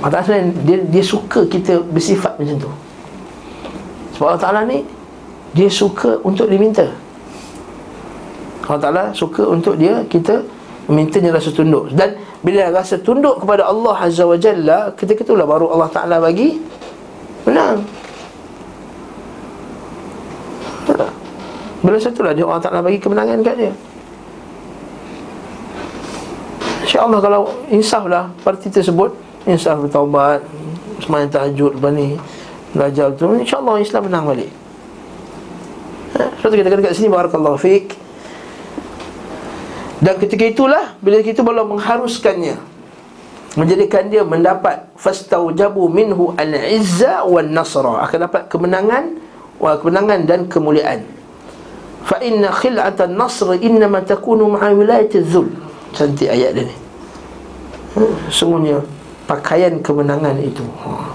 Allah 0.07 0.23
Ta'ala 0.23 0.55
dia, 0.63 0.79
dia 0.87 1.03
suka 1.03 1.43
kita 1.51 1.83
bersifat 1.91 2.39
macam 2.39 2.57
tu. 2.63 2.71
Sebab 4.15 4.27
Allah 4.31 4.43
Ta'ala 4.43 4.61
ni 4.67 4.87
Dia 5.55 5.67
suka 5.67 6.23
untuk 6.23 6.47
diminta. 6.47 6.87
Allah 8.71 8.83
Ta'ala 8.83 9.05
suka 9.15 9.47
untuk 9.49 9.79
dia 9.79 10.03
Kita 10.07 10.43
memintanya 10.87 11.35
rasa 11.35 11.51
tunduk. 11.51 11.91
Dan 11.95 12.15
bila 12.43 12.71
rasa 12.71 12.99
tunduk 13.03 13.43
kepada 13.43 13.67
Allah 13.67 13.97
Azza 13.99 14.23
wa 14.23 14.39
Jalla 14.39 14.95
Ketika 14.95 15.27
itulah 15.27 15.47
baru 15.47 15.75
Allah 15.75 15.91
Ta'ala 15.91 16.17
bagi 16.23 16.55
Menang 17.47 17.83
Bila 21.79 21.97
satulah 21.99 22.35
dia 22.35 22.43
Allah 22.47 22.63
Ta'ala 22.63 22.83
bagi 22.83 22.99
kemenangan 22.99 23.39
kat 23.43 23.55
dia 23.59 23.73
InsyaAllah 26.89 27.21
kalau 27.21 27.43
insaf 27.69 28.09
lah 28.09 28.33
Parti 28.41 28.73
tersebut 28.73 29.13
Insaf 29.45 29.77
bertaubat 29.77 30.41
Semayang 31.05 31.29
tahajud 31.29 31.77
lepas 31.77 31.93
ni 31.93 32.17
Belajar 32.73 33.13
tu 33.13 33.29
InsyaAllah 33.29 33.77
Islam 33.77 34.09
menang 34.09 34.25
balik. 34.25 34.49
Ha? 36.17 36.33
Sebab 36.41 36.49
tu 36.49 36.57
kita 36.57 36.69
kata 36.73 36.81
kat 36.89 36.97
sini 36.97 37.13
Barakallahu 37.13 37.61
fiqh 37.61 37.93
Dan 40.01 40.17
ketika 40.17 40.49
itulah 40.49 40.97
Bila 41.05 41.21
kita 41.21 41.45
baru 41.45 41.69
mengharuskannya 41.69 42.57
Menjadikan 43.61 44.09
dia 44.09 44.25
mendapat 44.25 44.89
Fastaujabu 44.97 45.93
minhu 45.93 46.33
al-izza 46.41 47.21
wal-nasra 47.29 48.01
Akan 48.01 48.25
dapat 48.25 48.49
kemenangan 48.49 49.29
Kemenangan 49.61 50.23
dan 50.23 50.47
kemuliaan. 50.47 51.03
Fa 52.07 52.23
inna 52.23 52.55
khil'atan 52.55 53.19
nasr 53.19 53.59
Innama 53.59 54.01
takunu 54.07 54.55
ma'a 54.55 54.71
wilayat 54.71 55.13
zul 55.27 55.68
Cantik 55.97 56.29
ayat 56.29 56.53
dia 56.57 56.65
ni 56.69 56.77
hmm, 57.97 58.15
Sungguhnya 58.29 58.79
Pakaian 59.29 59.81
kemenangan 59.85 60.37
itu 60.41 60.65
ha. 60.85 61.13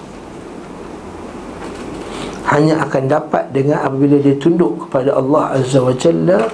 Hanya 2.53 2.85
akan 2.85 3.03
dapat 3.09 3.49
dengan 3.49 3.81
apabila 3.81 4.21
dia 4.21 4.37
tunduk 4.37 4.85
kepada 4.85 5.17
Allah 5.17 5.57
Azza 5.57 5.81
wa 5.81 5.93
Jalla 5.97 6.45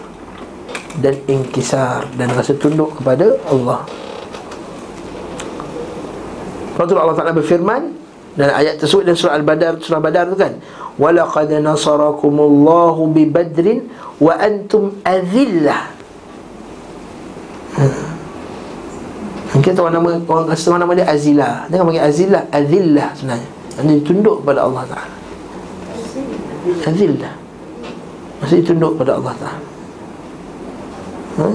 Dan 1.03 1.15
ingkisar 1.27 2.07
Dan 2.15 2.31
rasa 2.31 2.55
tunduk 2.55 2.95
kepada 2.99 3.35
Allah 3.51 3.83
Lepas 6.79 6.95
Allah 6.95 7.17
Ta'ala 7.19 7.35
berfirman 7.35 7.91
Dan 8.39 8.55
ayat 8.55 8.79
tersebut 8.79 9.03
dan 9.03 9.15
surah 9.19 9.35
Al-Badar 9.35 9.83
Surah 9.83 9.99
Badar 9.99 10.31
tu 10.31 10.39
kan 10.39 10.55
Walaqad 10.95 11.51
nasarakumullahu 11.59 13.11
bi 13.11 13.27
badrin 13.27 13.91
Wa 14.23 14.39
antum 14.39 15.03
hmm. 17.77 18.07
Kita 19.59 19.75
tahu 19.75 19.91
nama 19.91 20.09
orang 20.29 20.45
rasa 20.47 20.77
nama 20.77 20.93
dia 20.95 21.09
Azila. 21.09 21.67
Jangan 21.67 21.83
panggil 21.89 22.03
Azila, 22.05 22.39
Azillah 22.53 23.09
sebenarnya. 23.17 23.49
Dia 23.79 23.99
tunduk 24.05 24.35
kepada 24.45 24.59
Allah 24.63 24.83
Taala. 24.87 25.15
Azillah. 26.85 27.33
Masih 28.39 28.63
tunduk 28.63 28.91
kepada 28.95 29.11
Allah 29.19 29.33
Taala. 29.35 29.61
Ha? 31.39 31.47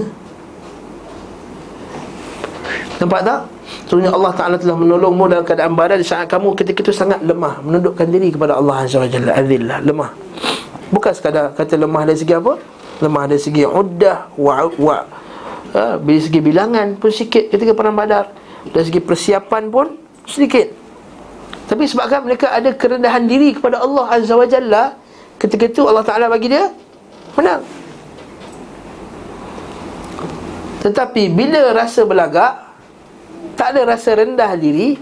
Nampak 2.95 3.21
tak? 3.21 3.39
Sebenarnya 3.85 4.13
Allah 4.17 4.33
Ta'ala 4.33 4.55
telah 4.57 4.77
menolongmu 4.81 5.23
dalam 5.29 5.45
keadaan 5.45 5.73
badan 5.77 6.01
saat 6.01 6.25
kamu 6.25 6.57
ketika 6.57 6.81
itu 6.81 6.93
sangat 6.93 7.21
lemah 7.21 7.61
Menundukkan 7.61 8.09
diri 8.09 8.33
kepada 8.33 8.57
Allah 8.57 8.81
Azza 8.81 8.97
wa 8.97 9.09
Jalla 9.09 9.37
Azillah, 9.37 9.77
lemah 9.85 10.09
Bukan 10.89 11.11
sekadar 11.13 11.53
kata 11.53 11.77
lemah 11.77 12.01
dari 12.07 12.17
segi 12.17 12.33
apa? 12.33 12.57
Lemah 13.03 13.23
dari 13.29 13.41
segi 13.41 13.61
uddah 13.61 14.33
wa, 14.39 14.69
wa, 14.79 14.97
ha, 15.75 15.99
Dari 15.99 16.19
segi 16.23 16.39
bilangan 16.39 16.95
pun 16.95 17.11
sikit 17.11 17.51
ketika 17.51 17.75
perang 17.75 17.99
badar. 17.99 18.31
Dari 18.71 18.85
segi 18.87 19.03
persiapan 19.03 19.63
pun 19.67 19.99
sedikit. 20.23 20.85
Tapi 21.65 21.83
sebabkan 21.89 22.21
mereka 22.21 22.53
ada 22.53 22.69
kerendahan 22.77 23.25
diri 23.25 23.57
kepada 23.57 23.81
Allah 23.81 24.05
Azza 24.13 24.37
wa 24.37 24.45
Jalla 24.45 24.93
Ketika 25.41 25.65
itu 25.65 25.81
Allah 25.89 26.05
Ta'ala 26.05 26.29
bagi 26.29 26.53
dia 26.53 26.69
Menang. 27.33 27.65
Tetapi 30.85 31.33
bila 31.33 31.73
rasa 31.73 32.05
belagak 32.05 32.53
Tak 33.57 33.67
ada 33.73 33.81
rasa 33.97 34.13
rendah 34.13 34.51
diri 34.61 34.93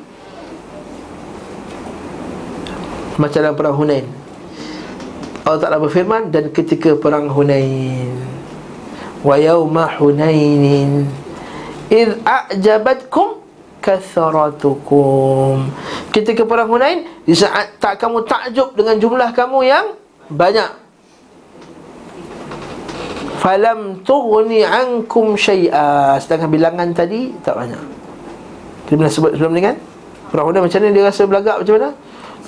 Macam 3.14 3.40
dalam 3.46 3.54
perang 3.54 3.76
Hunain. 3.78 4.08
Allah 5.44 5.60
Ta'ala 5.60 5.84
berfirman 5.84 6.32
Dan 6.32 6.50
ketika 6.56 6.96
perang 6.96 7.28
Hunain 7.28 8.33
wa 9.24 9.36
yawma 9.40 9.88
hunainin. 9.98 11.08
Id 11.88 12.22
a'jabatkum 12.28 13.40
kathratukum. 13.80 15.72
Ketika 16.12 16.44
perang 16.44 16.70
hunain 16.70 17.08
di 17.24 17.34
saat 17.34 17.80
tak 17.80 18.00
kamu 18.00 18.28
takjub 18.28 18.76
dengan 18.76 18.96
jumlah 19.00 19.30
kamu 19.32 19.60
yang 19.66 19.86
banyak. 20.28 20.70
Falam 23.40 24.00
tughni 24.08 24.64
ankum 24.64 25.36
syai'a. 25.36 26.16
Sedangkan 26.20 26.48
bilangan 26.48 26.96
tadi 26.96 27.36
tak 27.44 27.60
banyak. 27.60 27.84
Kita 28.88 28.96
pernah 29.00 29.12
sebut 29.12 29.32
sebelum 29.36 29.52
ni 29.52 29.64
kan? 29.64 29.76
Orang 30.32 30.56
macam 30.56 30.80
mana? 30.80 30.96
Dia 30.96 31.04
rasa 31.08 31.24
belagak 31.28 31.56
macam 31.62 31.76
mana 31.76 31.90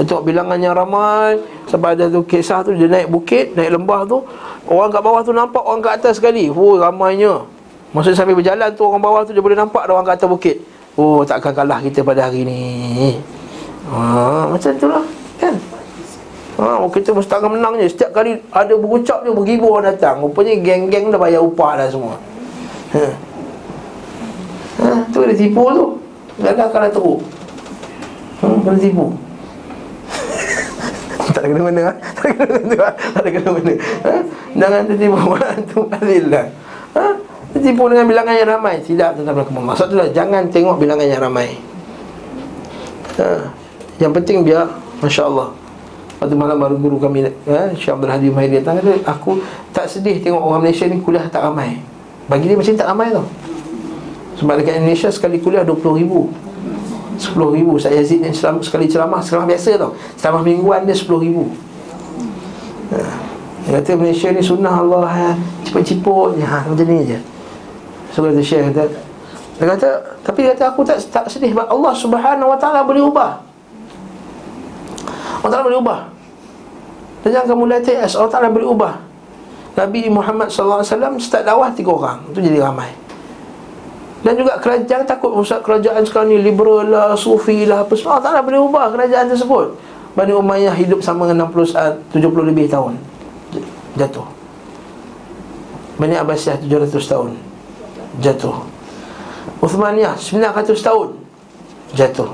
tengok 0.03 0.27
bilangan 0.27 0.59
yang 0.59 0.75
ramai. 0.75 1.39
Sampai 1.71 1.95
ada 1.95 2.11
tu 2.11 2.19
kisah 2.27 2.59
tu 2.67 2.75
Dia 2.75 2.91
naik 2.91 3.07
bukit 3.07 3.55
Naik 3.55 3.79
lembah 3.79 4.03
tu. 4.03 4.19
Orang 4.67 4.91
kat 4.91 5.01
bawah 5.01 5.21
tu 5.23 5.31
nampak 5.31 5.63
Orang 5.63 5.79
kat 5.79 6.03
atas 6.03 6.19
sekali. 6.19 6.51
Oh 6.51 6.75
ramainya. 6.75 7.47
Maksudnya 7.95 8.19
sambil 8.19 8.35
berjalan 8.35 8.69
tu 8.75 8.83
Orang 8.83 8.99
bawah 8.99 9.23
tu 9.23 9.31
Dia 9.31 9.39
boleh 9.39 9.55
nampak 9.55 9.87
orang 9.87 10.03
kat 10.03 10.19
atas 10.19 10.29
bukit. 10.29 10.57
Oh 10.99 11.23
takkan 11.23 11.55
kalah 11.55 11.79
kita 11.79 12.03
pada 12.03 12.27
hari 12.27 12.43
ni. 12.43 12.63
Ha, 13.87 14.51
Macam 14.51 14.71
tu 14.75 14.87
lah 14.91 15.05
Kan? 15.39 15.55
Ha, 16.55 16.87
kita 16.87 17.11
mesti 17.11 17.33
akan 17.35 17.49
menang 17.59 17.75
je. 17.79 17.87
Setiap 17.91 18.15
kali 18.15 18.39
ada 18.51 18.73
berucap 18.79 19.23
je 19.27 19.31
Beribu 19.31 19.75
orang 19.75 19.91
datang. 19.91 20.23
Rupanya 20.23 20.55
geng-geng 20.59 21.11
dah 21.11 21.19
bayar 21.19 21.43
upah 21.43 21.83
dah 21.83 21.87
semua. 21.91 22.15
Ha. 22.95 23.03
Ha, 24.79 24.87
Tu 25.11 25.19
dia 25.19 25.35
tipu 25.35 25.63
tu. 25.75 25.85
Gagal 26.39 26.67
kalah 26.71 26.91
teruk. 26.91 27.19
Hmm, 28.39 28.59
kena 28.63 28.79
tipu 28.79 29.24
tak 31.35 31.43
ada 31.43 31.47
kena-mena 31.51 31.81
ha? 31.91 31.93
Tak 32.15 32.23
ada 32.23 32.31
kena-mena 32.31 32.87
Tak 32.95 33.19
ada 33.19 33.29
kena-mena 33.35 33.73
ha? 33.75 34.11
Jangan 34.55 34.81
tertipu 34.87 35.19
Itu 35.67 35.79
alillah 35.91 36.45
ha? 36.95 37.03
Tertipu 37.51 37.83
dengan 37.91 38.05
bilangan 38.07 38.33
yang 38.39 38.49
ramai 38.55 38.79
Tidak 38.79 39.09
tetap 39.19 39.33
berlaku 39.35 39.51
Maksud 39.59 39.87
itulah 39.91 40.07
Jangan 40.15 40.47
tengok 40.47 40.75
bilangan 40.79 41.03
yang 41.03 41.19
ramai 41.19 41.59
ha? 43.19 43.51
Yang 43.99 44.11
penting 44.23 44.47
biar 44.47 44.71
Masya 45.03 45.27
Allah 45.27 45.51
Waktu 46.23 46.35
malam 46.39 46.55
baru 46.55 46.79
guru 46.79 46.97
kami 47.03 47.27
ha? 47.27 47.75
Syekh 47.75 47.91
Abdul 47.91 48.11
Hadi 48.15 48.31
Mahir 48.31 48.63
datang 48.63 48.79
kata, 48.79 49.03
Aku 49.03 49.43
tak 49.75 49.91
sedih 49.91 50.23
tengok 50.23 50.39
orang 50.39 50.63
Malaysia 50.63 50.87
ni 50.87 51.03
kuliah 51.03 51.27
tak 51.27 51.43
ramai 51.43 51.83
Bagi 52.31 52.47
dia 52.47 52.55
macam 52.55 52.73
tak 52.79 52.87
ramai 52.87 53.11
tau 53.11 53.27
Sebab 54.39 54.63
dekat 54.63 54.79
Indonesia 54.79 55.11
sekali 55.11 55.43
kuliah 55.43 55.67
20 55.67 55.99
ribu 55.99 56.31
Sepuluh 57.15 57.55
ribu. 57.55 57.79
Saya 57.79 57.99
Yazid 58.03 58.19
ni 58.19 58.31
ceramah, 58.31 58.61
sekali 58.63 58.85
ceramah. 58.91 59.19
Ceramah 59.23 59.47
biasa 59.47 59.79
tau. 59.79 59.91
Ceramah 60.19 60.43
mingguan 60.43 60.83
dia 60.83 60.95
sepuluh 60.95 61.23
ribu. 61.23 61.43
Ha. 62.91 62.99
Dia 63.65 63.81
kata 63.81 63.97
Malaysia 63.97 64.29
ni 64.29 64.41
sunnah 64.45 64.77
Allah 64.77 65.09
ha. 65.09 65.29
Cepat-cepat 65.65 66.37
ha, 66.45 66.57
Macam 66.69 66.85
ni 66.85 67.01
je. 67.09 67.17
So 68.13 68.21
kata 68.21 68.39
Syekh 68.45 68.69
kata 68.69 68.93
Dia 69.57 69.65
kata 69.73 69.89
Tapi 70.21 70.39
dia 70.45 70.53
kata 70.53 70.65
aku 70.71 70.85
tak, 70.85 71.01
tak 71.09 71.25
sedih 71.27 71.51
Sebab 71.51 71.67
Allah 71.67 71.93
subhanahu 71.97 72.53
wa 72.53 72.57
ta'ala 72.61 72.85
boleh 72.85 73.01
ubah. 73.01 73.41
Allah 75.41 75.49
ta'ala 75.49 75.65
boleh 75.65 75.81
ubah. 75.81 75.99
Dan 77.25 77.29
jangan 77.33 77.47
kamu 77.57 77.63
latih 77.73 77.95
Allah 77.97 78.29
ta'ala 78.29 78.53
boleh 78.53 78.69
ubah. 78.69 78.93
Nabi 79.75 80.07
Muhammad 80.13 80.47
SAW 80.53 80.85
Start 81.17 81.43
dakwah 81.43 81.73
tiga 81.73 81.89
orang. 81.89 82.21
Itu 82.29 82.39
jadi 82.45 82.61
ramai 82.61 83.04
dan 84.25 84.33
juga 84.33 84.57
kerajaan 84.57 85.05
takut 85.05 85.29
Ustaz 85.37 85.61
kerajaan 85.61 86.01
sekarang 86.01 86.33
ni 86.33 86.41
liberal 86.41 86.89
lah, 86.89 87.13
sufi 87.13 87.61
lah 87.69 87.85
apa 87.85 87.93
semua. 87.93 88.17
Allah 88.17 88.41
boleh 88.41 88.57
ubah 88.57 88.89
kerajaan 88.89 89.29
tersebut. 89.29 89.77
Bani 90.17 90.33
Umayyah 90.33 90.73
hidup 90.73 91.05
sama 91.05 91.29
dengan 91.29 91.53
60 91.53 92.09
70 92.09 92.49
lebih 92.49 92.65
tahun. 92.65 92.97
Jatuh. 93.93 94.25
Bani 96.01 96.17
Abbasiyah 96.17 96.57
700 96.57 96.89
tahun. 97.05 97.37
Jatuh. 98.17 98.65
Uthmaniyah 99.61 100.17
900 100.17 100.73
tahun. 100.81 101.21
Jatuh. 101.93 102.33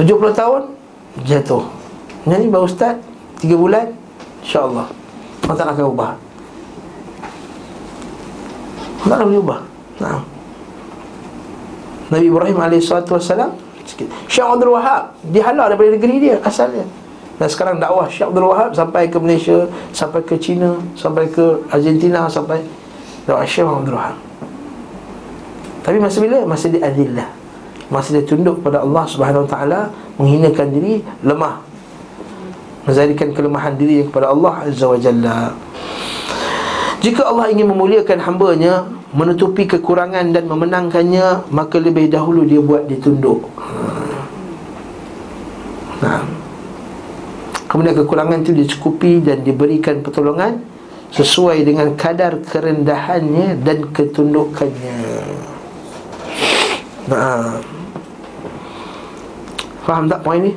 70 0.00 0.32
tahun 0.32 0.62
jatuh. 1.28 1.62
Ini 2.24 2.48
baru 2.48 2.64
ustaz 2.64 2.98
3 3.44 3.52
bulan 3.52 3.92
insya-Allah. 4.40 4.88
Allah 5.44 5.56
tak 5.60 5.68
akan 5.76 5.86
ubah. 5.92 6.12
Tak 9.04 9.20
boleh 9.28 9.38
ubah. 9.44 9.60
Nah. 10.00 10.33
Nabi 12.14 12.30
Ibrahim 12.30 12.56
AS 12.62 12.86
Syekh 14.30 14.46
Abdul 14.46 14.72
Wahab 14.72 15.12
Dihalau 15.28 15.66
daripada 15.68 15.90
negeri 15.92 16.16
dia 16.22 16.36
Asalnya. 16.40 16.86
Dan 17.34 17.48
sekarang 17.50 17.76
dakwah 17.82 18.06
Syekh 18.06 18.30
Abdul 18.30 18.46
Wahab 18.46 18.70
Sampai 18.72 19.10
ke 19.10 19.18
Malaysia 19.18 19.66
Sampai 19.90 20.22
ke 20.22 20.38
China 20.38 20.78
Sampai 20.94 21.26
ke 21.26 21.58
Argentina 21.68 22.30
Sampai 22.30 22.62
Dakwah 23.26 23.44
Syekh 23.44 23.66
Abdul 23.66 23.96
Wahab. 23.98 24.16
Tapi 25.84 25.96
masa 26.00 26.16
bila? 26.20 26.44
Masa 26.48 26.72
dia 26.72 26.80
adillah. 26.80 27.28
Masa 27.92 28.16
dia 28.16 28.24
tunduk 28.24 28.60
kepada 28.60 28.80
Allah 28.80 29.04
Subhanahu 29.04 29.44
Wa 29.44 29.50
Taala 29.50 29.80
Menghinakan 30.16 30.66
diri 30.72 31.04
Lemah. 31.20 31.60
Menzahirkan 32.84 33.32
kelemahan 33.32 33.76
diri 33.80 34.04
kepada 34.04 34.28
Allah 34.32 34.68
Azza 34.68 34.84
wa 34.84 34.96
Jalla. 35.00 35.56
Jika 37.00 37.28
Allah 37.28 37.52
ingin 37.52 37.68
memuliakan 37.68 38.16
hambanya 38.20 38.84
Menutupi 39.14 39.70
kekurangan 39.70 40.34
dan 40.34 40.44
memenangkannya 40.50 41.48
Maka 41.54 41.78
lebih 41.78 42.10
dahulu 42.10 42.42
dia 42.42 42.58
buat 42.58 42.90
dia 42.90 42.98
tunduk 42.98 43.46
Nah. 46.02 46.20
Kemudian 47.70 47.94
kekurangan 47.96 48.44
itu 48.44 48.52
dicukupi 48.52 49.22
dan 49.22 49.46
diberikan 49.46 50.02
pertolongan 50.02 50.60
Sesuai 51.14 51.62
dengan 51.62 51.94
kadar 51.94 52.42
kerendahannya 52.42 53.62
dan 53.62 53.94
ketundukannya 53.94 54.98
Nah. 57.06 57.62
Faham 59.86 60.10
tak 60.10 60.26
poin 60.26 60.42
ni? 60.42 60.52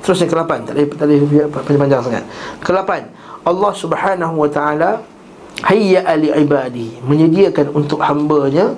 Terus 0.00 0.24
yang 0.24 0.30
ke-8 0.32 0.72
Tak 0.72 0.74
boleh 0.74 1.46
panjang-panjang 1.52 2.00
sangat 2.00 2.24
Ke-8 2.64 2.90
Allah 3.44 3.72
subhanahu 3.72 4.34
wa 4.36 4.48
ta'ala 4.48 5.09
hayya 5.64 6.06
ali 6.06 6.32
ibadi. 6.32 7.00
Menyediakan 7.04 7.72
untuk 7.74 8.00
hamba-Nya 8.00 8.76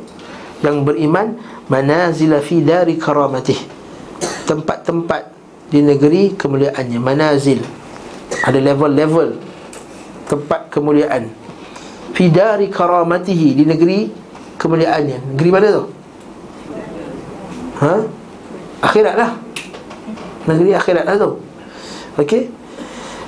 yang 0.63 0.87
beriman 0.87 1.39
manazila 1.67 2.39
fi 2.39 2.63
dari 2.63 2.99
karamatih. 2.99 3.59
Tempat-tempat 4.47 5.23
di 5.71 5.81
negeri 5.83 6.37
kemuliaannya. 6.39 6.99
Manazil. 7.01 7.61
Ada 8.43 8.59
level-level 8.59 9.39
tempat 10.31 10.71
kemuliaan. 10.73 11.29
Fi 12.13 12.29
dari 12.29 12.69
karamatihi 12.69 13.49
di 13.57 13.65
negeri 13.65 13.99
kemuliaannya. 14.61 15.37
Negeri 15.37 15.51
mana 15.51 15.69
tu? 15.73 15.85
Ha? 17.83 17.95
Akhirat 18.83 19.15
lah. 19.19 19.31
Negeri 20.47 20.71
akhirat 20.75 21.05
lah 21.07 21.17
tu. 21.19 21.31
Okey. 22.19 22.53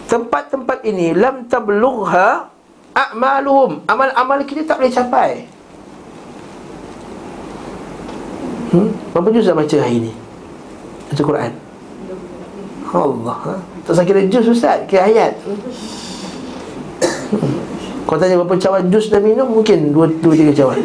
Tempat-tempat 0.05 0.85
ini 0.85 1.17
lam 1.17 1.49
tablugha 1.49 2.54
a'maluhum. 2.95 3.83
Amal-amal 3.91 4.47
kita 4.47 4.63
tak 4.65 4.79
boleh 4.81 4.95
capai. 4.95 5.31
Hmm? 8.75 8.91
berapa 9.15 9.31
juz 9.31 9.47
dah 9.47 9.55
baca 9.55 9.77
hari 9.79 10.11
ni? 10.11 10.13
Baca 11.07 11.23
Quran? 11.23 11.53
Allah 12.95 13.39
ha? 13.51 13.55
tak 13.87 13.95
saya 13.95 14.07
kira 14.07 14.27
juz 14.27 14.51
ustaz. 14.51 14.83
Kira 14.91 15.07
ayat. 15.07 15.39
Hmm. 15.45 15.59
Kau 18.07 18.19
tanya 18.19 18.39
berapa 18.43 18.59
cawan 18.59 18.91
juz 18.91 19.11
dah 19.11 19.19
minum 19.23 19.49
Mungkin 19.51 19.95
dua, 19.95 20.07
dua 20.23 20.35
tiga 20.35 20.53
cawan. 20.55 20.79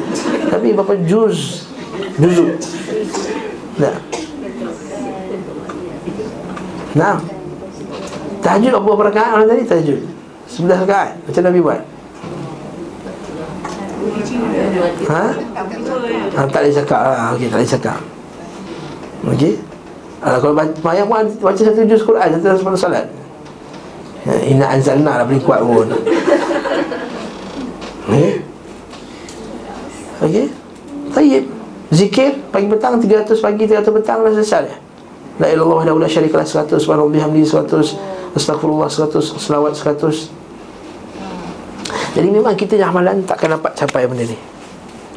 Tapi 0.49 0.74
berapa 0.74 0.93
juz? 1.05 1.66
Juzuk 2.22 2.57
Nah. 3.80 3.95
Nah. 6.93 7.18
Tahajud 8.39 8.72
apa 8.72 8.86
berapa 8.86 9.03
rakaat 9.12 9.32
orang 9.36 9.47
tadi? 9.49 9.64
Tahajud. 9.66 9.99
Sebelah 10.45 10.78
rakaat. 10.86 11.12
Macam 11.26 11.41
Nabi 11.45 11.60
buat 11.62 11.82
Ha? 15.09 15.23
ha 16.35 16.41
tak 16.47 16.59
boleh 16.63 16.73
cakap 16.73 16.99
lah. 17.03 17.35
Okey, 17.35 17.47
tak 17.51 17.57
boleh 17.59 17.71
cakap. 17.71 17.99
Okey. 19.35 19.53
Ha, 20.19 20.35
kalau 20.39 20.53
mayang 20.83 21.07
pun 21.07 21.27
baca 21.39 21.61
satu 21.61 21.83
juz 21.87 22.03
Quran 22.03 22.27
satu 22.35 22.59
satu 22.59 22.79
salat. 22.79 23.07
Ya, 24.27 24.35
inna 24.51 24.67
anzalna 24.67 25.23
lah 25.23 25.25
paling 25.27 25.43
kuat 25.43 25.63
pun. 25.63 25.87
Okey. 28.11 28.33
Okey. 30.23 30.45
Tayyib. 31.15 31.43
Zikir 31.89 32.37
pagi 32.53 32.69
petang 32.69 33.01
300 33.01 33.33
pagi 33.41 33.63
300 33.65 33.89
petang 33.89 34.21
dah 34.21 34.31
selesai. 34.35 34.69
La 35.39 35.47
ilaha 35.49 35.87
illallah 35.87 35.95
wa 35.95 36.03
la 36.03 36.09
syarika 36.11 36.37
lah 36.37 36.45
100 36.45 36.77
subhanallah 36.83 37.15
bihamdihi 37.15 37.47
100 37.47 38.35
astagfirullah 38.35 38.91
100 38.91 39.39
selawat 39.39 39.73
100 39.73 40.29
jadi 42.18 42.28
memang 42.30 42.53
kita 42.57 42.74
yang 42.80 42.89
amalan 42.89 43.22
takkan 43.26 43.53
dapat 43.53 43.72
capai 43.78 44.10
benda 44.10 44.26
ni. 44.26 44.38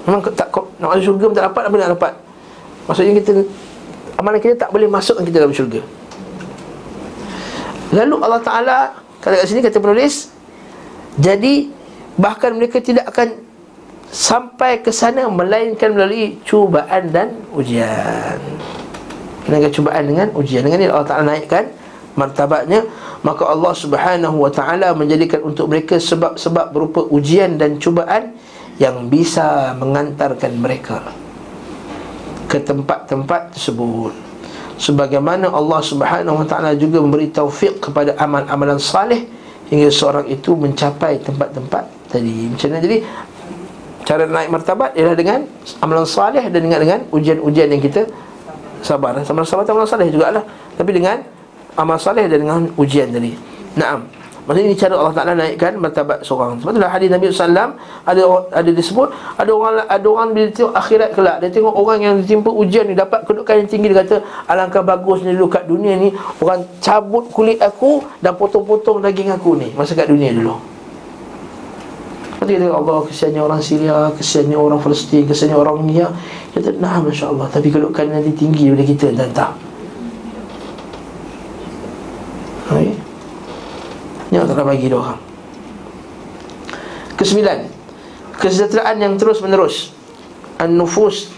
Memang 0.05 0.21
tak 0.35 0.51
nak 0.53 0.89
masuk 0.93 1.03
syurga 1.15 1.25
pun 1.31 1.37
tak 1.37 1.47
dapat 1.49 1.63
apa 1.69 1.77
nak 1.79 1.91
dapat. 1.97 2.13
Maksudnya 2.91 3.15
kita 3.23 3.33
Amalan 4.23 4.39
kita 4.39 4.55
tak 4.55 4.71
boleh 4.71 4.87
masukkan 4.87 5.25
kita 5.25 5.43
dalam 5.43 5.55
syurga. 5.55 5.81
Lalu 7.93 8.15
Allah 8.23 8.43
Ta'ala 8.43 8.79
Kata 9.21 9.35
kat 9.37 9.47
sini 9.47 9.61
kata 9.61 9.79
penulis 9.83 10.33
Jadi 11.21 11.69
Bahkan 12.17 12.51
mereka 12.57 12.81
tidak 12.81 13.09
akan 13.13 13.37
Sampai 14.13 14.81
ke 14.81 14.93
sana 14.93 15.29
Melainkan 15.29 15.93
melalui 15.97 16.41
cubaan 16.45 17.13
dan 17.13 17.37
ujian. 17.53 18.41
Dengan 19.45 19.69
cubaan 19.73 20.05
dengan 20.09 20.29
ujian. 20.37 20.65
Dengan 20.65 20.79
ini 20.81 20.89
Allah 20.89 21.09
Ta'ala 21.09 21.25
naikkan 21.37 21.69
Martabatnya 22.17 22.85
maka 23.23 23.47
Allah 23.47 23.71
Subhanahu 23.71 24.37
wa 24.43 24.51
taala 24.51 24.91
menjadikan 24.99 25.47
untuk 25.47 25.71
mereka 25.71 25.99
sebab-sebab 25.99 26.75
berupa 26.75 27.07
ujian 27.07 27.55
dan 27.55 27.79
cubaan 27.79 28.35
yang 28.83 29.07
bisa 29.07 29.73
mengantarkan 29.79 30.59
mereka 30.59 31.07
ke 32.51 32.59
tempat-tempat 32.59 33.55
tersebut. 33.55 34.11
Sebagaimana 34.83 35.55
Allah 35.55 35.81
Subhanahu 35.81 36.43
wa 36.43 36.47
taala 36.47 36.75
juga 36.75 36.99
memberi 36.99 37.31
taufik 37.31 37.79
kepada 37.79 38.19
amal-amalan 38.19 38.83
saleh 38.83 39.31
hingga 39.71 39.89
seorang 39.89 40.27
itu 40.27 40.59
mencapai 40.59 41.23
tempat-tempat 41.23 42.11
tadi. 42.11 42.51
Macam 42.51 42.69
mana 42.75 42.83
jadi? 42.83 42.99
Cara 44.03 44.27
naik 44.27 44.51
martabat 44.51 44.99
ialah 44.99 45.15
dengan 45.15 45.47
amalan 45.79 46.03
saleh 46.03 46.43
dan 46.51 46.59
dengan 46.59 46.83
dengan 46.83 47.01
ujian-ujian 47.15 47.71
yang 47.71 47.79
kita 47.79 48.11
sabar. 48.83 49.15
Sama 49.23 49.47
sabar 49.47 49.63
amalan 49.71 49.87
saleh 49.87 50.11
jugalah. 50.11 50.43
Tapi 50.75 50.91
dengan 50.91 51.23
amal 51.77 51.99
saleh 52.01 52.29
dan 52.29 52.43
dengan 52.43 52.69
ujian 52.77 53.09
tadi. 53.13 53.33
Naam. 53.79 54.23
Maksudnya 54.43 54.75
ini 54.75 54.75
cara 54.75 54.99
Allah 54.99 55.15
Ta'ala 55.15 55.33
naikkan 55.39 55.79
martabat 55.79 56.27
seorang. 56.27 56.59
Sebab 56.59 56.75
itulah 56.75 56.91
hadis 56.91 57.07
Nabi 57.15 57.31
SAW 57.31 57.79
Ada 58.03 58.23
ada 58.51 58.71
disebut 58.75 59.09
Ada 59.39 59.51
orang 59.55 59.87
ada 59.87 60.07
orang 60.11 60.35
bila 60.35 60.51
tengok 60.51 60.75
akhirat 60.75 61.15
kelak 61.15 61.37
Dia 61.39 61.51
tengok 61.55 61.71
orang 61.71 61.99
yang 62.03 62.15
ditimpa 62.19 62.51
ujian 62.51 62.91
ni 62.91 62.99
Dapat 62.99 63.23
kedudukan 63.23 63.63
yang 63.63 63.69
tinggi 63.71 63.95
Dia 63.95 64.03
kata 64.03 64.17
Alangkah 64.51 64.83
bagusnya 64.83 65.31
dulu 65.39 65.47
kat 65.47 65.71
dunia 65.71 65.95
ni 65.95 66.11
Orang 66.43 66.67
cabut 66.83 67.31
kulit 67.31 67.63
aku 67.63 68.03
Dan 68.19 68.35
potong-potong 68.35 68.99
daging 68.99 69.31
aku 69.31 69.55
ni. 69.55 69.71
Masa 69.79 69.95
kat 69.95 70.11
dunia 70.11 70.35
dulu. 70.35 70.59
Nanti 72.43 72.59
kita 72.59 72.75
Allah 72.75 72.99
kesiannya 73.07 73.39
orang 73.47 73.61
Syria 73.63 74.11
Kesiannya 74.19 74.59
orang 74.59 74.83
Palestin 74.83 75.23
Kesiannya 75.23 75.55
orang 75.55 75.87
Nia 75.87 76.11
Kita 76.51 76.75
kata 76.75 76.83
nah 76.83 76.99
Masya 76.99 77.31
Allah 77.31 77.47
Tapi 77.47 77.71
kedudukan 77.71 78.11
nanti 78.11 78.35
tinggi 78.35 78.67
daripada 78.67 78.87
kita 78.91 79.07
Dan 79.15 79.31
tak 79.31 79.55
Hai 82.67 83.03
telah 84.63 84.79
bagi 84.79 84.87
dia 84.87 84.99
orang. 85.03 85.21
Kesembilan. 87.19 87.59
Kesejahteraan 88.39 88.97
yang 88.99 89.15
terus 89.19 89.39
menerus 89.43 89.91
An-nufus. 90.63 91.31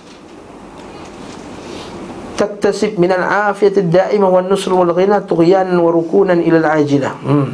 Taktasib 2.36 2.96
minal 2.96 3.24
afiyat 3.50 3.80
da'imah 3.88 4.28
Wa 4.28 4.40
nusr 4.44 4.72
wal 4.72 4.92
ghina 4.92 5.24
Tughyanan 5.24 5.76
wa 5.76 5.90
rukunan 5.92 6.40
ilal 6.40 6.64
ajilah 6.64 7.14
hmm. 7.20 7.48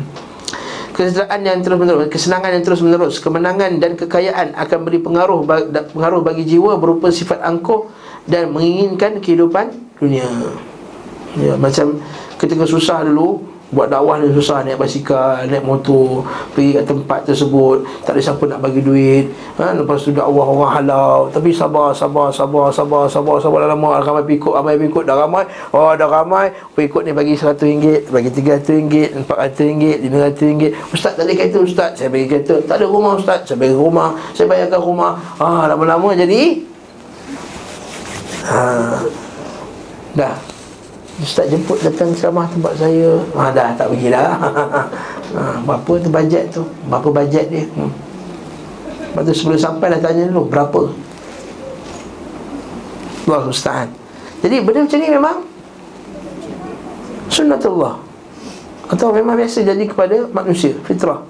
Kesejahteraan 0.95 1.41
yang 1.43 1.61
terus 1.63 1.79
menerus 1.79 2.07
Kesenangan 2.09 2.51
yang 2.55 2.65
terus 2.65 2.81
menerus 2.81 3.15
Kemenangan 3.19 3.77
dan 3.83 3.93
kekayaan 3.99 4.55
Akan 4.55 4.87
beri 4.87 5.03
pengaruh 5.03 5.45
Pengaruh 5.93 6.23
bagi 6.23 6.47
jiwa 6.47 6.79
Berupa 6.79 7.13
sifat 7.13 7.43
angkuh 7.43 7.91
Dan 8.25 8.55
menginginkan 8.55 9.19
kehidupan 9.19 9.99
dunia. 10.01 10.27
Ya, 11.37 11.55
macam 11.61 12.01
ketika 12.41 12.65
susah 12.65 13.05
dulu 13.05 13.50
Buat 13.71 13.87
dakwah 13.87 14.19
ni 14.19 14.35
susah 14.35 14.67
Naik 14.67 14.83
basikal 14.83 15.47
Naik 15.47 15.63
motor 15.63 16.27
Pergi 16.59 16.75
kat 16.75 16.85
tempat 16.91 17.23
tersebut 17.23 17.87
Tak 18.03 18.19
ada 18.19 18.21
siapa 18.21 18.43
nak 18.51 18.59
bagi 18.59 18.83
duit. 18.83 19.31
Ha? 19.63 19.79
Lepas 19.79 20.03
tu 20.03 20.11
dakwah 20.11 20.43
orang 20.43 20.73
halau. 20.83 21.31
Tapi 21.31 21.55
sabar 21.55 21.95
Sabar 21.95 22.35
Sabar 22.35 22.75
Sabar 22.75 23.07
Sabar 23.07 23.39
Sabar. 23.39 23.59
Dah 23.63 23.71
lama 23.71 24.03
Ramai 24.03 24.27
pikut 24.27 24.59
Ramai 24.59 24.75
pikut 24.75 25.07
Dah 25.07 25.15
ramai 25.23 25.47
Oh 25.71 25.95
dah 25.95 26.11
ramai. 26.11 26.51
Pikut 26.75 27.07
ni 27.07 27.15
bagi 27.15 27.39
RM100 27.39 28.11
Bagi 28.11 28.29
RM300 28.35 29.23
RM400 29.23 30.11
RM500 30.11 30.63
Ustaz 30.91 31.15
tak 31.15 31.31
ada 31.31 31.33
kereta 31.39 31.59
Ustaz? 31.63 31.91
Saya 31.95 32.11
bagi 32.11 32.27
kereta. 32.27 32.59
Tak 32.67 32.75
ada 32.83 32.87
rumah 32.91 33.15
Ustaz. 33.15 33.47
Saya 33.47 33.55
bagi 33.55 33.79
rumah. 33.79 34.19
Saya 34.35 34.51
bayarkan 34.51 34.81
rumah. 34.83 35.13
Ah 35.39 35.71
Lama-lama 35.71 36.11
jadi? 36.19 36.67
Ha. 38.51 38.63
Dah 40.19 40.60
Ustaz 41.21 41.53
jemput 41.53 41.77
datang 41.85 42.17
ceramah 42.17 42.49
tempat 42.49 42.81
saya. 42.81 43.21
Ha, 43.37 43.53
Dah 43.53 43.77
tak 43.77 43.93
pergi 43.93 44.09
dah 44.09 44.41
ha, 44.41 45.43
Berapa 45.69 45.93
tu 46.01 46.09
bajet 46.09 46.49
tu? 46.49 46.65
Berapa 46.89 47.09
bajet 47.13 47.53
dia? 47.53 47.65
Hmm. 47.77 47.93
Lepas 49.13 49.23
tu 49.29 49.33
sebelum 49.37 49.61
sampai 49.61 49.93
dah 49.93 50.01
tanya 50.01 50.33
dulu 50.33 50.49
Berapa? 50.49 50.81
Allah 53.29 53.47
Ustaz. 53.47 53.87
Jadi 54.41 54.65
benda 54.65 54.89
macam 54.89 54.99
ni 54.99 55.09
memang 55.13 55.37
Sunnatullah. 57.29 57.95
Atau 58.91 59.13
memang 59.13 59.37
biasa 59.37 59.63
jadi 59.63 59.85
kepada 59.87 60.25
manusia 60.33 60.73
Fitrah. 60.89 61.21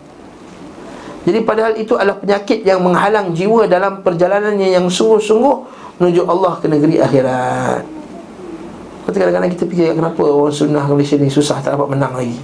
Jadi 1.26 1.45
padahal 1.45 1.76
itu 1.76 1.99
adalah 1.99 2.16
penyakit 2.16 2.64
yang 2.64 2.80
menghalang 2.80 3.36
jiwa 3.36 3.68
Dalam 3.68 4.01
perjalanannya 4.01 4.72
yang 4.72 4.88
sungguh-sungguh 4.88 5.57
Menuju 6.01 6.24
Allah 6.24 6.57
ke 6.57 6.64
negeri 6.64 6.97
akhirat 6.97 7.99
Lepas 9.11 9.26
kadang-kadang 9.26 9.50
kita 9.50 9.64
fikir 9.66 9.90
Kenapa 9.98 10.22
orang 10.22 10.54
sunnah 10.54 10.86
Malaysia 10.86 11.18
ni 11.18 11.26
Susah 11.26 11.58
tak 11.58 11.74
dapat 11.74 11.98
menang 11.98 12.14
lagi? 12.14 12.38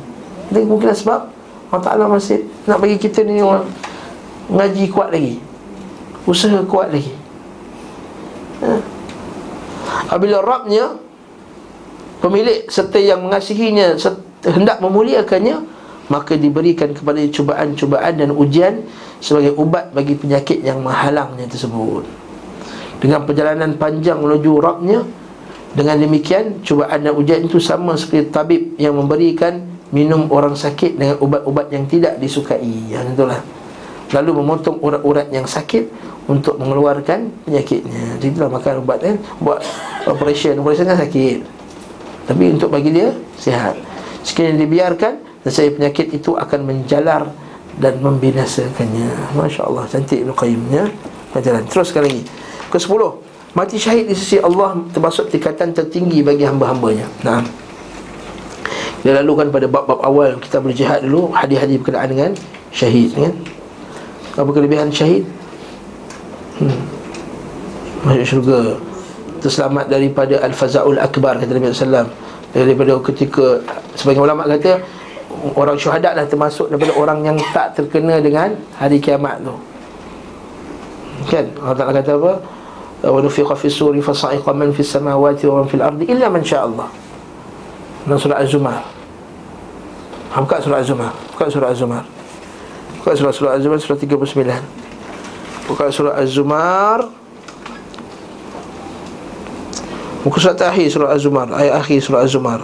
Jadi 0.50 0.66
mungkin 0.66 0.90
sebab 0.90 1.30
Allah 1.70 1.84
Ta'ala 1.86 2.04
masih 2.10 2.42
Nak 2.66 2.82
bagi 2.82 2.98
kita 2.98 3.22
ni 3.22 3.38
orang 3.38 3.70
Ngaji 4.50 4.84
kuat 4.90 5.14
lagi. 5.14 5.38
Usaha 6.26 6.58
kuat 6.66 6.90
lagi. 6.90 7.14
Ha? 8.66 8.70
Apabila 10.10 10.42
Rabnya 10.42 10.98
Pemilik 12.18 12.66
serta 12.66 12.98
yang 12.98 13.22
mengasihinya 13.22 13.94
Hendak 14.42 14.82
memuliakannya 14.82 15.62
Maka 16.10 16.34
diberikan 16.34 16.90
kepada 16.98 17.22
cubaan-cubaan 17.30 18.18
dan 18.18 18.34
ujian 18.34 18.82
Sebagai 19.22 19.54
ubat 19.54 19.94
bagi 19.94 20.18
penyakit 20.18 20.66
yang 20.66 20.82
menghalangnya 20.82 21.46
tersebut. 21.46 22.02
Dengan 22.98 23.22
perjalanan 23.22 23.78
panjang 23.78 24.18
menuju 24.18 24.50
Rabnya 24.58 25.25
dengan 25.76 26.00
demikian 26.00 26.64
cubaan 26.64 27.04
dan 27.04 27.12
ujian 27.12 27.44
itu 27.44 27.60
sama 27.60 28.00
seperti 28.00 28.32
tabib 28.32 28.62
yang 28.80 28.96
memberikan 28.96 29.60
minum 29.92 30.24
orang 30.32 30.56
sakit 30.56 30.96
dengan 30.96 31.20
ubat-ubat 31.20 31.68
yang 31.68 31.84
tidak 31.84 32.16
disukai. 32.16 32.64
Yang 32.88 33.12
itulah. 33.12 33.40
Lalu 34.16 34.30
memotong 34.40 34.80
urat-urat 34.80 35.28
yang 35.28 35.44
sakit 35.44 35.90
untuk 36.30 36.56
mengeluarkan 36.56 37.28
penyakitnya. 37.44 38.16
Jadi 38.16 38.32
itulah 38.32 38.50
makan 38.56 38.82
ubat 38.82 38.98
kan. 39.04 39.16
Buat 39.42 39.60
operation, 40.08 40.56
operation 40.62 40.88
kan 40.88 40.98
sakit. 40.98 41.38
Tapi 42.26 42.44
untuk 42.56 42.72
bagi 42.72 42.96
dia 42.96 43.12
sihat. 43.36 43.76
Sekiranya 44.24 44.64
dibiarkan, 44.64 45.44
saya 45.46 45.70
penyakit 45.70 46.10
itu 46.10 46.34
akan 46.34 46.66
menjalar 46.66 47.30
dan 47.76 48.00
membinasakannya. 48.00 49.36
Masya 49.36 49.62
Allah, 49.68 49.84
cantik 49.86 50.24
Ibn 50.24 50.32
Qayyimnya. 50.32 50.84
Terus 51.68 51.92
sekali 51.92 52.08
lagi. 52.08 52.22
Ke 52.72 52.80
sepuluh. 52.80 53.25
Mati 53.56 53.80
syahid 53.80 54.04
di 54.04 54.12
sisi 54.12 54.36
Allah 54.36 54.76
termasuk 54.92 55.32
tingkatan 55.32 55.72
tertinggi 55.72 56.20
bagi 56.20 56.44
hamba-hambanya. 56.44 57.08
Nah. 57.24 57.40
Dia 59.00 59.22
lalukan 59.22 59.48
pada 59.48 59.64
bab-bab 59.64 60.02
awal 60.04 60.36
kita 60.42 60.60
berjihad 60.60 61.08
dulu 61.08 61.32
hadis-hadis 61.32 61.80
berkenaan 61.80 62.10
dengan 62.12 62.30
syahid 62.68 63.16
kan. 63.16 63.32
Apa 64.36 64.50
kelebihan 64.52 64.92
syahid? 64.92 65.24
Hmm. 66.60 66.96
Masuk 68.04 68.24
syurga 68.24 68.60
Terselamat 69.44 69.92
daripada 69.92 70.40
Al-Fazaul 70.40 70.96
Akbar 70.96 71.36
Kata 71.36 71.52
Nabi 71.52 71.68
SAW 71.68 72.08
Daripada 72.56 72.92
ketika 73.12 73.60
Sebagai 73.92 74.24
ulama 74.24 74.48
kata 74.48 74.80
Orang 75.52 75.76
syuhada 75.76 76.16
dah 76.16 76.24
termasuk 76.24 76.72
Daripada 76.72 76.96
orang 76.96 77.28
yang 77.28 77.36
tak 77.52 77.76
terkena 77.76 78.24
dengan 78.24 78.56
Hari 78.80 78.96
kiamat 79.02 79.44
tu 79.44 79.52
Kan 81.28 81.52
Allah 81.60 81.76
Ta'ala 81.76 81.92
kata 82.00 82.12
apa 82.16 82.32
ونفخ 83.06 83.54
في 83.54 83.64
السور 83.64 84.00
فصعق 84.00 84.48
من 84.48 84.72
في 84.72 84.80
السماوات 84.80 85.44
ومن 85.44 85.66
في 85.66 85.74
الأرض 85.74 86.02
إلا 86.02 86.28
من 86.28 86.44
شاء 86.44 86.66
الله 86.66 86.88
من 88.06 88.18
سورة 88.18 88.40
الزمر 88.40 88.96
buka 90.36 90.60
surah 90.60 90.84
Az-Zumar 90.84 91.12
buka 91.32 91.48
surah 91.48 91.72
Az-Zumar 91.72 92.04
buka 93.00 93.16
surah 93.16 93.32
surah 93.32 93.52
Az-Zumar 93.56 93.80
surah 93.80 93.96
39 93.96 94.60
buka 95.64 95.88
surah 95.88 96.12
Az-Zumar 96.20 97.08
buka 100.20 100.36
surah 100.36 100.68
akhir 100.68 100.92
surah 100.92 101.08
Az-Zumar 101.16 101.48
ayat 101.56 101.80
akhir 101.80 102.04
surah 102.04 102.20
Az-Zumar 102.20 102.60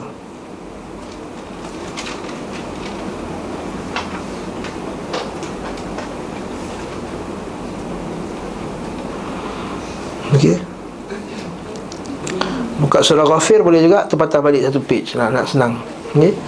Buka 13.03 13.18
surah 13.18 13.26
Ghafir 13.26 13.66
boleh 13.66 13.82
juga 13.82 14.07
terpatah 14.07 14.38
balik 14.38 14.62
satu 14.62 14.78
page 14.78 15.18
nak 15.18 15.34
nak 15.34 15.50
senang. 15.50 15.74
Okey. 16.14 16.38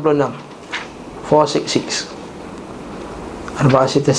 466 1.26 2.06
Arba'ah 3.58 3.90
sita 3.90 4.14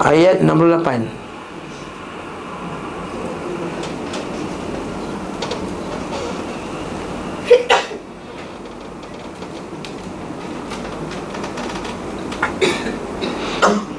Ayat 0.00 0.40
68 0.40 1.20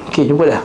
Okey, 0.09 0.25
jumpa 0.25 0.43
dah. 0.49 0.59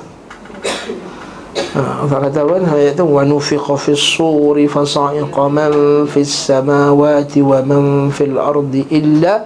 Ha, 1.77 2.09
kata 2.09 2.41
apa? 2.41 2.57
Ayat 2.73 2.97
tu 2.97 3.05
wa 3.05 3.21
nufiqa 3.21 3.77
fis 3.77 4.01
suri 4.01 4.65
fa 4.65 4.89
sa'iqa 4.89 5.53
man 5.53 6.09
fis 6.09 6.33
samawati 6.33 7.45
wa 7.45 7.61
man 7.61 8.09
fil 8.09 8.41
ardi 8.41 8.89
illa 8.89 9.45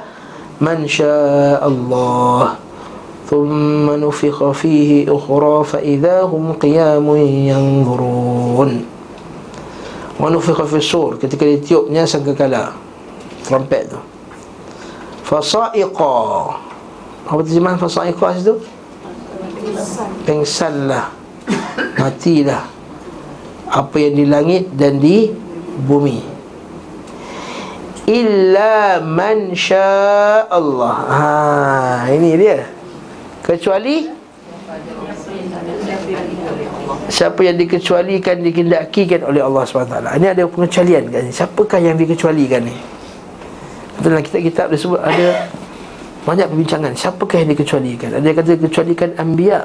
man 0.63 0.87
syaa 0.87 1.61
Allah. 1.67 2.70
Fihi 3.31 5.07
ukhra 5.07 5.63
fa 5.63 5.79
idza 5.79 6.27
hum 6.27 6.59
qiyamun 6.59 7.47
yanzurun. 7.47 8.83
Wa 10.19 10.27
nufiqa 10.27 10.67
fis 10.67 10.83
sur 10.83 11.15
ketika 11.15 11.47
ditiupnya 11.47 12.11
sangkakala. 12.11 12.75
Trompet 13.47 13.87
tu. 13.87 13.99
Fa 15.23 15.39
sa'iqa. 15.39 16.19
Apa 17.31 17.41
terjemahan 17.47 17.79
fa 17.79 17.87
sa'iqa 17.87 18.35
situ? 18.35 18.59
Pengsanlah 20.25 21.13
Matilah 22.01 22.65
Apa 23.71 23.97
yang 24.01 24.15
di 24.17 24.25
langit 24.27 24.73
dan 24.75 24.99
di 24.99 25.31
bumi 25.87 26.19
Illa 28.11 28.99
man 28.99 29.55
Allah. 30.51 30.97
Ha, 31.07 32.11
ini 32.11 32.35
dia 32.35 32.80
Kecuali? 33.45 34.21
Siapa 37.11 37.41
yang 37.43 37.59
dikecualikan 37.59 38.39
Dikendakikan 38.39 39.27
oleh 39.27 39.43
Allah 39.43 39.67
SWT 39.67 39.99
Ini 39.99 40.27
ada 40.31 40.43
pengecualian 40.47 41.11
kan 41.11 41.27
Siapakah 41.27 41.81
yang 41.83 41.99
dikecualikan 41.99 42.63
ni? 42.71 42.77
Dalam 44.01 44.25
kitab-kitab 44.25 44.73
disebut 44.73 44.97
ada 44.97 45.45
banyak 46.25 46.53
perbincangan. 46.53 46.93
Siapakah 46.97 47.45
yang 47.45 47.51
dikecualikan? 47.53 48.17
Ada 48.17 48.25
yang 48.25 48.37
kata 48.41 48.51
dikecualikan 48.57 49.09
Ambiya 49.21 49.61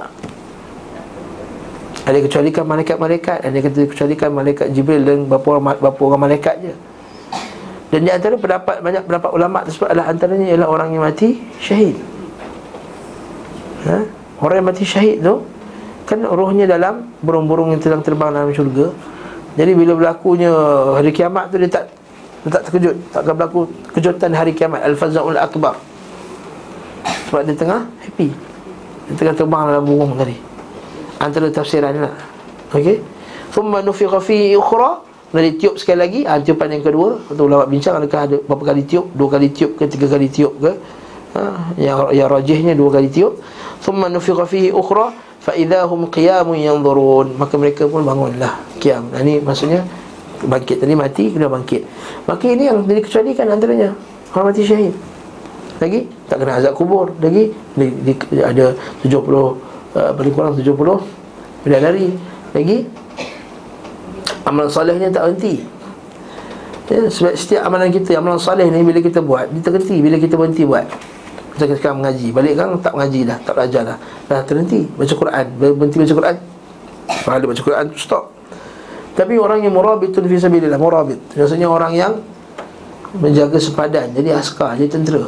Ada 2.04 2.16
yang 2.20 2.26
kecualikan 2.28 2.64
malaikat-malaikat. 2.68 3.38
Ada 3.48 3.54
yang 3.56 3.66
kata 3.72 3.78
dikecualikan 3.88 4.30
malaikat 4.36 4.68
Jibril 4.76 5.08
Dan 5.08 5.32
berapa 5.32 5.48
orang, 5.56 5.80
berapa 5.80 6.00
orang 6.04 6.22
malaikat 6.28 6.56
je. 6.64 6.74
Dan 7.96 8.00
di 8.04 8.12
antara 8.12 8.36
pendapat 8.36 8.84
Banyak 8.84 9.04
pendapat 9.08 9.30
ulama' 9.32 9.62
tersebut 9.68 9.88
adalah 9.88 10.08
Antaranya 10.12 10.48
ialah 10.52 10.68
orang 10.68 10.90
yang 10.92 11.04
mati 11.08 11.40
syahid 11.64 11.96
ha? 13.90 14.06
Orang 14.44 14.56
yang 14.62 14.68
mati 14.68 14.84
syahid 14.84 15.24
tu 15.24 15.42
Kan 16.06 16.22
rohnya 16.26 16.70
dalam 16.70 17.10
Burung-burung 17.22 17.74
yang 17.74 17.82
sedang 17.82 18.06
terbang 18.06 18.30
dalam 18.30 18.54
syurga. 18.54 18.94
Jadi 19.58 19.72
bila 19.74 19.98
berlakunya 19.98 20.52
Hari 21.00 21.10
kiamat 21.16 21.50
tu 21.50 21.58
dia 21.58 21.70
tak 21.72 21.90
dia 22.46 22.62
tak 22.62 22.70
terkejut. 22.70 22.96
Takkan 23.10 23.34
berlaku 23.34 23.66
kejutan 23.90 24.30
hari 24.38 24.54
kiamat. 24.54 24.86
Al-Faza'ul 24.86 25.34
Akbar. 25.34 25.82
Sebab 27.26 27.42
dia 27.42 27.58
tengah 27.58 27.90
happy. 28.06 28.30
Dia 29.10 29.14
tengah 29.18 29.34
terbang 29.34 29.66
dalam 29.74 29.82
burung 29.82 30.14
tadi. 30.14 30.38
Antara 31.18 31.50
tafsiran 31.50 32.06
lah. 32.06 32.14
Okey? 32.70 33.02
Thumma 33.50 33.82
nufiqa 33.82 34.22
fi 34.22 34.54
ukhra. 34.54 35.02
Dan 35.34 35.58
tiup 35.58 35.76
sekali 35.76 36.00
lagi 36.00 36.20
ha, 36.24 36.38
Tiupan 36.40 36.70
yang 36.70 36.86
kedua 36.86 37.18
Untuk 37.28 37.50
ulama 37.50 37.66
bincang 37.68 37.98
Adakah 37.98 38.30
ada 38.30 38.38
berapa 38.46 38.72
kali 38.72 38.88
tiup? 38.88 39.10
Dua 39.18 39.28
kali 39.28 39.52
tiup 39.52 39.76
ke 39.76 39.90
Tiga 39.90 40.08
kali 40.08 40.32
tiup 40.32 40.54
ke 40.64 40.72
ha, 41.36 41.70
Yang 41.76 42.16
yang 42.16 42.30
rajihnya 42.32 42.74
Dua 42.74 42.90
kali 42.96 43.12
tiup. 43.12 43.38
Thumma 43.84 44.08
nufiqa 44.08 44.48
fihi 44.48 44.72
ukhra 44.72 45.12
Fa'idha 45.44 45.86
hum 45.86 46.10
qiyamun 46.10 46.58
yanzurun. 46.58 47.38
Maka 47.38 47.60
mereka 47.60 47.86
pun 47.86 48.02
bangunlah. 48.02 48.58
Qiyam. 48.82 49.14
Ini 49.14 49.44
maksudnya 49.44 49.86
Bangkit. 50.42 50.82
Tadi 50.82 50.94
mati 50.98 51.30
Kena 51.30 51.52
bangkit. 51.52 51.86
Maka 52.26 52.46
ini 52.50 52.66
yang 52.66 52.82
dikecualikan 52.88 53.52
antaranya. 53.54 53.94
Orang 54.34 54.50
mati 54.50 54.66
syahid. 54.66 54.96
Lagi 55.78 56.08
tak 56.26 56.42
kena 56.42 56.58
azab 56.58 56.74
kubur. 56.74 57.14
Lagi 57.22 57.54
di, 57.76 57.86
di, 58.02 58.14
ada 58.42 58.74
70 59.04 59.76
uh, 59.96 60.12
paling 60.14 60.34
kurang 60.36 60.54
70 60.56 60.76
bidadari 61.66 62.14
lagi 62.54 62.86
amalan 64.46 64.70
solehnya 64.70 65.10
tak 65.10 65.34
berhenti 65.34 65.66
ya, 66.94 67.10
sebab 67.10 67.34
setiap 67.34 67.62
amalan 67.66 67.90
kita 67.90 68.22
amalan 68.22 68.38
soleh 68.38 68.70
ni 68.70 68.86
bila 68.86 69.02
kita 69.02 69.20
buat 69.26 69.50
dia 69.50 69.62
terhenti. 69.66 69.98
Bila 69.98 70.22
kita 70.22 70.38
berhenti 70.38 70.62
buat 70.62 70.86
macam 71.56 71.72
kita 71.72 71.76
sekarang 71.80 71.98
mengaji. 72.04 72.28
Balik 72.36 72.54
kan 72.60 72.68
tak 72.84 72.94
mengaji 73.00 73.20
dah 73.24 73.38
tak 73.48 73.54
belajar 73.56 73.82
dah. 73.88 73.98
Dah 74.28 74.44
terhenti 74.44 74.84
baca 74.92 75.14
Quran. 75.16 75.46
Berhenti 75.56 75.98
baca 76.04 76.14
Quran. 76.20 76.36
Pahala 77.24 77.44
baca 77.48 77.62
Quran 77.64 77.86
stop. 77.96 78.24
Tapi 79.16 79.40
orang 79.40 79.64
yang 79.64 79.72
murabitun 79.72 80.28
fi 80.28 80.36
sabilillah 80.36 80.76
murabit. 80.76 81.16
Maksudnya 81.32 81.72
orang 81.72 81.96
yang 81.96 82.20
menjaga 83.16 83.56
sepadan. 83.56 84.12
Jadi 84.12 84.36
askar 84.36 84.76
jadi 84.76 84.92
tentera. 84.92 85.24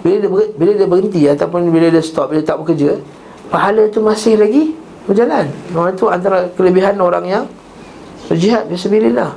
Bila 0.00 0.14
dia, 0.16 0.30
ber, 0.32 0.40
bila 0.56 0.72
dia 0.72 0.88
berhenti 0.88 1.22
ataupun 1.28 1.68
bila 1.68 1.92
dia 1.92 2.00
stop 2.00 2.32
bila 2.32 2.40
tak 2.40 2.56
bekerja 2.64 2.96
pahala 3.52 3.92
tu 3.92 4.00
masih 4.00 4.40
lagi 4.40 4.72
berjalan. 5.04 5.52
Orang 5.76 5.92
itu 5.92 6.08
antara 6.08 6.48
kelebihan 6.56 6.96
orang 6.96 7.28
yang 7.28 7.44
berjihad 8.24 8.64
fisabilillah 8.72 9.36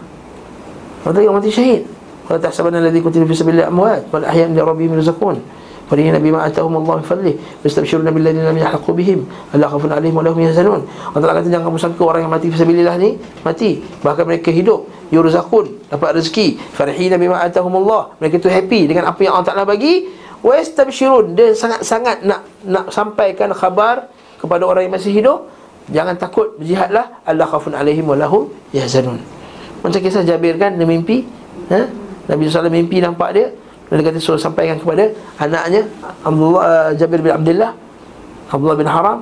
orang 1.03 1.23
yang 1.27 1.35
mati 1.35 1.51
syahid. 1.51 1.83
Kalau 2.23 2.39
tak 2.39 2.55
sabarna 2.55 2.79
ladzi 2.79 3.03
kutiba 3.03 3.27
fisabilillah 3.27 3.67
amwat 3.67 4.07
wal 4.15 4.23
ahyan 4.23 4.55
li 4.55 4.61
rabbihim 4.63 4.95
yurzaqun 4.95 5.43
Farihina 5.91 6.23
bima 6.23 6.47
atahum 6.47 6.79
Allah 6.79 7.03
fadlih. 7.03 7.35
Bistabshiruna 7.67 8.15
billadina 8.15 8.47
lam 8.47 8.55
yahaqu 8.55 8.95
bihim. 8.95 9.27
Allah 9.51 9.67
khafun 9.67 9.91
alaihim 9.91 10.15
wa 10.15 10.23
lahum 10.23 10.39
yahzanun. 10.39 10.87
Allah 10.87 11.35
kata 11.35 11.51
jangan 11.51 11.67
kamu 11.67 11.79
sangka 11.83 12.03
orang 12.07 12.23
yang 12.23 12.31
mati 12.31 12.47
fisabilillah 12.47 12.95
ni 12.95 13.19
Mati. 13.43 13.83
Bahkan 13.99 14.23
mereka 14.23 14.55
hidup 14.55 14.87
Yurzakun 15.11 15.91
Dapat 15.91 16.23
rezeki. 16.23 16.55
Farihina 16.71 17.19
bima 17.19 17.43
atahum 17.43 17.75
Allah. 17.83 18.15
Mereka 18.23 18.39
tu 18.39 18.47
happy 18.47 18.87
dengan 18.87 19.11
apa 19.11 19.19
yang 19.19 19.35
Allah 19.35 19.51
Ta'ala 19.51 19.63
bagi. 19.67 20.07
Wa 20.39 20.55
yastabshirun 20.55 21.35
dia 21.35 21.51
sangat-sangat 21.51 22.23
nak 22.23 22.47
nak 22.63 22.87
sampaikan 22.95 23.51
khabar 23.51 24.07
kepada 24.39 24.63
orang 24.63 24.87
yang 24.87 24.95
masih 24.95 25.11
hidup. 25.11 25.51
Jangan 25.91 26.15
takut 26.15 26.55
berjihadlah. 26.55 27.19
Allah 27.27 27.51
khafun 27.51 27.75
alaihim 27.75 28.07
wa 28.07 28.15
lahum 28.15 28.47
yahzanun. 28.71 29.19
Macam 29.83 29.99
kisah 29.99 30.23
Jabir 30.23 30.55
kan 30.55 30.79
dia 30.79 30.87
mimpi 30.87 31.27
ha? 31.67 31.83
Nabi 32.31 32.47
SAW 32.47 32.71
mimpi 32.71 33.03
nampak 33.03 33.29
dia 33.35 33.51
dan 33.91 33.99
dia 33.99 34.07
kata 34.07 34.23
suruh 34.23 34.39
sampaikan 34.39 34.79
kepada 34.79 35.11
anaknya 35.35 35.83
Abdullah 36.23 36.63
uh, 36.63 36.89
Jabir 36.95 37.19
bin 37.19 37.35
Abdullah 37.35 37.75
Abdullah 38.47 38.77
bin 38.79 38.87
Haram. 38.87 39.19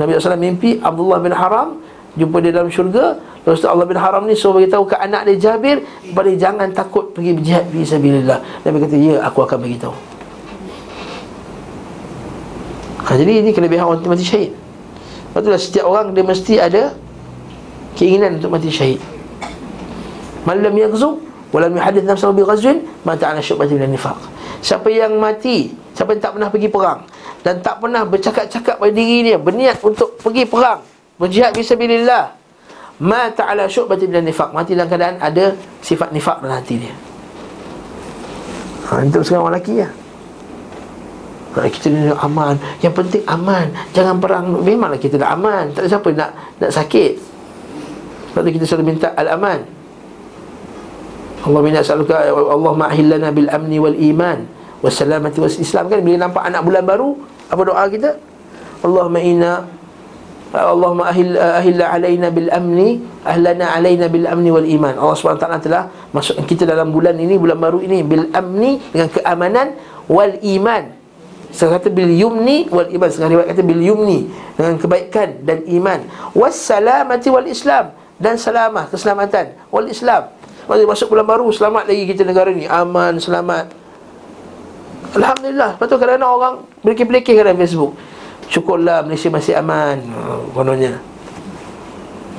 Nabi 0.00 0.16
SAW 0.16 0.40
mimpi 0.40 0.80
Abdullah 0.80 1.20
bin 1.20 1.36
Haram 1.36 1.76
jumpa 2.16 2.40
dia 2.40 2.56
dalam 2.56 2.72
syurga. 2.72 3.20
Lepas 3.44 3.60
tu 3.60 3.68
Allah 3.68 3.84
bin 3.84 4.00
Haram 4.00 4.24
ni 4.24 4.32
suruh 4.32 4.56
beritahu 4.56 4.88
ke 4.88 4.94
anak 4.94 5.26
dia 5.26 5.50
Jabir 5.50 5.82
Kepada 5.82 6.30
jangan 6.38 6.70
takut 6.70 7.10
pergi 7.10 7.34
berjihad 7.34 7.66
Fisabilillah 7.74 8.38
Nabi 8.62 8.76
kata 8.80 8.96
ya 8.96 9.14
aku 9.28 9.38
akan 9.44 9.58
beritahu. 9.60 9.94
Ha, 13.02 13.10
Jadi 13.12 13.32
ini 13.44 13.50
kelebihan 13.52 13.84
orang 13.92 14.08
mati 14.08 14.24
syahid. 14.24 14.56
Lepas 14.56 15.40
itulah 15.44 15.60
setiap 15.60 15.84
orang 15.84 16.16
dia 16.16 16.24
mesti 16.24 16.54
ada 16.56 16.82
Keinginan 17.92 18.40
untuk 18.40 18.56
mati 18.56 18.72
syahid. 18.72 19.04
Malam 20.48 20.72
yang 20.72 20.96
Walam 21.52 21.76
yuhadith 21.76 22.08
nafsahu 22.08 22.32
bi 22.32 22.42
ghazwin 22.42 22.80
Ma 23.04 23.12
ta'ala 23.12 23.44
syubbati 23.44 23.76
bin 23.76 23.92
nifaq 23.92 24.16
Siapa 24.64 24.88
yang 24.88 25.20
mati 25.20 25.68
Siapa 25.92 26.16
yang 26.16 26.22
tak 26.24 26.32
pernah 26.40 26.48
pergi 26.48 26.68
perang 26.72 27.04
Dan 27.44 27.60
tak 27.60 27.76
pernah 27.84 28.08
bercakap-cakap 28.08 28.80
pada 28.80 28.92
diri 28.92 29.28
dia 29.28 29.36
Berniat 29.36 29.76
untuk 29.84 30.16
pergi 30.16 30.48
perang 30.48 30.80
Berjihad 31.20 31.52
bisabilillah 31.52 32.32
Ma 33.04 33.28
ta'ala 33.28 33.68
syubbati 33.68 34.08
bin 34.08 34.24
nifaq 34.24 34.56
Mati 34.56 34.72
dalam 34.72 34.88
keadaan 34.88 35.20
ada 35.20 35.52
sifat 35.84 36.08
nifaq 36.14 36.38
dalam 36.38 36.62
hati 36.62 36.86
dia. 36.86 36.94
Ha, 38.86 39.02
untuk 39.02 39.26
sekarang 39.26 39.50
orang 39.50 39.58
lelaki 39.58 39.74
ya. 39.82 39.88
Kalau 41.52 41.68
kita 41.68 41.86
ni 41.90 42.08
aman 42.14 42.54
Yang 42.78 42.94
penting 43.02 43.22
aman. 43.26 43.66
Jangan 43.90 44.16
perang. 44.22 44.44
Memanglah 44.54 45.02
kita 45.02 45.18
nak 45.18 45.34
aman. 45.34 45.64
Tak 45.74 45.82
ada 45.82 45.88
siapa 45.90 46.08
nak 46.14 46.30
nak 46.62 46.70
sakit. 46.70 47.12
Sebab 48.32 48.48
kita 48.54 48.64
selalu 48.64 48.94
minta 48.94 49.10
al-aman 49.18 49.81
Allah 51.42 51.60
minat 51.62 51.82
selaluka 51.82 52.22
Allah 52.30 52.72
ma'ahillana 52.78 53.28
bil-amni 53.34 53.78
wal-iman 53.82 54.46
Wassalamati 54.78 55.42
was-islam 55.42 55.90
kan 55.90 55.98
Bila 56.02 56.26
nampak 56.26 56.42
anak 56.46 56.62
bulan 56.62 56.82
baru 56.86 57.18
Apa 57.50 57.62
doa 57.66 57.84
kita? 57.90 58.18
Allah 58.82 59.06
ma'ina 59.10 59.50
Allah 60.52 60.90
ma'ahil 60.92 61.32
ahilla 61.40 61.96
alaina 61.96 62.28
bil-amni 62.28 63.00
Ahlana 63.24 63.72
alaina 63.72 64.06
bil-amni 64.06 64.52
wal-iman 64.52 64.94
Allah 65.00 65.16
SWT 65.16 65.64
telah 65.64 65.88
Masuk 66.12 66.44
kita 66.44 66.68
dalam 66.68 66.92
bulan 66.92 67.16
ini 67.16 67.40
Bulan 67.40 67.58
baru 67.58 67.80
ini 67.80 68.04
Bil-amni 68.04 68.78
Dengan 68.92 69.08
keamanan 69.10 69.66
Wal-iman 70.06 71.02
Setengah 71.52 71.84
kata 71.84 71.88
bil 71.92 72.08
yumni 72.08 72.64
wal 72.72 72.88
iman. 72.88 73.08
Setengah 73.12 73.30
riwayat 73.36 73.48
kata 73.52 73.62
bil 73.64 73.82
yumni 73.84 74.24
Dengan 74.56 74.80
kebaikan 74.80 75.44
dan 75.44 75.60
iman. 75.68 76.00
Wassalamati 76.32 77.28
wal 77.28 77.44
islam 77.44 77.92
Dan 78.16 78.40
salamah, 78.40 78.88
keselamatan 78.88 79.52
Wal 79.68 79.92
islam 79.92 80.32
Maksudnya 80.66 80.88
masuk 80.88 81.06
bulan 81.10 81.26
baru 81.26 81.46
Selamat 81.50 81.84
lagi 81.90 82.06
kita 82.06 82.22
negara 82.22 82.50
ni. 82.54 82.64
Aman, 82.70 83.18
selamat. 83.18 83.74
Alhamdulillah. 85.18 85.76
Lepas 85.76 85.86
tu 85.90 85.96
kadang-kadang 85.98 86.32
orang 86.32 86.54
Berkir-berkir 86.86 87.34
kadang 87.42 87.58
Facebook. 87.58 87.92
Syukurlah 88.46 89.02
Malaysia 89.02 89.28
masih 89.32 89.58
aman. 89.58 89.98
Ha, 89.98 90.18
Kononnya. 90.54 90.94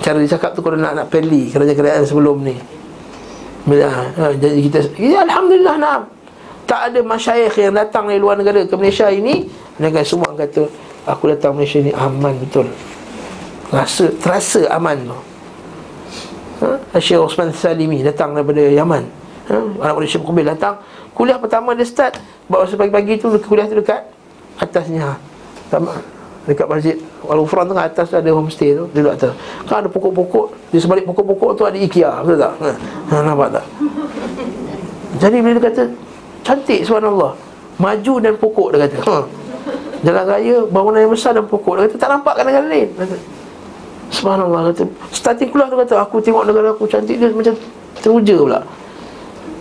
Cara 0.03 0.19
dia 0.19 0.31
cakap 0.35 0.55
tu 0.55 0.63
kalau 0.63 0.79
nak 0.79 0.93
nak 0.95 1.07
peli 1.11 1.51
Kerajaan-kerajaan 1.51 2.03
sebelum 2.07 2.37
ni. 2.43 2.55
Bila, 3.67 3.87
ha, 3.91 4.31
Jadi 4.35 4.59
kita 4.71 4.79
ya, 4.99 5.23
Alhamdulillah 5.27 5.75
nak 5.79 6.07
Tak 6.63 6.91
ada 6.91 6.99
masyayikh 7.03 7.55
yang 7.59 7.75
datang 7.75 8.07
dari 8.07 8.19
luar 8.23 8.39
negara 8.39 8.63
ke 8.63 8.75
Malaysia 8.79 9.11
ini. 9.11 9.51
Mereka 9.79 10.07
semua 10.07 10.31
kata 10.31 10.67
Aku 11.11 11.27
datang 11.27 11.59
Malaysia 11.59 11.83
ni 11.83 11.91
aman 11.91 12.39
betul. 12.39 12.71
Rasa, 13.67 14.07
terasa 14.23 14.63
aman 14.71 14.95
tu 15.03 15.32
ha? 16.63 16.97
Syekh 16.97 17.19
Osman 17.19 17.51
Salimi 17.51 17.99
datang 17.99 18.31
daripada 18.31 18.63
Yaman 18.63 19.03
ha? 19.51 19.57
Anak 19.83 19.95
Malaysia 19.99 20.17
Mukabil 20.19 20.47
datang 20.47 20.79
Kuliah 21.13 21.37
pertama 21.37 21.75
dia 21.75 21.85
start 21.85 22.17
Bawa 22.47 22.65
pagi-pagi 22.65 23.19
tu 23.19 23.29
kuliah 23.43 23.67
tu 23.67 23.77
dekat 23.77 24.07
Atasnya 24.57 25.19
Sama 25.69 25.99
Dekat 26.43 26.67
masjid 26.67 26.95
Al-Ufran 27.23 27.71
tu 27.71 27.75
atas 27.77 28.11
ada 28.11 28.29
homestay 28.33 28.75
tu 28.75 28.89
Duduk 28.91 29.15
atas 29.15 29.31
Kan 29.69 29.85
ada 29.85 29.89
pokok-pokok 29.91 30.73
Di 30.73 30.77
sebalik 30.81 31.07
pokok-pokok 31.07 31.51
tu 31.55 31.63
ada 31.63 31.77
IKEA 31.77 32.19
Betul 32.25 32.39
tak? 32.43 32.53
Ha, 32.59 32.69
ha 33.13 33.15
nampak 33.23 33.49
tak? 33.55 33.65
Jadi 35.23 35.37
bila 35.39 35.55
dia 35.55 35.63
kata 35.71 35.83
Cantik 36.43 36.83
subhanallah 36.83 37.31
Maju 37.79 38.13
dan 38.19 38.33
pokok 38.35 38.67
dia 38.75 38.79
kata 38.89 38.97
ha. 39.07 39.17
Jalan 40.03 40.25
raya 40.27 40.55
bangunan 40.67 40.99
yang 40.99 41.13
besar 41.15 41.31
dan 41.31 41.47
pokok 41.47 41.79
Dia 41.79 41.87
kata 41.87 41.95
tak 41.95 42.09
nampak 42.11 42.33
kadang-kadang 42.35 42.67
lain 42.67 42.89
kata, 42.91 43.15
Subhanallah 44.13 44.69
kata 44.69 44.85
Starting 45.09 45.49
keluar 45.49 45.67
tu 45.73 45.77
kata 45.81 46.05
Aku 46.05 46.21
tengok 46.21 46.45
negara 46.45 46.69
aku 46.69 46.85
cantik 46.85 47.17
dia 47.17 47.33
macam 47.33 47.57
teruja 47.97 48.35
pula. 48.37 48.59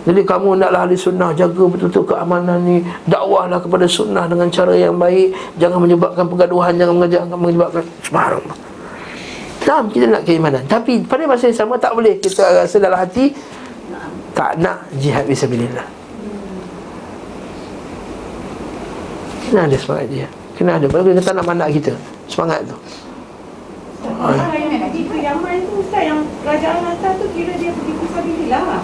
Jadi 0.03 0.21
kamu 0.27 0.59
naklah 0.59 0.85
ahli 0.85 0.95
sunnah 0.99 1.31
Jaga 1.33 1.63
betul-betul 1.65 2.05
keamanan 2.05 2.59
ni 2.61 2.85
Dakwahlah 3.09 3.57
kepada 3.57 3.87
sunnah 3.89 4.29
dengan 4.29 4.47
cara 4.53 4.75
yang 4.77 4.99
baik 4.99 5.33
Jangan 5.57 5.79
menyebabkan 5.81 6.25
pergaduhan 6.27 6.75
Jangan 6.77 6.93
mengajak, 7.01 7.21
menyebabkan 7.33 7.83
Subhanallah. 8.05 8.57
Nah, 9.63 9.79
kita 9.89 10.05
nak 10.11 10.23
keimanan? 10.27 10.63
Tapi 10.67 11.07
pada 11.07 11.23
masa 11.23 11.47
yang 11.49 11.57
sama 11.57 11.79
tak 11.79 11.95
boleh 11.95 12.19
Kita 12.19 12.67
rasa 12.67 12.77
dalam 12.77 12.99
hati 12.99 13.31
Tak 14.35 14.59
nak 14.59 14.91
jihad 14.99 15.23
bismillah 15.23 15.87
Kena 19.47 19.71
ada 19.71 19.77
semangat 19.79 20.05
dia 20.11 20.27
Kena 20.53 20.77
ada. 20.77 20.85
Kalau 20.85 21.01
kita 21.01 21.17
tak 21.25 21.33
nak 21.33 21.45
mandak 21.49 21.73
kita. 21.73 21.97
Semangat 22.29 22.61
tu 22.69 22.77
Yang 24.03 24.81
pergi 24.83 25.01
ke 25.07 25.17
Yaman 25.23 25.55
tu 25.67 25.73
Ustaz 25.79 26.03
yang 26.03 26.19
kerajaan 26.43 26.83
atas 26.91 27.13
tu 27.19 27.25
Kira 27.31 27.53
dia 27.55 27.71
pergi 27.71 27.93
ke 27.95 28.05
Sabilillah 28.11 28.81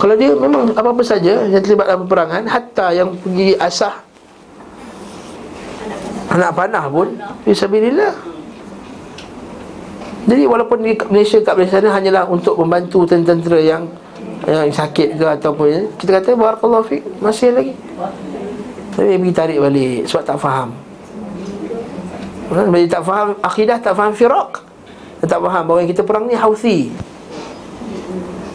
kalau 0.00 0.16
dia 0.16 0.32
memang 0.32 0.72
apa-apa 0.72 1.04
saja 1.04 1.44
yang 1.44 1.60
terlibat 1.60 1.84
dalam 1.84 2.08
peperangan 2.08 2.42
Hatta 2.48 2.88
yang 2.96 3.12
pergi 3.20 3.52
asah 3.60 4.00
Anak 6.32 6.56
panah 6.56 6.88
pun 6.88 7.20
Fisabilillah 7.44 8.16
Jadi 10.24 10.42
walaupun 10.48 10.80
di 10.80 10.96
Malaysia 11.12 11.44
kat 11.44 11.52
Malaysia 11.52 11.84
sana 11.84 11.92
Hanyalah 11.92 12.24
untuk 12.32 12.56
membantu 12.56 13.04
tentera 13.04 13.60
yang 13.60 13.92
Yang 14.48 14.72
sakit 14.80 15.20
ke 15.20 15.26
ataupun 15.36 15.66
ya, 15.68 15.82
Kita 16.00 16.10
kata 16.16 16.32
Barakallahu 16.32 16.86
fiqh 16.88 17.04
Masih 17.20 17.52
lagi. 17.52 17.76
Tapi 18.96 19.20
pergi 19.20 19.34
tarik 19.36 19.58
balik 19.60 20.08
Sebab 20.08 20.22
tak 20.24 20.38
faham 20.40 20.72
Bila 22.50 22.86
tak 22.90 23.02
faham 23.06 23.38
akidah 23.38 23.78
Tak 23.78 23.94
faham 23.94 24.12
firak 24.12 24.66
Tak 25.22 25.38
faham 25.38 25.62
bahawa 25.70 25.86
kita 25.86 26.02
perang 26.02 26.26
ni 26.26 26.34
Houthi 26.34 26.90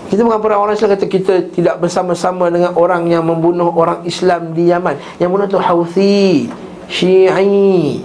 kita 0.05 0.21
bukan 0.21 0.37
perang 0.37 0.61
orang 0.63 0.77
Islam 0.77 0.95
kata 0.95 1.05
kita 1.09 1.33
tidak 1.49 1.75
bersama-sama 1.81 2.47
dengan 2.53 2.71
orang 2.77 3.09
yang 3.09 3.25
membunuh 3.25 3.73
orang 3.73 4.05
Islam 4.05 4.53
di 4.53 4.69
Yaman. 4.69 4.95
Yang 5.17 5.29
bunuh 5.33 5.47
tu 5.49 5.57
Houthi, 5.57 6.45
Syi'i. 6.85 7.99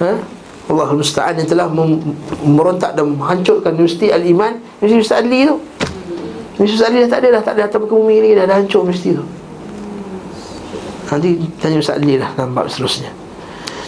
Ha? 0.00 0.12
Allah 0.70 0.88
Musta'an 0.94 1.34
yang 1.36 1.48
telah 1.50 1.66
merontak 2.46 2.94
dan 2.94 3.10
menghancurkan 3.10 3.74
Universiti 3.74 4.08
Al-Iman 4.08 4.62
Universiti 4.80 5.12
Ustaz 5.12 5.20
Ali 5.26 5.44
tu 5.44 5.58
Universiti 6.56 6.78
Ustaz 6.78 6.88
Ali 6.88 6.98
dah 7.04 7.10
tak 7.10 7.20
ada 7.20 7.28
dah 7.28 7.42
Tak 7.42 7.52
ada 7.58 7.62
atas 7.68 7.78
muka 7.82 7.94
bumi 7.98 8.16
lagi 8.22 8.34
dah, 8.38 8.44
dah 8.46 8.56
hancur 8.62 8.80
universiti 8.86 9.18
tu 9.18 9.24
Nanti 11.10 11.42
tanya 11.58 11.82
Ustaz 11.82 11.98
Ali 11.98 12.16
lah 12.16 12.30
Nampak 12.38 12.70
seterusnya 12.70 13.10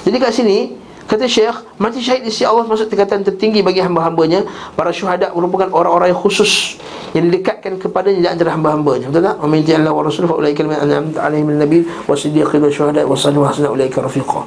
Jadi 0.02 0.16
kat 0.18 0.34
sini 0.34 0.82
Kata 1.12 1.26
Syekh, 1.28 1.76
mati 1.76 1.98
syahid 1.98 2.24
di 2.24 2.32
sisi 2.32 2.46
Allah 2.46 2.64
masuk 2.64 2.88
tingkatan 2.88 3.20
tertinggi 3.20 3.60
bagi 3.60 3.82
hamba-hambanya. 3.84 4.46
Para 4.72 4.94
syuhada 4.94 5.34
merupakan 5.34 5.68
orang-orang 5.68 6.14
yang 6.14 6.20
khusus 6.24 6.78
yang 7.12 7.28
didekatkan 7.28 7.76
kepadanya 7.76 8.20
di 8.24 8.28
antara 8.32 8.54
hamba-hambanya. 8.54 9.10
Betul 9.12 9.28
tak? 9.28 9.36
Wa 9.42 9.48
min 9.50 9.60
Allah 9.66 9.92
wa 9.92 10.02
rasul 10.06 10.24
fa 10.30 10.40
ulaika 10.40 10.64
min 10.64 10.72
an'amta 10.72 11.20
alaihim 11.20 11.52
min 11.52 11.56
nabiy 11.60 11.84
wa 11.84 12.14
siddiqin 12.16 12.64
wa 12.64 12.70
syuhada 12.72 13.02
wa 13.04 13.12
sallu 13.12 13.44
hasna 13.44 13.68
ulaika 13.68 14.00
rafiqa. 14.00 14.40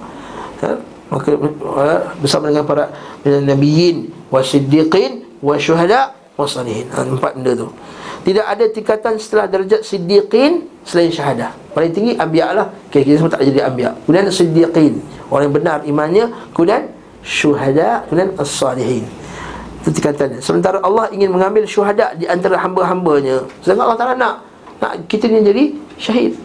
Maka 1.12 1.38
bersama 2.18 2.50
dengan 2.50 2.66
para 2.66 2.90
nabiyyin 3.22 4.10
wa 4.34 4.42
siddiqin 4.42 5.38
wa 5.46 5.60
syuhada 5.62 6.18
wa 6.34 6.50
salihin. 6.50 6.90
Ha, 6.96 7.06
empat 7.06 7.38
benda 7.38 7.54
tu. 7.62 7.70
Tidak 8.26 8.42
ada 8.42 8.66
tingkatan 8.74 9.22
setelah 9.22 9.46
darjat 9.46 9.86
siddiqin 9.86 10.66
selain 10.82 11.14
syahadah. 11.14 11.54
Paling 11.78 11.94
tinggi 11.94 12.18
anbiya 12.18 12.58
lah. 12.58 12.68
Okay, 12.90 13.06
kita 13.06 13.22
semua 13.22 13.32
tak 13.38 13.46
jadi 13.46 13.70
anbiya. 13.70 13.94
Kemudian 14.02 14.26
siddiqin. 14.34 14.98
Orang 15.30 15.50
yang 15.50 15.56
benar 15.58 15.78
imannya 15.86 16.26
Kemudian 16.54 16.90
syuhada 17.26 18.06
Kemudian 18.10 18.30
as-salihin 18.38 19.06
Itu 19.82 19.90
tingkatannya 19.94 20.40
Sementara 20.42 20.78
Allah 20.86 21.10
ingin 21.10 21.34
mengambil 21.34 21.66
syuhada 21.66 22.14
Di 22.14 22.30
antara 22.30 22.62
hamba-hambanya 22.62 23.46
Sedangkan 23.66 23.90
Allah 23.90 24.00
Ta'ala 24.00 24.14
nak 24.18 24.36
Nak 24.82 24.94
kita 25.10 25.26
ni 25.30 25.42
jadi 25.42 25.64
syahid 25.98 26.38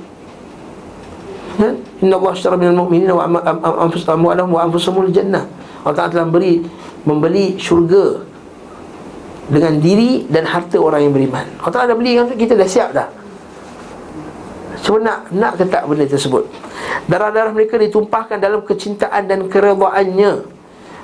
kan? 1.60 1.76
Inna 2.00 2.16
Allah 2.16 2.32
syara 2.32 2.56
minal 2.56 2.78
mu'minina 2.78 3.12
wa 3.12 3.28
amwalahum 3.28 4.56
wa 4.56 4.60
anfusumul 4.64 5.12
jannah 5.12 5.44
Allah 5.84 5.96
Ta'ala 5.96 6.10
telah 6.12 6.28
beri 6.30 6.64
Membeli 7.04 7.60
syurga 7.60 8.24
Dengan 9.50 9.82
diri 9.82 10.30
dan 10.30 10.46
harta 10.46 10.78
orang 10.78 11.10
yang 11.10 11.14
beriman 11.14 11.46
Allah 11.58 11.74
Ta'ala 11.74 11.86
dah 11.90 11.98
beli 11.98 12.14
kita 12.38 12.54
dah 12.54 12.68
siap 12.70 12.94
dah 12.94 13.08
Cuma 14.80 15.02
nak, 15.02 15.18
nak 15.34 15.52
ke 15.58 15.66
tak 15.66 15.84
benda 15.90 16.06
tersebut 16.06 16.46
Darah-darah 17.10 17.50
mereka 17.50 17.74
ditumpahkan 17.76 18.38
dalam 18.38 18.62
kecintaan 18.62 19.26
dan 19.26 19.50
keredaannya 19.50 20.60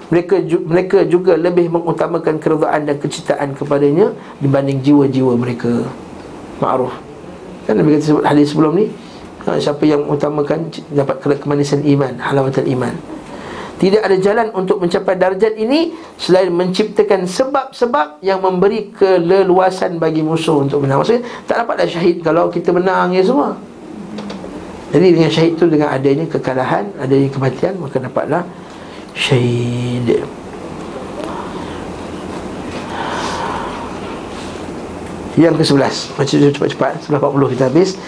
mereka 0.06 0.38
mereka 0.62 0.98
juga 1.02 1.34
lebih 1.34 1.66
mengutamakan 1.66 2.38
keredaan 2.38 2.86
dan 2.86 2.96
kecintaan 3.02 3.58
kepadanya 3.58 4.14
dibanding 4.38 4.78
jiwa-jiwa 4.78 5.34
mereka. 5.34 5.82
Ma'ruf. 6.62 6.94
Kan 7.66 7.82
Nabi 7.82 7.98
kata 7.98 8.14
sebut 8.14 8.22
hadis 8.22 8.54
sebelum 8.54 8.78
ni, 8.78 8.86
ha, 9.42 9.58
siapa 9.58 9.82
yang 9.82 10.06
mengutamakan 10.06 10.70
dapat 10.94 11.42
kemanisan 11.42 11.82
iman, 11.82 12.14
halawatul 12.22 12.70
iman. 12.70 12.94
Tidak 13.76 14.00
ada 14.00 14.16
jalan 14.16 14.48
untuk 14.56 14.80
mencapai 14.80 15.20
darjat 15.20 15.52
ini 15.52 15.92
selain 16.16 16.48
menciptakan 16.48 17.28
sebab-sebab 17.28 18.24
yang 18.24 18.40
memberi 18.40 18.88
keleluasan 18.88 20.00
bagi 20.00 20.24
musuh 20.24 20.64
untuk 20.64 20.80
menang. 20.80 21.04
Maksudnya 21.04 21.28
tak 21.44 21.60
dapat 21.60 21.84
dah 21.84 21.88
syahid 21.88 22.24
kalau 22.24 22.48
kita 22.48 22.72
menang 22.72 23.12
ya 23.12 23.20
semua. 23.20 23.52
Jadi 24.96 25.06
dengan 25.12 25.28
syahid 25.28 25.60
tu 25.60 25.68
dengan 25.68 25.92
adanya 25.92 26.24
kekalahan, 26.24 26.88
adanya 26.96 27.28
kematian 27.28 27.76
maka 27.76 28.00
dapatlah 28.00 28.48
syahid. 29.12 30.24
Yang 35.36 35.60
ke-11 35.60 36.16
Macam 36.16 36.36
cepat-cepat 36.48 36.92
Sebelah 37.04 37.20
40 37.28 37.52
kita 37.52 37.68
habis 37.68 38.00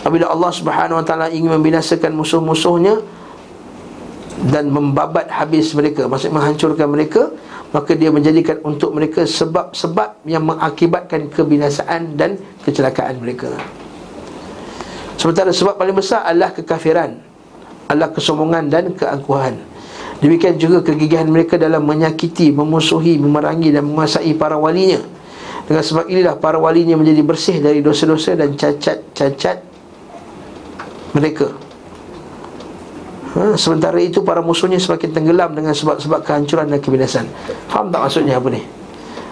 Apabila 0.00 0.32
Allah 0.32 0.48
subhanahu 0.48 0.96
wa 0.96 1.04
ta'ala 1.04 1.28
Ingin 1.28 1.52
membinasakan 1.60 2.16
musuh-musuhnya 2.16 3.19
Dan 4.40 4.72
membabat 4.72 5.28
habis 5.28 5.76
mereka 5.76 6.08
Maksudnya 6.08 6.40
menghancurkan 6.40 6.88
mereka 6.88 7.28
Maka 7.76 7.92
dia 7.92 8.08
menjadikan 8.08 8.56
untuk 8.64 8.96
mereka 8.96 9.28
Sebab-sebab 9.28 10.24
yang 10.24 10.48
mengakibatkan 10.48 11.28
Kebinasaan 11.28 12.16
dan 12.16 12.40
kecelakaan 12.64 13.20
mereka. 13.20 13.52
Sementara 15.20 15.52
sebab 15.52 15.76
paling 15.76 15.92
besar 15.92 16.24
adalah 16.24 16.56
kekafiran 16.56 17.20
Adalah 17.92 18.16
kesombongan 18.16 18.72
dan 18.72 18.96
keangkuhan. 18.96 19.60
Demikian 20.20 20.60
juga 20.60 20.84
kegigihan 20.84 21.24
mereka 21.24 21.56
dalam 21.56 21.80
menyakiti, 21.80 22.52
memusuhi, 22.52 23.16
memerangi 23.16 23.72
dan 23.72 23.88
menguasai 23.88 24.36
para 24.36 24.60
walinya. 24.60 25.00
Dengan 25.64 25.80
sebab 25.80 26.12
inilah 26.12 26.36
para 26.36 26.60
walinya 26.60 26.92
menjadi 27.00 27.24
bersih 27.24 27.56
dari 27.64 27.80
dosa-dosa 27.80 28.36
dan 28.36 28.52
cacat-cacat 28.52 29.64
mereka 31.16 31.69
ha? 33.36 33.54
Sementara 33.54 33.98
itu 34.00 34.22
para 34.24 34.40
musuhnya 34.40 34.80
semakin 34.80 35.10
tenggelam 35.14 35.50
dengan 35.54 35.74
sebab-sebab 35.74 36.24
kehancuran 36.24 36.70
dan 36.70 36.78
kebinasan. 36.80 37.26
Faham 37.70 37.90
tak 37.92 38.00
maksudnya 38.06 38.38
apa 38.38 38.48
ni? 38.50 38.62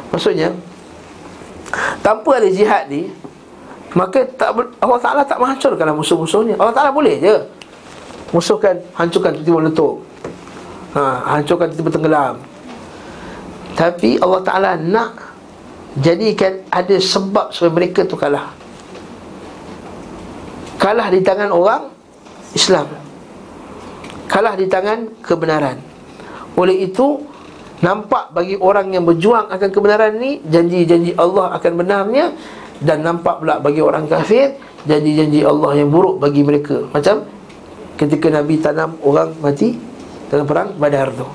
Maksudnya 0.09 0.49
Tanpa 2.01 2.41
ada 2.41 2.49
jihad 2.49 2.89
ni 2.89 3.13
Maka 3.93 4.25
tak 4.25 4.57
Allah 4.57 5.01
Ta'ala 5.05 5.21
tak 5.21 5.37
menghancurkan 5.37 5.93
musuh-musuhnya. 5.93 6.57
Allah 6.57 6.73
Ta'ala 6.73 6.91
boleh 6.93 7.21
je 7.21 7.37
Musuhkan, 8.29 8.77
hancurkan 8.93 9.33
tiba-tiba 9.41 9.73
letup. 9.73 10.05
Ha, 10.93 11.37
Hancurkan 11.37 11.73
tiba-tiba 11.73 11.97
tenggelam. 11.97 12.35
Tapi 13.73 14.21
Allah 14.21 14.41
Ta'ala 14.45 14.71
nak 14.77 15.29
Jadikan 15.99 16.63
ada 16.71 16.95
sebab 17.01 17.51
supaya 17.51 17.73
mereka 17.75 18.07
tu 18.07 18.15
kalah. 18.15 18.55
Kalah 20.79 21.11
di 21.11 21.25
tangan 21.25 21.51
orang 21.51 21.91
Islam 22.55 23.08
Kalah 24.29 24.55
di 24.55 24.69
tangan 24.69 25.25
kebenaran. 25.25 25.81
Oleh 26.55 26.85
itu 26.85 27.25
Nampak 27.79 28.35
bagi 28.35 28.59
orang 28.59 28.91
yang 28.91 29.07
berjuang 29.07 29.47
akan 29.55 29.69
kebenaran 29.71 30.19
ni 30.19 30.43
Janji-janji 30.43 31.15
Allah 31.15 31.55
akan 31.55 31.73
benarnya 31.79 32.35
Dan 32.83 33.07
nampak 33.07 33.39
pula 33.39 33.63
bagi 33.63 33.79
orang 33.79 34.11
kafir 34.11 34.59
Janji-janji 34.83 35.47
Allah 35.47 35.79
yang 35.79 35.91
buruk 35.91 36.19
bagi 36.19 36.43
mereka. 36.43 36.91
Macam 36.91 37.23
ketika 37.95 38.35
Nabi 38.35 38.59
tanam 38.59 38.99
orang 39.07 39.31
mati 39.39 39.79
Dalam 40.27 40.47
perang 40.47 40.75
Badar 40.75 41.15
tu. 41.15 41.27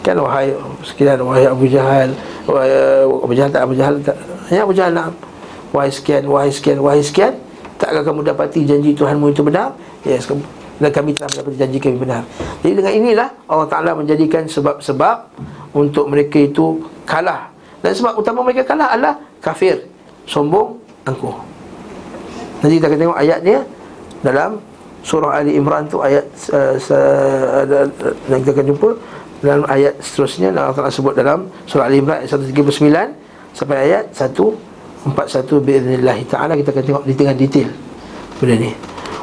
Kan 0.00 0.16
wahai 0.22 0.56
sekian 0.80 1.20
wahai 1.20 1.44
Abu 1.44 1.66
Jahal 1.68 2.14
wahai 2.46 2.70
Abu 3.04 3.34
Jahal 3.34 3.50
tak 3.50 3.62
Abu 3.66 3.74
Jahal 3.74 3.94
tak 4.00 4.16
Hanya 4.48 4.60
Abu 4.64 4.72
Jahal 4.72 4.92
nak 4.94 5.12
Wahai 5.74 5.90
sekian, 5.92 6.24
wahai 6.30 6.48
sekian, 6.48 6.78
wahai 6.80 7.02
sekian 7.04 7.36
Takkah 7.76 8.00
kamu 8.00 8.24
dapati 8.32 8.64
janji 8.64 8.96
Tuhanmu 8.96 9.34
itu 9.34 9.44
benar? 9.44 9.76
Yes, 10.06 10.24
dan 10.76 10.90
kami 10.92 11.16
telah 11.16 11.28
mendapati 11.32 11.56
janji 11.56 11.78
kami 11.80 11.96
benar. 11.96 12.22
Jadi 12.60 12.72
dengan 12.76 12.92
inilah 12.92 13.28
Allah 13.48 13.68
Ta'ala 13.68 13.90
menjadikan 13.96 14.44
sebab-sebab 14.44 15.16
Untuk 15.76 16.08
mereka 16.08 16.40
itu 16.40 16.84
kalah. 17.08 17.52
Dan 17.80 17.92
sebab 17.92 18.16
utama 18.16 18.40
mereka 18.44 18.64
kalah 18.64 18.92
adalah 18.92 19.16
Kafir, 19.40 19.84
sombong, 20.28 20.76
angkuh. 21.08 21.36
Nanti 22.60 22.80
kita 22.80 22.88
akan 22.92 22.98
tengok 23.00 23.18
ayatnya 23.20 23.58
Dalam 24.24 24.50
surah 25.04 25.38
Ali 25.40 25.56
Imran 25.56 25.84
tu 25.88 26.00
ayat 26.00 26.24
uh, 26.52 26.76
uh, 26.76 27.86
Dan 28.28 28.36
kita 28.44 28.52
akan 28.56 28.66
jumpa 28.72 28.90
dalam 29.36 29.68
ayat 29.68 29.92
seterusnya 30.00 30.48
Allah 30.48 30.72
Ta'ala 30.72 30.88
sebut 30.88 31.12
dalam 31.12 31.52
surah 31.68 31.92
Al-Imran 31.92 32.24
ayat 32.24 32.40
139 32.40 33.52
sampai 33.52 33.76
ayat 33.84 34.08
141 34.16 34.56
bi'idhnillahi 35.60 36.24
ta'ala. 36.24 36.56
Kita 36.56 36.72
akan 36.72 36.84
tengok 36.88 37.04
di 37.04 37.14
tengah 37.14 37.36
detail 37.36 37.68
ni. 38.44 38.76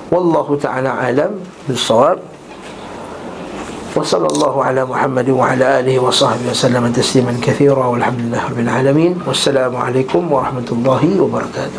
Wallahu 0.10 0.57
ta'ala 0.57 0.98
alam 0.98 1.38
bisawab. 1.69 2.34
وصلى 3.94 4.27
الله 4.27 4.64
على 4.64 4.85
محمد 4.85 5.30
وعلى 5.30 5.80
آله 5.80 5.99
وصحبه 6.02 6.49
وسلم 6.49 6.91
تسليما 6.91 7.38
كثيرا 7.41 7.85
والحمد 7.85 8.19
لله 8.19 8.41
رب 8.49 8.60
العالمين 8.60 9.22
والسلام 9.22 9.76
عليكم 9.76 10.31
ورحمة 10.34 10.65
الله 10.72 11.22
وبركاته 11.22 11.72